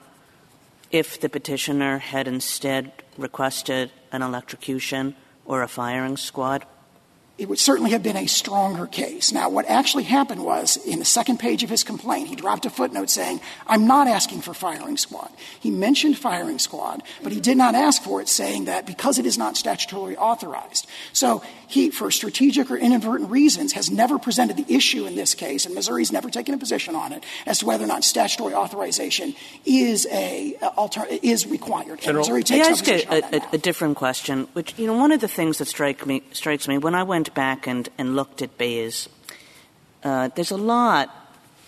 if 0.94 1.20
the 1.20 1.28
petitioner 1.28 1.98
had 1.98 2.28
instead 2.28 2.92
requested 3.18 3.92
an 4.12 4.22
electrocution 4.22 5.16
or 5.44 5.64
a 5.64 5.68
firing 5.68 6.16
squad? 6.16 6.64
It 7.36 7.50
would 7.50 7.58
certainly 7.58 7.92
have 7.92 8.04
been 8.04 8.16
a 8.16 8.28
stronger 8.28 8.86
case. 8.86 9.32
Now, 9.32 9.50
what 9.50 9.66
actually 9.66 10.04
happened 10.04 10.44
was, 10.44 10.78
in 10.78 11.00
the 11.00 11.06
second 11.06 11.40
page 11.40 11.64
of 11.64 11.70
his 11.70 11.84
complaint, 11.84 12.28
he 12.28 12.36
dropped 12.36 12.66
a 12.68 12.70
footnote 12.70 13.10
saying, 13.10 13.42
I'm 13.66 13.88
not 13.88 14.08
asking 14.08 14.42
for 14.42 14.54
firing 14.54 14.98
squad. 14.98 15.32
He 15.60 15.72
mentioned 15.72 16.16
firing 16.16 16.60
squad, 16.60 17.02
but 17.24 17.32
he 17.32 17.40
did 17.40 17.58
not 17.58 17.74
ask 17.74 18.04
for 18.04 18.22
it, 18.22 18.30
saying 18.30 18.66
that 18.66 18.86
because 18.86 19.18
it 19.18 19.26
is 19.26 19.36
not 19.36 19.56
statutorily 19.56 20.16
authorized. 20.16 20.86
So 21.12 21.42
he, 21.68 21.90
for 21.90 22.12
strategic 22.12 22.70
or 22.70 22.78
inadvertent 22.78 23.32
reasons, 23.32 23.74
has 23.74 23.90
never 23.90 24.20
presented 24.20 24.56
the 24.56 24.72
issue 24.72 25.08
in 25.08 25.16
this 25.16 25.34
case, 25.34 25.66
and 25.66 25.74
Missouri's 25.74 26.12
never 26.12 26.30
taken 26.30 26.54
a 26.54 26.60
position 26.60 26.96
on 26.96 27.14
it, 27.14 27.24
as 27.48 27.60
to 27.60 27.66
whether 27.66 27.84
or 27.84 27.88
not 27.88 28.04
statutory 28.04 28.54
authorization 28.54 29.34
is 29.66 30.06
a 30.12 30.56
uh, 30.62 30.68
alter- 30.78 31.08
is 31.24 31.48
required. 31.48 32.00
And 32.06 32.18
Missouri 32.18 32.44
takes 32.44 32.68
no 32.70 32.76
position 32.76 33.12
a, 33.12 33.38
a, 33.38 33.42
a 33.54 33.58
different 33.58 33.98
question, 33.98 34.48
which, 34.54 34.78
you 34.78 34.86
know, 34.86 34.94
one 34.94 35.12
of 35.12 35.20
the 35.20 35.28
things 35.28 35.58
that 35.58 35.68
strike 35.68 36.06
me, 36.06 36.22
strikes 36.32 36.68
me 36.68 36.78
when 36.78 36.94
I 36.94 37.02
went 37.02 37.23
went 37.24 37.34
back 37.36 37.68
and, 37.68 37.88
and 37.98 38.18
looked 38.18 38.42
at 38.42 38.58
Baze, 38.58 39.08
uh, 40.04 40.28
there's 40.36 40.52
a 40.52 40.58
lot 40.58 41.08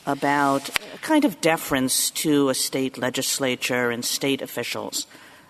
about 0.06 0.68
a 0.94 0.98
kind 0.98 1.24
of 1.24 1.40
deference 1.40 2.12
to 2.12 2.50
a 2.50 2.54
state 2.54 2.98
legislature 2.98 3.90
and 3.90 4.04
state 4.04 4.42
officials 4.42 5.08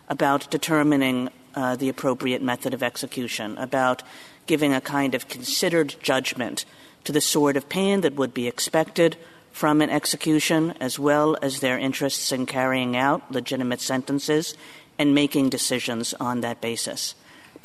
about 0.08 0.52
determining 0.52 1.30
uh, 1.56 1.76
the 1.76 1.90
appropriate 1.90 2.44
method 2.44 2.72
of 2.76 2.84
execution, 2.84 3.58
about 3.58 4.04
giving 4.46 4.76
a 4.76 4.80
kind 4.80 5.16
of 5.16 5.28
considered 5.28 5.96
judgment 6.04 6.66
to 7.04 7.12
the 7.12 7.20
sort 7.20 7.58
of 7.58 7.68
pain 7.68 8.02
that 8.02 8.14
would 8.14 8.32
be 8.32 8.48
expected 8.48 9.18
from 9.52 9.82
an 9.82 9.90
execution, 9.90 10.76
as 10.80 11.00
well 11.00 11.36
as 11.42 11.62
their 11.62 11.80
interests 11.80 12.32
in 12.32 12.46
carrying 12.46 12.96
out 12.96 13.32
legitimate 13.32 13.82
sentences 13.82 14.54
and 15.00 15.16
making 15.16 15.50
decisions 15.50 16.14
on 16.20 16.42
that 16.42 16.62
basis. 16.62 17.16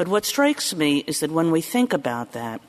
But 0.00 0.08
what 0.08 0.24
strikes 0.24 0.74
me 0.74 1.04
is 1.06 1.20
that 1.20 1.30
when 1.30 1.50
we 1.50 1.60
think 1.60 1.92
about 1.92 2.32
that, 2.32 2.62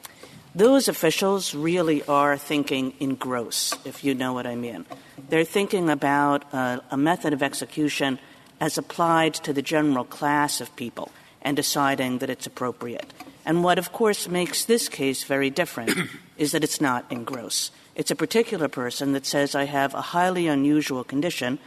those 0.53 0.89
officials 0.89 1.55
really 1.55 2.03
are 2.03 2.37
thinking 2.37 2.91
in 2.99 3.15
gross, 3.15 3.73
if 3.85 4.03
you 4.03 4.13
know 4.13 4.33
what 4.33 4.45
I 4.45 4.55
mean. 4.55 4.85
They're 5.29 5.45
thinking 5.45 5.89
about 5.89 6.43
a, 6.53 6.83
a 6.91 6.97
method 6.97 7.31
of 7.31 7.41
execution 7.41 8.19
as 8.59 8.77
applied 8.77 9.33
to 9.47 9.53
the 9.53 9.61
general 9.61 10.03
class 10.03 10.59
of 10.59 10.75
people 10.75 11.09
and 11.41 11.55
deciding 11.55 12.17
that 12.17 12.29
it's 12.29 12.47
appropriate. 12.47 13.13
And 13.45 13.63
what, 13.63 13.79
of 13.79 13.93
course, 13.93 14.27
makes 14.27 14.65
this 14.65 14.89
case 14.89 15.23
very 15.23 15.49
different 15.49 16.09
is 16.37 16.51
that 16.51 16.65
it's 16.65 16.81
not 16.81 17.09
in 17.09 17.23
gross. 17.23 17.71
It's 17.95 18.11
a 18.11 18.15
particular 18.23 18.67
person 18.67 19.13
that 19.13 19.25
says, 19.25 19.55
I 19.55 19.71
have 19.71 19.93
a 19.93 20.11
highly 20.11 20.47
unusual 20.47 21.05
condition 21.05 21.59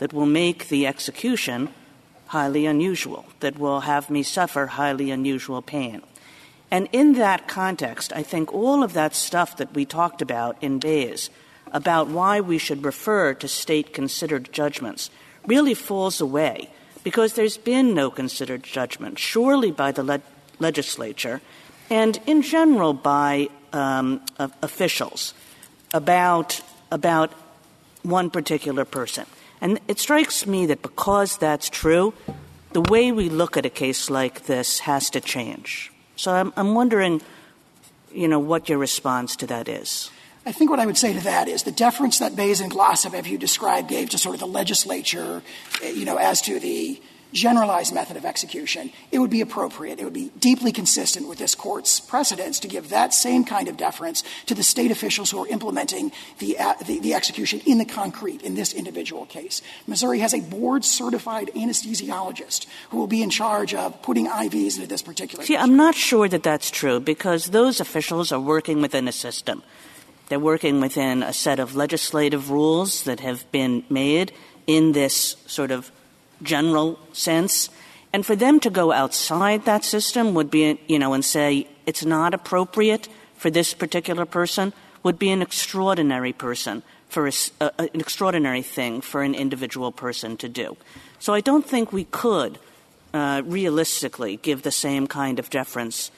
that 0.00 0.12
will 0.12 0.26
make 0.26 0.66
the 0.66 0.88
execution 0.88 1.72
highly 2.32 2.64
unusual, 2.64 3.26
that 3.40 3.58
will 3.58 3.80
have 3.80 4.08
me 4.08 4.22
suffer 4.22 4.64
highly 4.66 5.10
unusual 5.10 5.60
pain. 5.60 6.00
And 6.70 6.88
in 6.90 7.12
that 7.20 7.46
context, 7.46 8.10
I 8.16 8.22
think 8.22 8.54
all 8.54 8.82
of 8.82 8.94
that 8.94 9.14
stuff 9.14 9.58
that 9.58 9.74
we 9.74 9.84
talked 9.84 10.22
about 10.22 10.56
in 10.62 10.78
Baze 10.78 11.28
about 11.72 12.08
why 12.08 12.40
we 12.40 12.56
should 12.56 12.84
refer 12.84 13.34
to 13.34 13.46
state 13.46 13.92
considered 13.92 14.50
judgments 14.50 15.10
really 15.46 15.74
falls 15.74 16.22
away 16.22 16.70
because 17.04 17.34
there's 17.34 17.58
been 17.58 17.92
no 17.92 18.10
considered 18.10 18.62
judgment, 18.62 19.18
surely 19.18 19.70
by 19.70 19.92
the 19.92 20.02
le- 20.02 20.22
legislature 20.58 21.42
and 21.90 22.18
in 22.24 22.40
general 22.40 22.94
by 22.94 23.50
um, 23.74 24.22
officials 24.62 25.34
about, 25.92 26.62
about 26.90 27.30
one 28.02 28.30
particular 28.30 28.86
person. 28.86 29.26
And 29.62 29.78
it 29.86 30.00
strikes 30.00 30.44
me 30.44 30.66
that 30.66 30.82
because 30.82 31.38
that's 31.38 31.70
true, 31.70 32.14
the 32.72 32.80
way 32.80 33.12
we 33.12 33.28
look 33.28 33.56
at 33.56 33.64
a 33.64 33.70
case 33.70 34.10
like 34.10 34.46
this 34.46 34.80
has 34.80 35.08
to 35.10 35.20
change. 35.20 35.92
So 36.16 36.52
I'm, 36.56 36.74
wondering, 36.74 37.22
you 38.12 38.26
know, 38.26 38.40
what 38.40 38.68
your 38.68 38.78
response 38.78 39.36
to 39.36 39.46
that 39.46 39.68
is. 39.68 40.10
I 40.44 40.50
think 40.50 40.68
what 40.68 40.80
I 40.80 40.86
would 40.86 40.98
say 40.98 41.12
to 41.12 41.20
that 41.20 41.46
is 41.46 41.62
the 41.62 41.70
deference 41.70 42.18
that 42.18 42.34
Baze 42.34 42.60
and 42.60 42.72
Glossip, 42.72 43.14
as 43.14 43.28
you 43.28 43.38
described, 43.38 43.88
gave 43.88 44.10
to 44.10 44.18
sort 44.18 44.34
of 44.34 44.40
the 44.40 44.48
legislature, 44.48 45.42
eh, 45.80 45.90
you 45.90 46.04
know, 46.04 46.16
as 46.16 46.42
to 46.42 46.58
the 46.58 47.00
generalized 47.32 47.94
method 47.94 48.16
of 48.16 48.24
execution, 48.24 48.90
it 49.10 49.18
would 49.18 49.30
be 49.30 49.40
appropriate, 49.40 49.98
it 49.98 50.04
would 50.04 50.12
be 50.12 50.30
deeply 50.38 50.72
consistent 50.72 51.28
with 51.28 51.38
this 51.38 51.54
court's 51.54 52.00
precedents 52.00 52.60
to 52.60 52.68
give 52.68 52.90
that 52.90 53.14
same 53.14 53.44
kind 53.44 53.68
of 53.68 53.76
deference 53.76 54.22
to 54.46 54.54
the 54.54 54.62
state 54.62 54.90
officials 54.90 55.30
who 55.30 55.42
are 55.42 55.48
implementing 55.48 56.12
the, 56.38 56.58
uh, 56.58 56.74
the, 56.86 56.98
the, 57.00 57.14
execution 57.14 57.60
in 57.66 57.78
the 57.78 57.84
concrete 57.84 58.42
in 58.42 58.54
this 58.54 58.72
individual 58.72 59.26
case. 59.26 59.62
Missouri 59.86 60.18
has 60.20 60.34
a 60.34 60.40
board 60.40 60.84
certified 60.84 61.50
anesthesiologist 61.54 62.66
who 62.90 62.96
will 62.96 63.06
be 63.06 63.22
in 63.22 63.30
charge 63.30 63.74
of 63.74 64.00
putting 64.02 64.26
IVs 64.26 64.76
into 64.76 64.86
this 64.86 65.02
particular. 65.02 65.44
See, 65.44 65.56
I'm 65.56 65.76
not 65.76 65.94
sure 65.94 66.28
that 66.28 66.42
that's 66.42 66.70
true 66.70 67.00
because 67.00 67.46
those 67.46 67.80
officials 67.80 68.32
are 68.32 68.40
working 68.40 68.80
within 68.80 69.08
a 69.08 69.12
system. 69.12 69.62
They're 70.28 70.38
working 70.38 70.80
within 70.80 71.22
a 71.22 71.32
set 71.32 71.58
of 71.58 71.76
legislative 71.76 72.50
rules 72.50 73.04
that 73.04 73.20
have 73.20 73.50
been 73.52 73.84
made 73.90 74.32
in 74.66 74.92
this 74.92 75.36
sort 75.46 75.70
of 75.70 75.92
general 76.42 76.98
sense. 77.12 77.70
And 78.12 78.26
for 78.26 78.36
them 78.36 78.60
to 78.60 78.70
go 78.70 78.92
outside 78.92 79.64
that 79.64 79.84
system 79.84 80.34
would 80.34 80.50
be, 80.50 80.78
you 80.86 80.98
know, 80.98 81.14
and 81.14 81.24
say 81.24 81.66
it's 81.86 82.04
not 82.04 82.34
appropriate 82.34 83.08
for 83.36 83.50
this 83.50 83.74
particular 83.74 84.26
person 84.26 84.72
would 85.02 85.18
be 85.18 85.30
an 85.30 85.42
extraordinary 85.42 86.32
person 86.32 86.82
for 87.08 87.28
a, 87.28 87.32
an 87.60 88.00
extraordinary 88.00 88.62
thing 88.62 89.00
for 89.00 89.22
an 89.22 89.34
individual 89.34 89.92
person 89.92 90.36
to 90.36 90.48
do. 90.48 90.76
So 91.18 91.34
I 91.34 91.40
don't 91.40 91.66
think 91.66 91.92
we 91.92 92.04
could 92.04 92.58
uh, 93.12 93.42
realistically 93.44 94.36
give 94.36 94.62
the 94.62 94.70
same 94.70 95.06
kind 95.06 95.38
of 95.38 95.50
deference 95.50 96.10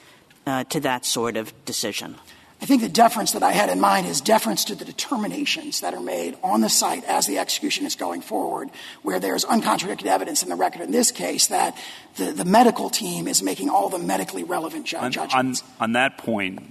uh, 0.47 0.63
to 0.65 0.79
that 0.81 1.05
sort 1.05 1.37
of 1.37 1.53
decision. 1.65 2.15
I 2.61 2.65
think 2.65 2.81
the 2.81 2.89
deference 2.89 3.33
that 3.33 3.43
I 3.43 3.51
had 3.51 3.69
in 3.69 3.79
mind 3.79 4.07
is 4.07 4.21
deference 4.21 4.65
to 4.65 4.75
the 4.75 4.85
determinations 4.85 5.81
that 5.81 5.93
are 5.93 5.99
made 5.99 6.37
on 6.41 6.61
the 6.61 6.69
site 6.69 7.03
as 7.03 7.27
the 7.27 7.37
execution 7.37 7.85
is 7.85 7.95
going 7.95 8.21
forward, 8.21 8.69
where 9.03 9.19
there's 9.19 9.43
uncontradicted 9.43 10.07
evidence 10.07 10.41
in 10.41 10.49
the 10.49 10.55
record 10.55 10.81
in 10.81 10.91
this 10.91 11.11
case 11.11 11.47
that 11.47 11.77
the, 12.15 12.31
the 12.31 12.45
medical 12.45 12.89
team 12.89 13.27
is 13.27 13.43
making 13.43 13.69
all 13.69 13.89
the 13.89 13.99
medically 13.99 14.43
relevant 14.43 14.85
ju- 14.85 14.97
judgments. 15.09 15.61
On, 15.79 15.83
on, 15.83 15.91
that 15.93 16.17
point, 16.17 16.61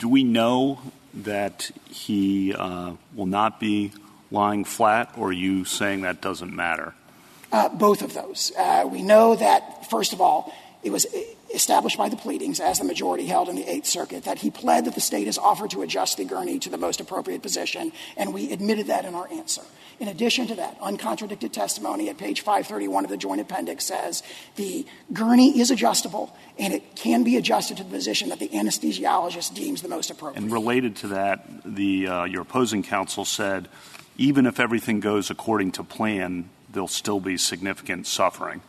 do 0.00 0.08
we 0.08 0.24
know 0.24 0.80
that 1.14 1.70
he 1.88 2.52
uh, 2.52 2.92
will 3.14 3.26
not 3.26 3.60
be 3.60 3.92
lying 4.30 4.64
flat, 4.64 5.12
or 5.16 5.28
are 5.28 5.32
you 5.32 5.64
saying 5.64 6.02
that 6.02 6.20
doesn't 6.20 6.54
matter? 6.54 6.94
Uh, 7.52 7.68
both 7.68 8.02
of 8.02 8.14
those. 8.14 8.52
Uh, 8.58 8.88
we 8.90 9.02
know 9.02 9.34
that, 9.36 9.88
first 9.88 10.12
of 10.12 10.20
all, 10.20 10.52
it 10.82 10.90
was 10.90 11.06
established 11.54 11.98
by 11.98 12.08
the 12.08 12.16
pleadings, 12.16 12.60
as 12.60 12.78
the 12.78 12.84
majority 12.84 13.26
held 13.26 13.48
in 13.48 13.56
the 13.56 13.68
Eighth 13.68 13.86
Circuit, 13.86 14.24
that 14.24 14.38
he 14.38 14.50
pled 14.50 14.84
that 14.84 14.94
the 14.94 15.00
state 15.00 15.26
has 15.26 15.38
offered 15.38 15.70
to 15.70 15.82
adjust 15.82 16.16
the 16.16 16.24
gurney 16.24 16.58
to 16.58 16.70
the 16.70 16.78
most 16.78 17.00
appropriate 17.00 17.42
position, 17.42 17.92
and 18.16 18.32
we 18.32 18.52
admitted 18.52 18.86
that 18.86 19.04
in 19.04 19.14
our 19.14 19.28
answer. 19.32 19.62
In 19.98 20.08
addition 20.08 20.46
to 20.46 20.54
that, 20.54 20.78
uncontradicted 20.80 21.52
testimony 21.52 22.08
at 22.08 22.16
page 22.16 22.40
531 22.40 23.04
of 23.04 23.10
the 23.10 23.18
joint 23.18 23.40
appendix 23.40 23.84
says 23.84 24.22
the 24.56 24.86
gurney 25.12 25.60
is 25.60 25.70
adjustable 25.70 26.34
and 26.58 26.72
it 26.72 26.96
can 26.96 27.22
be 27.22 27.36
adjusted 27.36 27.76
to 27.76 27.84
the 27.84 27.90
position 27.90 28.30
that 28.30 28.38
the 28.38 28.48
anesthesiologist 28.48 29.54
deems 29.54 29.82
the 29.82 29.88
most 29.88 30.10
appropriate. 30.10 30.42
And 30.42 30.50
related 30.50 30.96
to 30.96 31.08
that, 31.08 31.46
the, 31.66 32.08
uh, 32.08 32.24
your 32.24 32.42
opposing 32.42 32.82
counsel 32.82 33.26
said 33.26 33.68
even 34.16 34.46
if 34.46 34.58
everything 34.58 35.00
goes 35.00 35.30
according 35.30 35.72
to 35.72 35.84
plan, 35.84 36.48
there'll 36.70 36.88
still 36.88 37.20
be 37.20 37.36
significant 37.36 38.06
suffering. 38.06 38.62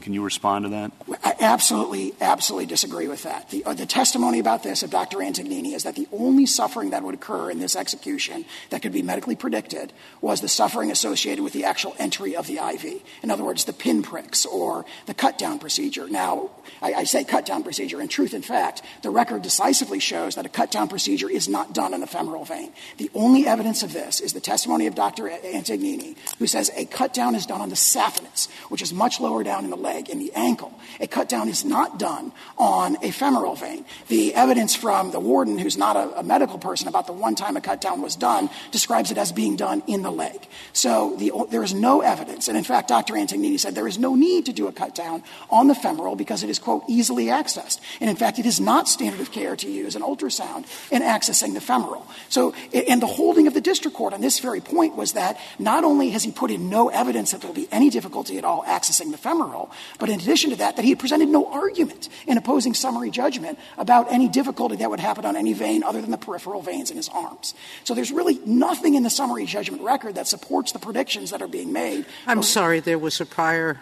Can 0.00 0.14
you 0.14 0.22
respond 0.22 0.64
to 0.64 0.68
that? 0.70 0.92
I 1.24 1.34
absolutely, 1.40 2.14
absolutely 2.20 2.66
disagree 2.66 3.08
with 3.08 3.22
that. 3.24 3.50
The, 3.50 3.64
uh, 3.64 3.74
the, 3.74 3.86
testimony 3.86 4.38
about 4.38 4.62
this 4.62 4.82
of 4.82 4.90
Dr. 4.90 5.18
Antognini 5.18 5.74
is 5.74 5.82
that 5.82 5.96
the 5.96 6.06
only 6.12 6.46
suffering 6.46 6.90
that 6.90 7.02
would 7.02 7.14
occur 7.14 7.50
in 7.50 7.58
this 7.58 7.76
execution 7.76 8.44
that 8.70 8.82
could 8.82 8.92
be 8.92 9.02
medically 9.02 9.36
predicted 9.36 9.92
was 10.20 10.40
the 10.40 10.48
suffering 10.48 10.90
associated 10.90 11.42
with 11.42 11.52
the 11.52 11.64
actual 11.64 11.94
entry 11.98 12.36
of 12.36 12.46
the 12.46 12.58
IV. 12.58 13.02
In 13.22 13.30
other 13.30 13.44
words, 13.44 13.64
the 13.64 13.72
pinpricks 13.72 14.46
or 14.46 14.84
the 15.06 15.14
cut 15.14 15.38
down 15.38 15.58
procedure. 15.58 16.08
Now, 16.08 16.50
I, 16.80 16.94
I 16.94 17.04
say 17.04 17.24
cut 17.24 17.46
down 17.46 17.62
procedure. 17.62 18.00
In 18.00 18.08
truth, 18.08 18.32
in 18.32 18.42
fact, 18.42 18.82
the 19.02 19.10
record 19.10 19.42
decisively 19.42 19.98
shows 19.98 20.36
that 20.36 20.46
a 20.46 20.50
cut 20.50 20.70
down 20.70 20.88
procedure 20.88 21.28
is 21.28 21.48
not 21.48 21.74
done 21.74 21.94
in 21.94 22.00
the 22.00 22.06
femoral 22.06 22.44
vein. 22.44 22.72
The 22.98 23.10
only 23.14 23.46
evidence 23.46 23.82
of 23.82 23.92
this 23.92 24.20
is 24.20 24.32
the 24.32 24.40
testimony 24.40 24.86
of 24.86 24.94
Dr. 24.94 25.24
Antognini, 25.24 26.16
who 26.38 26.46
says 26.46 26.70
a 26.76 26.84
cut 26.84 27.12
down 27.12 27.34
is 27.34 27.46
done 27.46 27.60
on 27.60 27.68
the 27.68 27.76
saphenous, 27.76 28.48
which 28.68 28.82
is 28.82 28.92
much 28.92 29.20
lower 29.20 29.42
down 29.42 29.64
in 29.64 29.70
the 29.70 29.76
leg 29.80 30.10
and 30.10 30.20
the 30.20 30.32
ankle. 30.34 30.72
A 31.00 31.06
cut 31.06 31.28
down 31.28 31.48
is 31.48 31.64
not 31.64 31.98
done 31.98 32.32
on 32.58 32.96
a 33.02 33.10
femoral 33.10 33.54
vein. 33.54 33.84
The 34.08 34.34
evidence 34.34 34.74
from 34.74 35.10
the 35.10 35.20
warden, 35.20 35.58
who's 35.58 35.76
not 35.76 35.96
a, 35.96 36.20
a 36.20 36.22
medical 36.22 36.58
person, 36.58 36.88
about 36.88 37.06
the 37.06 37.12
one 37.12 37.34
time 37.34 37.56
a 37.56 37.60
cut 37.60 37.80
down 37.80 38.02
was 38.02 38.16
done, 38.16 38.50
describes 38.70 39.10
it 39.10 39.18
as 39.18 39.32
being 39.32 39.56
done 39.56 39.82
in 39.86 40.02
the 40.02 40.10
leg. 40.10 40.46
So 40.72 41.16
the, 41.16 41.32
there 41.50 41.62
is 41.62 41.74
no 41.74 42.00
evidence, 42.00 42.48
and 42.48 42.56
in 42.56 42.64
fact, 42.64 42.88
Dr. 42.88 43.14
Antognini 43.14 43.58
said 43.58 43.74
there 43.74 43.88
is 43.88 43.98
no 43.98 44.14
need 44.14 44.46
to 44.46 44.52
do 44.52 44.68
a 44.68 44.72
cut 44.72 44.94
down 44.94 45.22
on 45.50 45.68
the 45.68 45.74
femoral 45.74 46.16
because 46.16 46.42
it 46.42 46.50
is, 46.50 46.58
quote, 46.58 46.84
easily 46.88 47.26
accessed. 47.26 47.80
And 48.00 48.10
in 48.10 48.16
fact, 48.16 48.38
it 48.38 48.46
is 48.46 48.60
not 48.60 48.88
standard 48.88 49.20
of 49.20 49.32
care 49.32 49.56
to 49.56 49.70
use 49.70 49.96
an 49.96 50.02
ultrasound 50.02 50.66
in 50.90 51.02
accessing 51.02 51.54
the 51.54 51.60
femoral. 51.60 52.06
So, 52.28 52.54
and 52.72 53.00
the 53.00 53.06
holding 53.06 53.46
of 53.46 53.54
the 53.54 53.60
district 53.60 53.96
court 53.96 54.12
on 54.12 54.20
this 54.20 54.38
very 54.40 54.60
point 54.60 54.96
was 54.96 55.12
that 55.12 55.38
not 55.58 55.84
only 55.84 56.10
has 56.10 56.22
he 56.22 56.32
put 56.32 56.50
in 56.50 56.68
no 56.68 56.88
evidence 56.88 57.32
that 57.32 57.40
there 57.40 57.48
will 57.48 57.54
be 57.54 57.68
any 57.70 57.90
difficulty 57.90 58.38
at 58.38 58.44
all 58.44 58.62
accessing 58.64 59.10
the 59.10 59.18
femoral, 59.18 59.69
but 59.98 60.08
in 60.08 60.20
addition 60.20 60.50
to 60.50 60.56
that, 60.56 60.76
that 60.76 60.84
he 60.84 60.90
had 60.90 60.98
presented 60.98 61.28
no 61.28 61.46
argument 61.52 62.08
in 62.26 62.38
opposing 62.38 62.74
summary 62.74 63.10
judgment 63.10 63.58
about 63.78 64.10
any 64.12 64.28
difficulty 64.28 64.76
that 64.76 64.90
would 64.90 65.00
happen 65.00 65.24
on 65.24 65.36
any 65.36 65.52
vein 65.52 65.82
other 65.82 66.00
than 66.00 66.10
the 66.10 66.18
peripheral 66.18 66.62
veins 66.62 66.90
in 66.90 66.96
his 66.96 67.08
arms. 67.08 67.54
So 67.84 67.94
there's 67.94 68.12
really 68.12 68.40
nothing 68.44 68.94
in 68.94 69.02
the 69.02 69.10
summary 69.10 69.46
judgment 69.46 69.82
record 69.82 70.14
that 70.14 70.26
supports 70.26 70.72
the 70.72 70.78
predictions 70.78 71.30
that 71.30 71.42
are 71.42 71.48
being 71.48 71.72
made. 71.72 72.06
I'm 72.26 72.42
sorry, 72.42 72.80
there 72.80 72.98
was 72.98 73.20
a 73.20 73.26
prior 73.26 73.80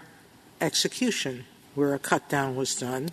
execution 0.61 1.45
where 1.75 1.95
a 1.95 1.99
cut 1.99 2.29
down 2.29 2.57
was 2.57 2.75
done 2.75 3.11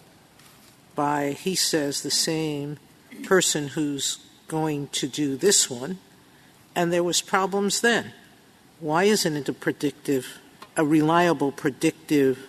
by, 0.96 1.32
he 1.32 1.56
says, 1.56 2.02
the 2.02 2.12
same 2.12 2.78
person 3.24 3.70
who's 3.70 4.20
going 4.48 4.88
to 4.90 5.08
do 5.08 5.36
this 5.36 5.70
one, 5.70 6.00
and 6.76 6.92
there 6.92 7.04
was 7.04 7.22
problems 7.22 7.82
then. 7.82 8.14
Why 8.80 9.06
isn't 9.06 9.36
it 9.36 9.50
a 9.50 9.54
predictive, 9.54 10.40
a 10.76 10.86
reliable 10.86 11.52
predictive 11.52 12.40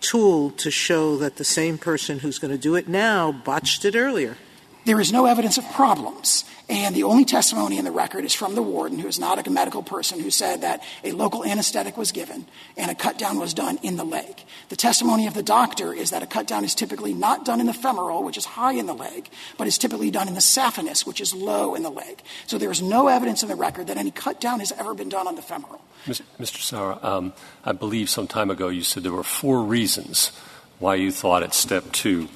tool 0.00 0.50
to 0.52 0.70
show 0.70 1.16
that 1.16 1.36
the 1.36 1.44
same 1.44 1.78
person 1.78 2.20
who's 2.20 2.38
going 2.38 2.52
to 2.52 2.58
do 2.58 2.74
it 2.74 2.88
now 2.88 3.32
botched 3.32 3.84
it 3.84 3.96
earlier? 3.96 4.36
There 4.84 5.00
is 5.00 5.12
no 5.12 5.26
evidence 5.26 5.58
of 5.58 5.70
problems. 5.72 6.44
And 6.70 6.94
the 6.94 7.04
only 7.04 7.24
testimony 7.24 7.78
in 7.78 7.86
the 7.86 7.90
record 7.90 8.26
is 8.26 8.34
from 8.34 8.54
the 8.54 8.62
warden, 8.62 8.98
who 8.98 9.08
is 9.08 9.18
not 9.18 9.44
a 9.46 9.50
medical 9.50 9.82
person, 9.82 10.20
who 10.20 10.30
said 10.30 10.60
that 10.60 10.82
a 11.02 11.12
local 11.12 11.42
anesthetic 11.42 11.96
was 11.96 12.12
given 12.12 12.46
and 12.76 12.90
a 12.90 12.94
cut 12.94 13.16
down 13.16 13.38
was 13.38 13.54
done 13.54 13.78
in 13.82 13.96
the 13.96 14.04
leg. 14.04 14.44
The 14.68 14.76
testimony 14.76 15.26
of 15.26 15.32
the 15.32 15.42
doctor 15.42 15.94
is 15.94 16.10
that 16.10 16.22
a 16.22 16.26
cut 16.26 16.46
down 16.46 16.64
is 16.64 16.74
typically 16.74 17.14
not 17.14 17.46
done 17.46 17.60
in 17.60 17.66
the 17.66 17.72
femoral, 17.72 18.22
which 18.22 18.36
is 18.36 18.44
high 18.44 18.72
in 18.72 18.84
the 18.84 18.92
leg, 18.92 19.30
but 19.56 19.66
is 19.66 19.78
typically 19.78 20.10
done 20.10 20.28
in 20.28 20.34
the 20.34 20.40
saphenous, 20.40 21.06
which 21.06 21.22
is 21.22 21.32
low 21.32 21.74
in 21.74 21.82
the 21.82 21.90
leg. 21.90 22.22
So 22.46 22.58
there 22.58 22.70
is 22.70 22.82
no 22.82 23.08
evidence 23.08 23.42
in 23.42 23.48
the 23.48 23.56
record 23.56 23.86
that 23.86 23.96
any 23.96 24.10
cut 24.10 24.38
down 24.38 24.58
has 24.60 24.72
ever 24.72 24.92
been 24.92 25.08
done 25.08 25.26
on 25.26 25.36
the 25.36 25.42
femoral. 25.42 25.80
Mr. 26.06 26.58
Sauer, 26.58 26.98
um, 27.02 27.32
I 27.64 27.72
believe 27.72 28.10
some 28.10 28.26
time 28.26 28.50
ago 28.50 28.68
you 28.68 28.82
said 28.82 29.04
there 29.04 29.12
were 29.12 29.24
four 29.24 29.62
reasons 29.62 30.32
why 30.80 30.96
you 30.96 31.12
thought 31.12 31.42
at 31.42 31.54
step 31.54 31.90
two 31.92 32.28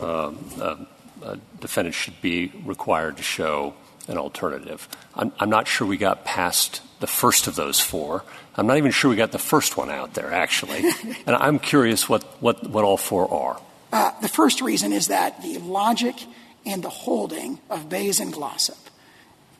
um, 0.00 0.38
uh, 0.60 0.76
defendant 1.60 1.94
should 1.94 2.20
be 2.20 2.52
required 2.64 3.16
to 3.16 3.22
show 3.22 3.74
an 4.08 4.18
alternative. 4.18 4.88
I'm, 5.14 5.32
I'm, 5.38 5.50
not 5.50 5.68
sure 5.68 5.86
we 5.86 5.96
got 5.96 6.24
past 6.24 6.82
the 7.00 7.06
first 7.06 7.46
of 7.46 7.54
those 7.54 7.80
four. 7.80 8.24
I'm 8.56 8.66
not 8.66 8.76
even 8.76 8.90
sure 8.90 9.10
we 9.10 9.16
got 9.16 9.32
the 9.32 9.38
first 9.38 9.76
one 9.76 9.90
out 9.90 10.14
there, 10.14 10.32
actually. 10.32 10.84
and 11.26 11.36
I'm 11.36 11.58
curious 11.58 12.08
what, 12.08 12.24
what, 12.42 12.68
what 12.68 12.84
all 12.84 12.96
four 12.96 13.32
are. 13.32 13.60
Uh, 13.92 14.10
the 14.20 14.28
first 14.28 14.60
reason 14.60 14.92
is 14.92 15.08
that 15.08 15.42
the 15.42 15.58
logic 15.58 16.16
and 16.66 16.82
the 16.82 16.90
holding 16.90 17.58
of 17.70 17.88
Baze 17.88 18.20
and 18.20 18.32
Glossip 18.32 18.78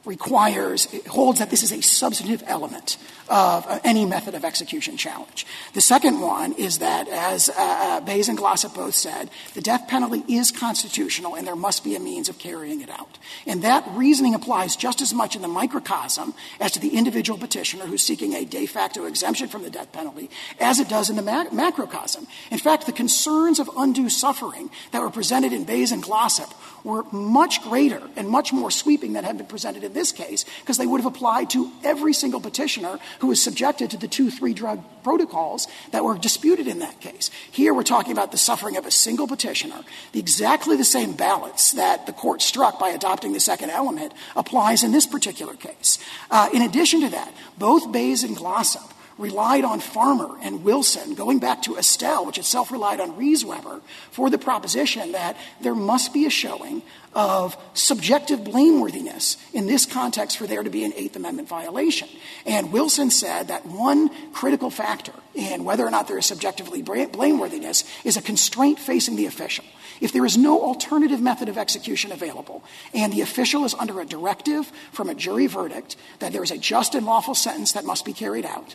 requires, 0.05 0.89
holds 1.07 1.39
that 1.39 1.51
this 1.51 1.63
is 1.63 1.73
a 1.73 1.81
substantive 1.81 2.43
element 2.47 2.97
of 3.29 3.81
any 3.85 4.05
method 4.05 4.35
of 4.35 4.45
execution 4.45 4.97
challenge. 4.97 5.47
The 5.75 5.81
second 5.81 6.21
one 6.21 6.53
is 6.53 6.79
that, 6.79 7.09
as 7.09 7.49
uh, 7.49 7.55
uh, 7.57 8.01
Baze 8.01 8.29
and 8.29 8.37
Glossip 8.37 8.75
both 8.75 8.95
said, 8.95 9.31
the 9.55 9.61
death 9.61 9.89
penalty 9.89 10.23
is 10.29 10.51
constitutional 10.51 11.35
and 11.35 11.47
there 11.47 11.57
must 11.57 11.85
be 11.85 11.95
a 11.95 12.01
means 12.01 12.29
of 12.29 12.39
carrying 12.39 12.81
it 12.81 12.91
out. 12.91 13.19
And 13.47 13.63
that 13.63 13.87
reasoning 13.93 14.35
applies 14.35 14.77
just 14.77 15.01
as 15.01 15.15
much 15.15 15.37
in 15.37 15.43
the 15.43 15.49
microcosm 15.49 16.35
as 16.61 16.73
to 16.73 16.81
the 16.81 16.97
individual 16.97 17.39
petitioner 17.39 17.87
who's 17.87 18.03
seeking 18.03 18.35
a 18.35 18.45
de 18.45 18.67
facto 18.67 19.07
exemption 19.07 19.49
from 19.49 19.63
the 19.63 19.71
death 19.71 19.93
penalty 19.93 20.29
as 20.61 20.81
it 20.81 20.89
does 20.89 21.09
in 21.09 21.17
the 21.17 21.23
ma- 21.23 21.51
macrocosm. 21.53 22.27
In 22.51 22.59
fact, 22.59 22.87
the 22.87 22.93
concerns 22.93 23.61
of 23.61 23.71
undue 23.77 24.11
suffering 24.11 24.71
that 24.91 25.01
were 25.01 25.11
presented 25.11 25.53
in 25.53 25.65
Baze 25.65 25.93
and 25.93 26.03
Glossip 26.03 26.53
were 26.85 27.05
much 27.13 27.63
greater 27.63 28.03
and 28.17 28.29
much 28.29 28.53
more 28.53 28.71
sweeping 28.71 29.13
than 29.13 29.25
had 29.25 29.37
been 29.39 29.47
presented 29.47 29.85
in 29.85 29.93
this 29.93 30.13
case 30.13 30.45
because 30.61 30.79
they 30.79 30.87
would 30.87 31.01
have 31.01 31.13
applied 31.13 31.51
to 31.51 31.71
every 31.85 32.13
single 32.13 32.41
petitioner 32.41 32.99
who 33.21 33.29
was 33.29 33.43
subjected 33.43 33.91
to 33.91 33.97
the 33.97 34.09
two, 34.09 34.31
three 34.31 34.55
drug 34.55 34.83
protocols 35.03 35.67
that 35.91 36.05
were 36.05 36.17
disputed 36.17 36.67
in 36.67 36.79
that 36.81 37.01
case. 37.01 37.31
Here 37.51 37.75
we're 37.75 37.83
talking 37.83 38.13
about 38.13 38.33
the 38.33 38.39
suffering 38.39 38.77
of 38.77 38.87
a 38.87 38.91
single 38.91 39.27
petitioner. 39.27 39.83
The 40.13 40.21
exactly 40.21 40.77
the 40.77 40.85
same 40.85 41.13
balance 41.13 41.73
that 41.73 42.07
the 42.07 42.13
court 42.13 42.43
struck 42.43 42.79
by 42.79 42.91
adopting 42.91 43.33
the 43.33 43.41
second 43.41 43.71
element 43.71 44.13
applies 44.37 44.83
in 44.83 44.93
this 44.93 45.07
particular 45.07 45.55
case. 45.55 45.99
Uh, 46.31 46.49
in 46.53 46.63
addition 46.63 47.01
to 47.03 47.09
that, 47.11 47.33
both 47.59 47.93
Baze 47.93 48.25
and 48.25 48.37
Glossip 48.37 48.91
relied 49.19 49.65
on 49.65 49.81
Farmer 49.81 50.37
and 50.43 50.65
Wilson, 50.65 51.15
going 51.15 51.39
back 51.39 51.63
to 51.63 51.77
Estelle, 51.77 52.27
which 52.27 52.39
itself 52.39 52.71
relied 52.71 53.01
on 53.01 53.13
Resweber, 53.13 53.81
for 54.11 54.31
the 54.31 54.39
proposition 54.39 55.13
that 55.13 55.37
there 55.61 55.75
must 55.75 56.13
be 56.13 56.27
a 56.27 56.31
showing 56.31 56.83
of 57.15 57.57
subjective 57.75 58.41
blameworthiness 58.41 59.37
in 59.53 59.67
this 59.67 59.85
context 59.85 60.39
for 60.39 60.47
there 60.47 60.63
to 60.63 60.71
be 60.71 60.85
an 60.85 60.93
Eighth 60.97 61.17
Amendment 61.17 61.49
violation. 61.49 62.09
And 62.47 62.73
Wilson 62.73 63.11
said 63.11 63.49
that 63.49 63.67
one 63.67 64.11
critical 64.33 64.71
factor 64.71 65.13
in 65.35 65.65
whether 65.65 65.87
or 65.87 65.91
not 65.91 66.09
there 66.09 66.19
is 66.19 66.27
subjectively 66.27 66.83
blameworthiness 66.83 67.85
is 68.05 68.17
a 68.17 68.23
constraint 68.23 68.79
facing 68.79 69.17
the 69.17 69.27
official. 69.27 69.65
If 70.03 70.13
there 70.13 70.27
is 70.27 70.37
no 70.37 70.61
alternative 70.61 71.21
method 71.21 71.49
of 71.49 71.57
execution 71.57 72.11
available 72.11 72.65
and 72.93 73.13
the 73.13 73.21
official 73.21 73.65
is 73.65 73.73
under 73.73 74.01
a 74.01 74.05
directive 74.05 74.67
from 74.91 75.09
a 75.09 75.15
jury 75.15 75.47
verdict 75.47 75.95
that 76.19 76.33
there 76.33 76.43
is 76.43 76.51
a 76.51 76.59
just 76.59 76.97
and 76.97 77.07
lawful 77.07 77.37
sentence 77.37 77.71
that 77.73 77.85
must 77.85 78.05
be 78.05 78.13
carried 78.13 78.45
out, 78.45 78.75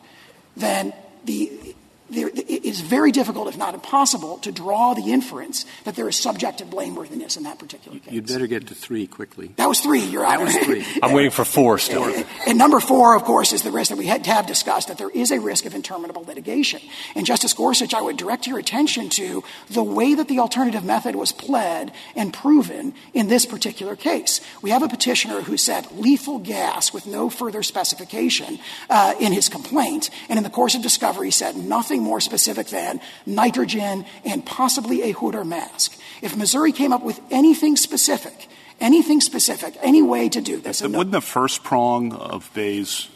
then 0.56 0.94
the 1.26 1.76
there, 2.10 2.30
it 2.30 2.66
is 2.66 2.82
very 2.82 3.12
difficult, 3.12 3.48
if 3.48 3.58
not 3.58 3.74
impossible, 3.74 4.38
to 4.40 4.52
draw 4.52 4.94
the 4.94 5.12
inference 5.12 5.66
that 5.84 5.96
there 5.96 6.08
is 6.08 6.16
subjective 6.16 6.70
blameworthiness 6.70 7.38
in 7.38 7.44
that 7.44 7.60
particular 7.60 8.00
case. 8.00 8.14
You'd 8.14 8.28
better 8.28 8.48
get 8.48 8.68
to 8.68 8.76
three 8.76 9.08
quickly. 9.08 9.52
That 9.58 9.68
was 9.68 9.80
three, 9.80 10.02
Your 10.02 10.26
Honor. 10.26 10.46
That 10.46 10.58
was 10.58 10.66
three. 10.66 10.86
I'm 11.04 11.14
waiting 11.14 11.32
for 11.32 11.44
four 11.46 11.78
still. 11.80 12.04
And 12.48 12.58
number 12.58 12.80
four, 12.80 13.16
of 13.16 13.24
course, 13.24 13.54
is 13.54 13.64
the 13.64 13.72
risk 13.72 13.90
that 13.90 13.98
we 13.98 14.06
had 14.06 14.24
to 14.26 14.32
have 14.32 14.46
discussed, 14.46 14.88
that 14.88 14.98
there 14.98 15.10
is 15.10 15.32
a 15.32 15.40
risk 15.40 15.66
of 15.66 15.76
interminable 15.76 16.24
litigation. 16.24 16.82
And 17.16 17.26
Justice 17.26 17.54
Gorsuch, 17.54 17.94
I 17.94 18.02
would 18.02 18.18
direct 18.18 18.48
your 18.48 18.60
attention 18.60 19.10
to 19.10 19.44
the 19.70 19.84
way 19.84 20.14
that 20.14 20.28
the 20.28 20.40
alternative 20.40 20.84
method 20.84 21.16
was 21.16 21.32
pled 21.32 21.92
and 22.16 22.34
proven 22.34 22.94
in 23.14 23.28
this 23.28 23.46
particular 23.46 23.96
case. 23.96 24.42
We 24.62 24.70
have 24.70 24.84
a 24.84 24.88
petitioner 24.88 25.42
who 25.42 25.58
said 25.58 25.92
lethal 25.92 26.40
gas 26.40 26.94
with 26.94 27.06
no 27.06 27.30
further 27.30 27.64
specification 27.64 28.60
uh, 28.90 29.16
in 29.20 29.34
his 29.34 29.50
complaint, 29.50 30.10
and 30.30 30.38
in 30.38 30.44
the 30.44 30.50
course 30.50 30.76
of 30.76 30.82
discovery 30.82 31.32
said 31.32 31.56
nothing 31.58 31.97
something 31.98 32.04
more 32.10 32.20
specific 32.22 32.68
than 32.68 33.00
nitrogen 33.26 34.06
and 34.26 34.46
possibly 34.46 35.04
a 35.04 35.12
hood 35.12 35.36
or 35.36 35.44
mask. 35.44 35.98
If 36.22 36.36
Missouri 36.36 36.72
came 36.72 36.94
up 36.94 37.04
with 37.04 37.20
anything 37.32 37.76
specific, 37.78 38.48
anything 38.80 39.22
specific, 39.22 39.76
any 39.82 40.02
way 40.02 40.30
to 40.30 40.42
do 40.42 40.60
this. 40.60 40.82
Wouldn't 40.82 41.12
the 41.12 41.22
first 41.22 41.64
prong 41.64 42.14
of 42.14 42.50
Baze 42.54 43.08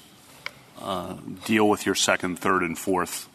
uh, 0.81 1.15
deal 1.45 1.69
with 1.69 1.85
your 1.85 1.95
second, 1.95 2.39
third, 2.39 2.63
and 2.63 2.77
fourth 2.77 3.27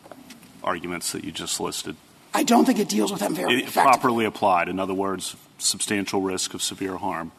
arguments 0.62 1.12
that 1.12 1.24
you 1.24 1.32
just 1.32 1.60
listed? 1.60 1.96
I 2.34 2.42
don't 2.42 2.66
think 2.66 2.78
it 2.78 2.88
deals 2.88 3.10
with 3.12 3.20
them 3.20 3.34
very 3.34 3.62
It- 3.62 3.72
Properly 3.72 4.24
applied, 4.24 4.68
in 4.68 4.78
other 4.78 4.94
words, 4.94 5.36
substantial 5.58 6.20
risk 6.20 6.54
of 6.54 6.62
severe 6.62 6.96
harm. 6.96 7.32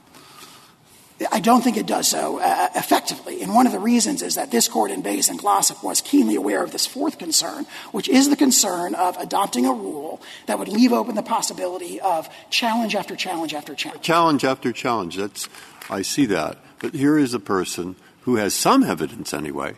I 1.32 1.40
don't 1.40 1.64
think 1.64 1.78
it 1.78 1.88
does 1.88 2.08
so 2.08 2.40
uh, 2.40 2.70
effectively. 2.76 3.42
And 3.42 3.54
one 3.54 3.66
of 3.66 3.72
the 3.72 3.80
reasons 3.80 4.22
is 4.22 4.36
that 4.36 4.52
this 4.52 4.68
court 4.68 4.92
in 4.92 5.02
Baze 5.02 5.30
and 5.30 5.40
Glossip 5.40 5.84
was 5.84 6.00
keenly 6.02 6.36
aware 6.36 6.64
of 6.64 6.72
this 6.72 6.86
fourth 6.86 7.18
concern, 7.18 7.66
which 7.92 8.08
is 8.08 8.30
the 8.30 8.36
concern 8.36 8.94
of 8.94 9.18
adopting 9.18 9.66
a 9.66 9.74
rule 9.74 10.22
that 10.46 10.60
would 10.60 10.68
leave 10.68 10.94
open 10.94 11.16
the 11.16 11.24
possibility 11.24 12.00
of 12.00 12.30
challenge 12.52 12.96
after 12.96 13.16
challenge 13.16 13.56
after 13.56 13.74
challenge. 13.74 14.04
Challenge 14.04 14.46
after 14.46 14.72
challenge. 14.72 15.16
That's, 15.16 15.50
I 15.90 16.04
see 16.04 16.28
that. 16.28 16.60
But 16.80 16.94
here 16.94 17.18
is 17.18 17.34
a 17.34 17.40
person 17.40 17.96
who 18.22 18.36
has 18.36 18.54
some 18.54 18.84
evidence 18.84 19.34
anyway 19.34 19.76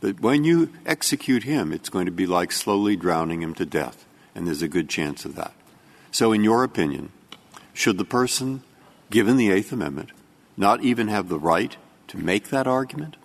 that 0.00 0.20
when 0.20 0.44
you 0.44 0.72
execute 0.86 1.44
him, 1.44 1.72
it's 1.72 1.88
going 1.88 2.06
to 2.06 2.12
be 2.12 2.26
like 2.26 2.50
slowly 2.50 2.96
drowning 2.96 3.42
him 3.42 3.54
to 3.54 3.66
death. 3.66 4.06
And 4.34 4.46
there's 4.46 4.62
a 4.62 4.68
good 4.68 4.88
chance 4.88 5.24
of 5.24 5.34
that. 5.36 5.52
So, 6.10 6.32
in 6.32 6.44
your 6.44 6.64
opinion, 6.64 7.10
should 7.74 7.98
the 7.98 8.04
person, 8.04 8.62
given 9.10 9.36
the 9.36 9.50
Eighth 9.50 9.72
Amendment, 9.72 10.10
not 10.58 10.82
even 10.82 11.08
have 11.08 11.28
the 11.28 11.38
right 11.38 11.76
to 12.08 12.18
make 12.18 12.48
that 12.48 12.66
argument? 12.66 13.16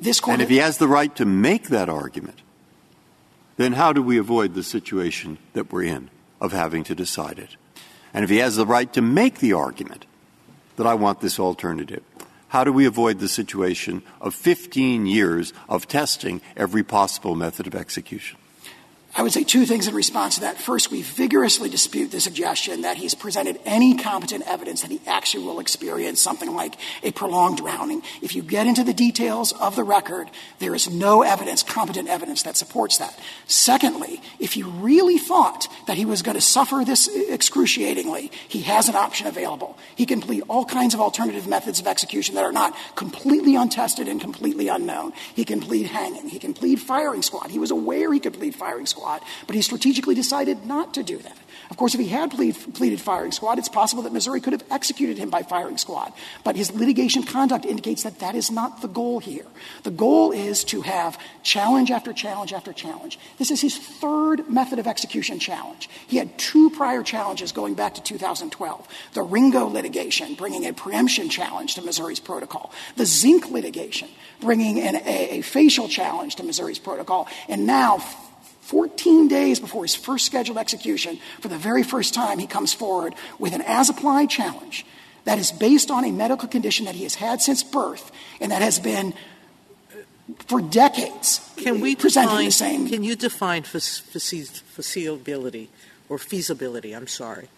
This 0.00 0.20
court 0.20 0.34
And 0.34 0.42
if 0.42 0.48
he 0.48 0.58
has 0.58 0.78
the 0.78 0.88
right 0.88 1.14
to 1.16 1.24
make 1.24 1.68
that 1.68 1.88
argument, 1.88 2.42
then 3.56 3.72
how 3.72 3.92
do 3.92 4.02
we 4.02 4.18
avoid 4.18 4.54
the 4.54 4.62
situation 4.62 5.38
that 5.54 5.72
we're 5.72 5.82
in 5.82 6.10
of 6.40 6.52
having 6.52 6.84
to 6.84 6.94
decide 6.94 7.38
it? 7.38 7.56
And 8.14 8.24
if 8.24 8.30
he 8.30 8.38
has 8.38 8.56
the 8.56 8.66
right 8.66 8.92
to 8.92 9.02
make 9.02 9.40
the 9.40 9.52
argument 9.52 10.06
that 10.76 10.86
I 10.86 10.94
want 10.94 11.20
this 11.20 11.40
alternative, 11.40 12.02
how 12.48 12.64
do 12.64 12.72
we 12.72 12.86
avoid 12.86 13.18
the 13.18 13.28
situation 13.28 14.02
of 14.20 14.34
15 14.34 15.06
years 15.06 15.52
of 15.68 15.88
testing 15.88 16.40
every 16.56 16.82
possible 16.82 17.34
method 17.34 17.66
of 17.66 17.74
execution? 17.74 18.38
I 19.16 19.22
would 19.22 19.32
say 19.32 19.42
two 19.42 19.64
things 19.64 19.88
in 19.88 19.94
response 19.94 20.34
to 20.34 20.42
that. 20.42 20.60
First, 20.60 20.90
we 20.90 21.00
vigorously 21.00 21.70
dispute 21.70 22.10
the 22.10 22.20
suggestion 22.20 22.82
that 22.82 22.98
he's 22.98 23.14
presented 23.14 23.58
any 23.64 23.96
competent 23.96 24.44
evidence 24.46 24.82
that 24.82 24.90
he 24.90 25.00
actually 25.06 25.44
will 25.44 25.60
experience 25.60 26.20
something 26.20 26.54
like 26.54 26.74
a 27.02 27.10
prolonged 27.10 27.58
drowning. 27.58 28.02
If 28.20 28.36
you 28.36 28.42
get 28.42 28.66
into 28.66 28.84
the 28.84 28.92
details 28.92 29.52
of 29.52 29.76
the 29.76 29.82
record, 29.82 30.30
there 30.58 30.74
is 30.74 30.90
no 30.90 31.22
evidence, 31.22 31.62
competent 31.62 32.08
evidence, 32.08 32.42
that 32.42 32.56
supports 32.56 32.98
that. 32.98 33.18
Secondly, 33.46 34.20
if 34.38 34.56
you 34.58 34.68
really 34.68 35.18
thought 35.18 35.66
that 35.86 35.96
he 35.96 36.04
was 36.04 36.22
going 36.22 36.36
to 36.36 36.40
suffer 36.40 36.84
this 36.84 37.08
excruciatingly, 37.08 38.30
he 38.46 38.60
has 38.60 38.88
an 38.88 38.94
option 38.94 39.26
available. 39.26 39.78
He 39.96 40.04
can 40.04 40.20
plead 40.20 40.42
all 40.48 40.66
kinds 40.66 40.92
of 40.92 41.00
alternative 41.00 41.48
methods 41.48 41.80
of 41.80 41.86
execution 41.86 42.34
that 42.34 42.44
are 42.44 42.52
not 42.52 42.76
completely 42.94 43.56
untested 43.56 44.06
and 44.06 44.20
completely 44.20 44.68
unknown. 44.68 45.14
He 45.34 45.46
can 45.46 45.60
plead 45.60 45.86
hanging. 45.86 46.28
He 46.28 46.38
can 46.38 46.52
plead 46.52 46.78
firing 46.78 47.22
squad. 47.22 47.50
He 47.50 47.58
was 47.58 47.70
aware 47.70 48.12
he 48.12 48.20
could 48.20 48.34
plead 48.34 48.54
firing 48.54 48.86
squad 48.86 48.97
but 49.46 49.54
he 49.54 49.62
strategically 49.62 50.14
decided 50.14 50.66
not 50.66 50.94
to 50.94 51.02
do 51.02 51.18
that. 51.18 51.36
Of 51.70 51.76
course, 51.76 51.94
if 51.94 52.00
he 52.00 52.08
had 52.08 52.30
plead, 52.30 52.56
pleaded 52.74 53.00
firing 53.00 53.30
squad, 53.30 53.58
it's 53.58 53.68
possible 53.68 54.02
that 54.04 54.12
Missouri 54.12 54.40
could 54.40 54.54
have 54.54 54.64
executed 54.70 55.18
him 55.18 55.28
by 55.28 55.42
firing 55.42 55.76
squad. 55.76 56.12
But 56.42 56.56
his 56.56 56.72
litigation 56.72 57.24
conduct 57.24 57.66
indicates 57.66 58.04
that 58.04 58.20
that 58.20 58.34
is 58.34 58.50
not 58.50 58.80
the 58.80 58.88
goal 58.88 59.18
here. 59.18 59.44
The 59.82 59.90
goal 59.90 60.32
is 60.32 60.64
to 60.64 60.80
have 60.82 61.18
challenge 61.42 61.90
after 61.90 62.12
challenge 62.14 62.54
after 62.54 62.72
challenge. 62.72 63.18
This 63.38 63.50
is 63.50 63.60
his 63.60 63.76
third 63.76 64.48
method 64.48 64.78
of 64.78 64.86
execution 64.86 65.38
challenge. 65.38 65.90
He 66.06 66.16
had 66.16 66.38
two 66.38 66.70
prior 66.70 67.02
challenges 67.02 67.52
going 67.52 67.74
back 67.74 67.94
to 67.94 68.02
2012. 68.02 68.88
The 69.12 69.22
Ringo 69.22 69.66
litigation, 69.66 70.34
bringing 70.34 70.64
a 70.64 70.72
preemption 70.72 71.28
challenge 71.28 71.74
to 71.74 71.82
Missouri's 71.82 72.20
protocol. 72.20 72.72
The 72.96 73.04
Zink 73.04 73.50
litigation, 73.50 74.08
bringing 74.40 74.80
an, 74.80 74.96
a, 74.96 75.38
a 75.38 75.40
facial 75.42 75.88
challenge 75.88 76.36
to 76.36 76.42
Missouri's 76.44 76.78
protocol. 76.78 77.28
And 77.48 77.66
now, 77.66 77.98
14 78.68 79.28
days 79.28 79.58
before 79.58 79.82
his 79.82 79.94
first 79.94 80.26
scheduled 80.26 80.58
execution, 80.58 81.18
for 81.40 81.48
the 81.48 81.56
very 81.56 81.82
first 81.82 82.12
time, 82.12 82.38
he 82.38 82.46
comes 82.46 82.74
forward 82.74 83.14
with 83.38 83.54
an 83.54 83.62
as 83.62 83.88
applied 83.88 84.28
challenge 84.28 84.84
that 85.24 85.38
is 85.38 85.50
based 85.50 85.90
on 85.90 86.04
a 86.04 86.12
medical 86.12 86.46
condition 86.46 86.84
that 86.84 86.94
he 86.94 87.04
has 87.04 87.14
had 87.14 87.40
since 87.40 87.62
birth 87.62 88.12
and 88.42 88.52
that 88.52 88.60
has 88.60 88.78
been 88.78 89.14
for 90.48 90.60
decades 90.60 91.40
Can 91.56 91.80
we 91.80 91.94
define, 91.94 92.44
the 92.44 92.50
same. 92.50 92.86
Can 92.86 93.02
you 93.02 93.16
define 93.16 93.62
feasibility 93.62 95.70
or 96.10 96.18
feasibility? 96.18 96.92
I'm 96.92 97.06
sorry. 97.06 97.48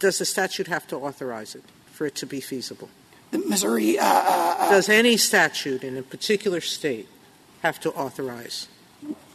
Does 0.00 0.18
the 0.18 0.24
statute 0.24 0.66
have 0.66 0.88
to 0.88 0.96
authorize 0.96 1.54
it 1.54 1.62
for 1.92 2.04
it 2.04 2.16
to 2.16 2.26
be 2.26 2.40
feasible? 2.40 2.88
The 3.30 3.38
Missouri. 3.38 3.96
Uh, 3.96 4.04
uh, 4.04 4.70
Does 4.70 4.88
any 4.88 5.16
statute 5.16 5.84
in 5.84 5.96
a 5.96 6.02
particular 6.02 6.60
state 6.60 7.08
have 7.62 7.78
to 7.78 7.92
authorize 7.92 8.66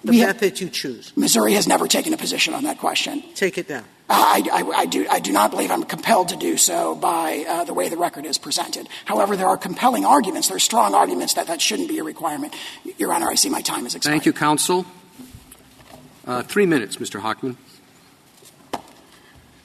the 0.04 0.12
We 0.12 0.20
have- 0.20 0.36
method 0.36 0.60
you 0.62 0.70
choose? 0.70 1.12
Missouri 1.16 1.54
has 1.54 1.68
never 1.68 1.88
taken 1.88 2.14
a 2.14 2.18
position 2.18 2.54
on 2.54 2.64
that 2.64 2.78
question. 2.80 3.24
Take 3.36 3.58
it 3.58 3.68
down. 3.68 3.84
Uh, 4.10 4.14
I, 4.16 4.44
I, 4.52 4.64
I, 4.80 4.86
do, 4.88 5.06
I 5.10 5.20
do 5.20 5.32
not 5.32 5.52
believe 5.52 5.70
I'm 5.70 5.84
compelled 5.84 6.30
to 6.30 6.36
do 6.36 6.58
so 6.58 6.96
by 6.96 7.46
uh, 7.48 7.64
the 7.66 7.74
way 7.76 7.90
the 7.90 7.98
record 7.98 8.26
is 8.26 8.38
presented. 8.40 8.88
However, 9.06 9.36
there 9.38 9.48
are 9.48 9.58
compelling 9.58 10.04
arguments. 10.04 10.48
There 10.48 10.58
are 10.58 10.60
strong 10.60 10.96
arguments 10.96 11.36
that 11.36 11.46
that 11.48 11.62
shouldn't 11.62 11.90
be 11.90 12.00
a 12.00 12.04
requirement. 12.04 12.56
Your 12.98 13.14
Honor, 13.14 13.30
I 13.30 13.36
see 13.36 13.50
my 13.50 13.62
time 13.62 13.86
is 13.86 13.94
expired. 13.94 14.14
Thank 14.14 14.26
you, 14.26 14.34
counsel. 14.34 14.86
Uh, 16.26 16.42
three 16.44 16.66
minutes, 16.66 16.96
Mr. 16.98 17.22
Hochman. 17.22 17.56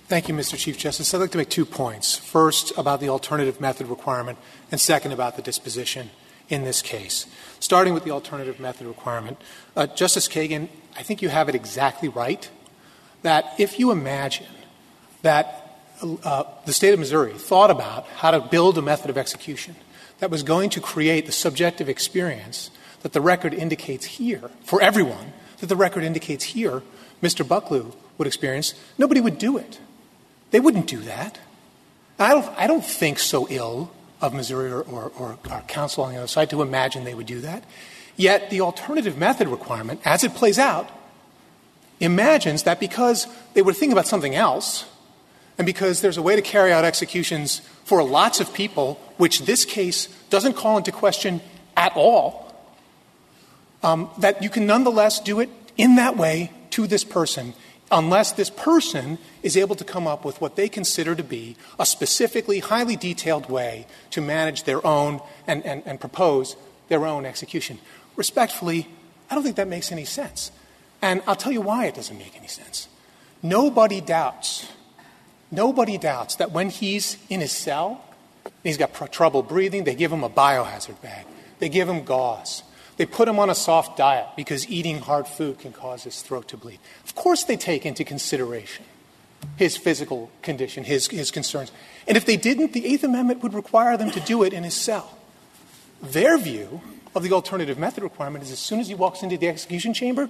Thank 0.06 0.28
you, 0.28 0.34
Mr. 0.34 0.58
Chief 0.58 0.76
Justice. 0.76 1.14
I'd 1.14 1.18
like 1.18 1.30
to 1.30 1.38
make 1.38 1.48
two 1.48 1.64
points. 1.64 2.14
First, 2.16 2.72
about 2.76 3.00
the 3.00 3.08
alternative 3.08 3.60
method 3.60 3.86
requirement, 3.86 4.38
and 4.70 4.78
second, 4.78 5.12
about 5.12 5.36
the 5.36 5.42
disposition 5.42 6.10
in 6.50 6.64
this 6.64 6.82
case. 6.82 7.24
Starting 7.64 7.94
with 7.94 8.04
the 8.04 8.10
alternative 8.10 8.60
method 8.60 8.86
requirement, 8.86 9.38
uh, 9.74 9.86
Justice 9.86 10.28
Kagan, 10.28 10.68
I 10.98 11.02
think 11.02 11.22
you 11.22 11.30
have 11.30 11.48
it 11.48 11.54
exactly 11.54 12.10
right 12.10 12.50
that 13.22 13.54
if 13.58 13.78
you 13.78 13.90
imagine 13.90 14.52
that 15.22 15.80
uh, 16.02 16.44
the 16.66 16.74
state 16.74 16.92
of 16.92 16.98
Missouri 16.98 17.32
thought 17.32 17.70
about 17.70 18.06
how 18.20 18.32
to 18.32 18.40
build 18.40 18.76
a 18.76 18.82
method 18.82 19.08
of 19.08 19.16
execution 19.16 19.76
that 20.18 20.30
was 20.30 20.42
going 20.42 20.68
to 20.68 20.78
create 20.78 21.24
the 21.24 21.32
subjective 21.32 21.88
experience 21.88 22.70
that 23.00 23.14
the 23.14 23.22
record 23.22 23.54
indicates 23.54 24.04
here 24.04 24.50
for 24.62 24.82
everyone, 24.82 25.32
that 25.60 25.70
the 25.70 25.74
record 25.74 26.04
indicates 26.04 26.44
here 26.44 26.82
Mr. 27.22 27.46
Bucklew 27.46 27.94
would 28.18 28.26
experience, 28.26 28.74
nobody 28.98 29.22
would 29.22 29.38
do 29.38 29.56
it. 29.56 29.80
They 30.50 30.60
wouldn't 30.60 30.86
do 30.86 30.98
that. 30.98 31.38
I 32.18 32.34
don't, 32.34 32.58
I 32.58 32.66
don't 32.66 32.84
think 32.84 33.18
so 33.18 33.48
ill 33.48 33.90
of 34.26 34.34
Missouri 34.34 34.70
or, 34.70 34.82
or, 34.82 35.12
or 35.18 35.38
our 35.50 35.62
counsel 35.62 36.04
on 36.04 36.12
the 36.12 36.18
other 36.18 36.26
side 36.26 36.50
to 36.50 36.62
imagine 36.62 37.04
they 37.04 37.14
would 37.14 37.26
do 37.26 37.40
that. 37.40 37.64
Yet 38.16 38.50
the 38.50 38.60
alternative 38.60 39.18
method 39.18 39.48
requirement, 39.48 40.00
as 40.04 40.24
it 40.24 40.34
plays 40.34 40.58
out, 40.58 40.90
imagines 42.00 42.62
that 42.62 42.80
because 42.80 43.26
they 43.54 43.62
were 43.62 43.72
thinking 43.72 43.92
about 43.92 44.06
something 44.06 44.34
else, 44.34 44.86
and 45.58 45.66
because 45.66 46.00
there's 46.00 46.16
a 46.16 46.22
way 46.22 46.34
to 46.36 46.42
carry 46.42 46.72
out 46.72 46.84
executions 46.84 47.60
for 47.84 48.02
lots 48.02 48.40
of 48.40 48.52
people, 48.54 48.94
which 49.18 49.42
this 49.42 49.64
case 49.64 50.08
doesn't 50.30 50.54
call 50.54 50.78
into 50.78 50.90
question 50.90 51.40
at 51.76 51.92
all, 51.94 52.52
um, 53.82 54.10
that 54.18 54.42
you 54.42 54.50
can 54.50 54.66
nonetheless 54.66 55.20
do 55.20 55.40
it 55.40 55.50
in 55.76 55.96
that 55.96 56.16
way 56.16 56.50
to 56.70 56.86
this 56.86 57.04
person 57.04 57.54
unless 57.90 58.32
this 58.32 58.50
person 58.50 59.18
is 59.42 59.56
able 59.56 59.76
to 59.76 59.84
come 59.84 60.06
up 60.06 60.24
with 60.24 60.40
what 60.40 60.56
they 60.56 60.68
consider 60.68 61.14
to 61.14 61.22
be 61.22 61.56
a 61.78 61.86
specifically 61.86 62.60
highly 62.60 62.96
detailed 62.96 63.48
way 63.50 63.86
to 64.10 64.20
manage 64.20 64.64
their 64.64 64.84
own 64.86 65.20
and, 65.46 66.00
propose 66.00 66.56
their 66.88 67.06
own 67.06 67.26
execution. 67.26 67.78
Respectfully, 68.16 68.88
I 69.30 69.34
don't 69.34 69.44
think 69.44 69.56
that 69.56 69.68
makes 69.68 69.92
any 69.92 70.04
sense. 70.04 70.50
And 71.02 71.22
I'll 71.26 71.36
tell 71.36 71.52
you 71.52 71.60
why 71.60 71.86
it 71.86 71.94
doesn't 71.94 72.16
make 72.16 72.36
any 72.36 72.46
sense. 72.46 72.88
Nobody 73.42 74.00
doubts, 74.00 74.66
nobody 75.50 75.98
doubts 75.98 76.36
that 76.36 76.52
when 76.52 76.70
he's 76.70 77.18
in 77.28 77.40
his 77.40 77.52
cell, 77.52 78.02
he's 78.62 78.78
got 78.78 78.94
trouble 79.12 79.42
breathing, 79.42 79.84
they 79.84 79.94
give 79.94 80.10
him 80.10 80.24
a 80.24 80.30
biohazard 80.30 81.00
bag, 81.02 81.26
they 81.58 81.68
give 81.68 81.88
him 81.88 82.04
gauze, 82.04 82.62
they 82.96 83.06
put 83.06 83.28
him 83.28 83.38
on 83.38 83.50
a 83.50 83.54
soft 83.54 83.96
diet 83.96 84.26
because 84.36 84.68
eating 84.68 85.00
hard 85.00 85.26
food 85.26 85.58
can 85.58 85.72
cause 85.72 86.04
his 86.04 86.22
throat 86.22 86.48
to 86.48 86.56
bleed. 86.56 86.78
Of 87.04 87.14
course, 87.14 87.44
they 87.44 87.56
take 87.56 87.84
into 87.84 88.04
consideration 88.04 88.84
his 89.56 89.76
physical 89.76 90.30
condition, 90.42 90.84
his, 90.84 91.06
his 91.08 91.30
concerns. 91.30 91.70
And 92.06 92.16
if 92.16 92.24
they 92.24 92.36
didn't, 92.36 92.72
the 92.72 92.86
Eighth 92.86 93.04
Amendment 93.04 93.42
would 93.42 93.54
require 93.54 93.96
them 93.96 94.10
to 94.12 94.20
do 94.20 94.42
it 94.42 94.52
in 94.52 94.64
his 94.64 94.74
cell. 94.74 95.18
Their 96.02 96.38
view 96.38 96.80
of 97.14 97.22
the 97.22 97.32
alternative 97.32 97.78
method 97.78 98.02
requirement 98.02 98.44
is 98.44 98.50
as 98.50 98.58
soon 98.58 98.80
as 98.80 98.88
he 98.88 98.94
walks 98.94 99.22
into 99.22 99.36
the 99.36 99.48
execution 99.48 99.94
chamber, 99.94 100.28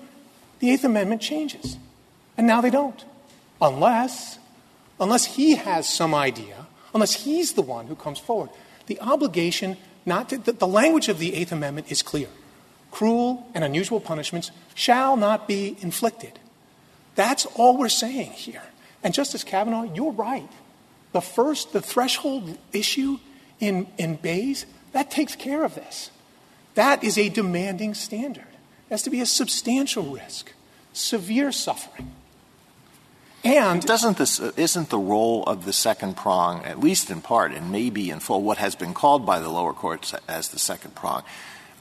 the 0.58 0.70
Eighth 0.70 0.84
Amendment 0.84 1.22
changes. 1.22 1.76
And 2.36 2.46
now 2.46 2.60
they 2.60 2.70
don't. 2.70 3.04
Unless, 3.60 4.38
unless 5.00 5.24
he 5.24 5.56
has 5.56 5.88
some 5.88 6.14
idea, 6.14 6.66
unless 6.92 7.24
he's 7.24 7.52
the 7.54 7.62
one 7.62 7.86
who 7.86 7.96
comes 7.96 8.18
forward. 8.18 8.50
The 8.86 9.00
obligation 9.00 9.76
not 10.06 10.28
to, 10.30 10.38
the, 10.38 10.52
the 10.52 10.66
language 10.66 11.08
of 11.08 11.18
the 11.18 11.34
Eighth 11.34 11.52
Amendment 11.52 11.90
is 11.90 12.02
clear. 12.02 12.28
Cruel 12.94 13.44
and 13.54 13.64
unusual 13.64 13.98
punishments 13.98 14.52
shall 14.72 15.16
not 15.16 15.48
be 15.48 15.76
inflicted. 15.80 16.38
That's 17.16 17.44
all 17.44 17.76
we're 17.76 17.88
saying 17.88 18.30
here. 18.30 18.62
And 19.02 19.12
Justice 19.12 19.42
Kavanaugh, 19.42 19.92
you're 19.92 20.12
right. 20.12 20.48
The 21.10 21.20
first, 21.20 21.72
the 21.72 21.80
threshold 21.80 22.56
issue 22.72 23.18
in, 23.58 23.88
in 23.98 24.14
Baze, 24.14 24.64
that 24.92 25.10
takes 25.10 25.34
care 25.34 25.64
of 25.64 25.74
this. 25.74 26.12
That 26.76 27.02
is 27.02 27.18
a 27.18 27.28
demanding 27.28 27.94
standard. 27.94 28.46
It 28.88 28.90
has 28.90 29.02
to 29.02 29.10
be 29.10 29.20
a 29.20 29.26
substantial 29.26 30.04
risk 30.04 30.52
severe 30.92 31.50
suffering. 31.50 32.12
And 33.42 33.82
doesn't 33.84 34.16
this 34.16 34.38
isn't 34.38 34.88
the 34.88 34.98
role 34.98 35.42
of 35.44 35.66
the 35.66 35.72
second 35.72 36.16
prong, 36.16 36.64
at 36.64 36.78
least 36.78 37.10
in 37.10 37.20
part, 37.20 37.52
and 37.52 37.70
maybe 37.72 38.10
in 38.10 38.20
full, 38.20 38.40
what 38.40 38.58
has 38.58 38.76
been 38.76 38.94
called 38.94 39.26
by 39.26 39.40
the 39.40 39.50
lower 39.50 39.74
courts 39.74 40.14
as 40.28 40.48
the 40.48 40.58
second 40.58 40.94
prong, 40.94 41.20
uh, 41.20 41.24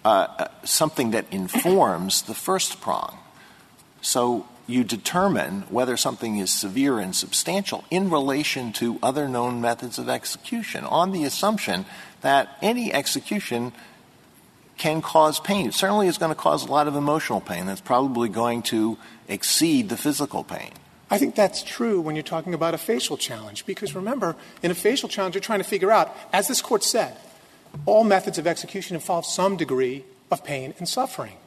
Uh, 0.06 0.28
uh, 0.38 0.47
something 0.66 1.12
that 1.12 1.26
informs 1.32 2.24
the 2.24 2.34
first 2.34 2.82
prong. 2.82 3.18
So 4.01 4.45
you 4.68 4.84
determine 4.84 5.62
whether 5.70 5.95
something 5.95 6.39
is 6.39 6.51
severe 6.51 6.99
and 6.99 7.16
substantial 7.16 7.86
in 7.89 8.10
relation 8.10 8.74
to 8.74 8.99
other 9.01 9.30
known 9.30 9.62
methods 9.62 9.97
of 9.97 10.10
execution 10.10 10.84
on 10.84 11.14
the 11.14 11.24
assumption 11.24 11.86
that 12.20 12.58
any 12.62 12.91
execution 12.91 13.72
can 14.78 15.01
cause 15.01 15.39
pain. 15.39 15.68
It 15.68 15.74
certainly 15.74 16.08
is 16.08 16.18
going 16.18 16.36
to 16.36 16.36
cause 16.36 16.68
a 16.68 16.72
lot 16.72 16.89
of 16.89 16.97
emotional 16.97 17.39
pain. 17.39 17.66
That's 17.66 17.80
probably 17.80 18.28
going 18.28 18.64
to 18.64 18.97
exceed 19.30 19.88
the 19.88 19.95
physical 19.95 20.43
pain. 20.43 20.72
I 21.10 21.18
think 21.18 21.34
that's 21.34 21.64
true 21.64 22.01
when 22.01 22.18
you're 22.18 22.24
talking 22.24 22.54
about 22.54 22.74
a 22.74 22.78
facial 22.78 23.16
challenge, 23.16 23.66
because 23.66 23.95
remember, 23.95 24.36
in 24.62 24.70
a 24.70 24.76
facial 24.76 25.08
challenge, 25.08 25.36
you're 25.36 25.41
trying 25.41 25.60
to 25.60 25.70
figure 25.70 25.91
out, 25.91 26.14
as 26.34 26.49
this 26.49 26.62
court 26.62 26.84
said, 26.84 27.16
all 27.86 28.03
methods 28.03 28.38
of 28.38 28.47
execution 28.47 28.95
involve 28.95 29.26
some 29.26 29.57
degree 29.57 30.05
of 30.32 30.43
pain 30.43 30.74
and 30.78 30.88
suffering. 30.88 31.38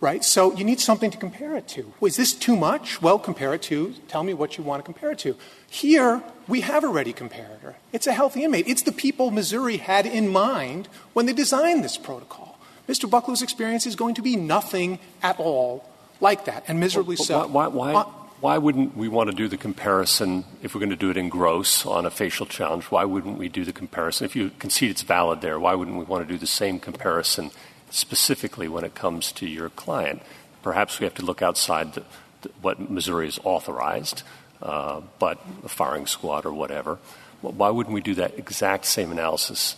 Right? 0.00 0.22
So 0.22 0.54
you 0.54 0.64
need 0.64 0.80
something 0.80 1.10
to 1.10 1.16
compare 1.16 1.56
it 1.56 1.66
to. 1.68 1.94
Is 2.02 2.16
this 2.16 2.34
too 2.34 2.56
much? 2.56 3.00
Well, 3.00 3.18
compare 3.18 3.54
it 3.54 3.62
to, 3.62 3.94
tell 4.06 4.22
me 4.22 4.34
what 4.34 4.58
you 4.58 4.64
want 4.64 4.80
to 4.80 4.84
compare 4.84 5.12
it 5.12 5.18
to. 5.20 5.36
Here, 5.70 6.22
we 6.46 6.60
have 6.60 6.84
a 6.84 6.88
ready 6.88 7.14
comparator. 7.14 7.74
It's 7.90 8.06
a 8.06 8.12
healthy 8.12 8.44
inmate. 8.44 8.68
It's 8.68 8.82
the 8.82 8.92
people 8.92 9.30
Missouri 9.30 9.78
had 9.78 10.04
in 10.04 10.28
mind 10.28 10.88
when 11.14 11.24
they 11.24 11.32
designed 11.32 11.82
this 11.82 11.96
protocol. 11.96 12.58
Mr. 12.86 13.08
Bucklew's 13.08 13.40
experience 13.40 13.86
is 13.86 13.96
going 13.96 14.14
to 14.16 14.22
be 14.22 14.36
nothing 14.36 14.98
at 15.22 15.38
all 15.40 15.88
like 16.20 16.44
that, 16.44 16.64
and 16.68 16.78
miserably 16.78 17.16
so. 17.16 17.46
Why, 17.46 17.66
why, 17.68 17.92
why, 17.92 18.00
uh, 18.00 18.10
why 18.44 18.58
wouldn't 18.58 18.94
we 18.94 19.08
want 19.08 19.30
to 19.30 19.34
do 19.34 19.48
the 19.48 19.56
comparison 19.56 20.44
if 20.62 20.74
we're 20.74 20.78
going 20.78 20.90
to 20.90 20.96
do 20.96 21.08
it 21.08 21.16
in 21.16 21.30
gross 21.30 21.86
on 21.86 22.04
a 22.04 22.10
facial 22.10 22.44
challenge? 22.44 22.84
Why 22.90 23.06
wouldn't 23.06 23.38
we 23.38 23.48
do 23.48 23.64
the 23.64 23.72
comparison? 23.72 24.26
If 24.26 24.36
you 24.36 24.50
concede 24.58 24.90
it's 24.90 25.00
valid 25.00 25.40
there, 25.40 25.58
why 25.58 25.74
wouldn't 25.74 25.96
we 25.96 26.04
want 26.04 26.28
to 26.28 26.30
do 26.30 26.38
the 26.38 26.46
same 26.46 26.78
comparison 26.78 27.52
specifically 27.88 28.68
when 28.68 28.84
it 28.84 28.94
comes 28.94 29.32
to 29.32 29.46
your 29.46 29.70
client? 29.70 30.20
Perhaps 30.62 31.00
we 31.00 31.04
have 31.04 31.14
to 31.14 31.24
look 31.24 31.40
outside 31.40 31.94
the, 31.94 32.02
the, 32.42 32.50
what 32.60 32.90
Missouri 32.90 33.28
has 33.28 33.40
authorized, 33.44 34.24
uh, 34.60 35.00
but 35.18 35.40
a 35.64 35.70
firing 35.70 36.06
squad 36.06 36.44
or 36.44 36.52
whatever. 36.52 36.98
Why 37.40 37.70
wouldn't 37.70 37.94
we 37.94 38.02
do 38.02 38.14
that 38.16 38.38
exact 38.38 38.84
same 38.84 39.10
analysis 39.10 39.76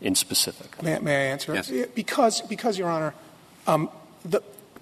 in 0.00 0.14
specific? 0.14 0.82
May, 0.82 0.98
may 1.00 1.16
I 1.16 1.24
answer? 1.32 1.52
Yes. 1.52 1.70
Because, 1.94 2.40
because 2.40 2.78
Your 2.78 2.88
Honor, 2.88 3.12
um, 3.66 3.90
the, 4.24 4.40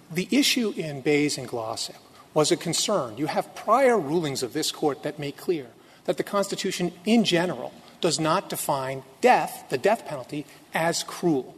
the 0.08 0.28
issue 0.30 0.72
in 0.76 1.00
Baze 1.00 1.36
and 1.36 1.48
Glossip 1.48 1.96
was 2.34 2.52
a 2.52 2.56
concern. 2.56 3.16
You 3.16 3.26
have 3.26 3.54
prior 3.54 3.98
rulings 3.98 4.42
of 4.42 4.52
this 4.52 4.70
court 4.72 5.04
that 5.04 5.18
make 5.18 5.36
clear 5.36 5.68
that 6.04 6.16
the 6.16 6.24
Constitution 6.24 6.92
in 7.04 7.24
general 7.24 7.72
does 8.00 8.20
not 8.20 8.50
define 8.50 9.04
death, 9.20 9.64
the 9.70 9.78
death 9.78 10.04
penalty, 10.04 10.44
as 10.74 11.02
cruel. 11.04 11.54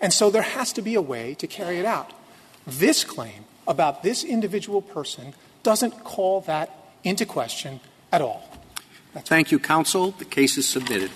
And 0.00 0.12
so 0.12 0.28
there 0.28 0.42
has 0.42 0.72
to 0.74 0.82
be 0.82 0.94
a 0.94 1.00
way 1.00 1.34
to 1.34 1.46
carry 1.46 1.78
it 1.78 1.86
out. 1.86 2.12
This 2.66 3.04
claim 3.04 3.44
about 3.66 4.02
this 4.02 4.24
individual 4.24 4.82
person 4.82 5.34
doesn't 5.62 6.04
call 6.04 6.42
that 6.42 6.70
into 7.04 7.24
question 7.24 7.80
at 8.12 8.20
all. 8.20 8.48
That's 9.14 9.28
Thank 9.28 9.50
you, 9.50 9.58
counsel. 9.58 10.10
The 10.12 10.24
case 10.24 10.58
is 10.58 10.68
submitted. 10.68 11.10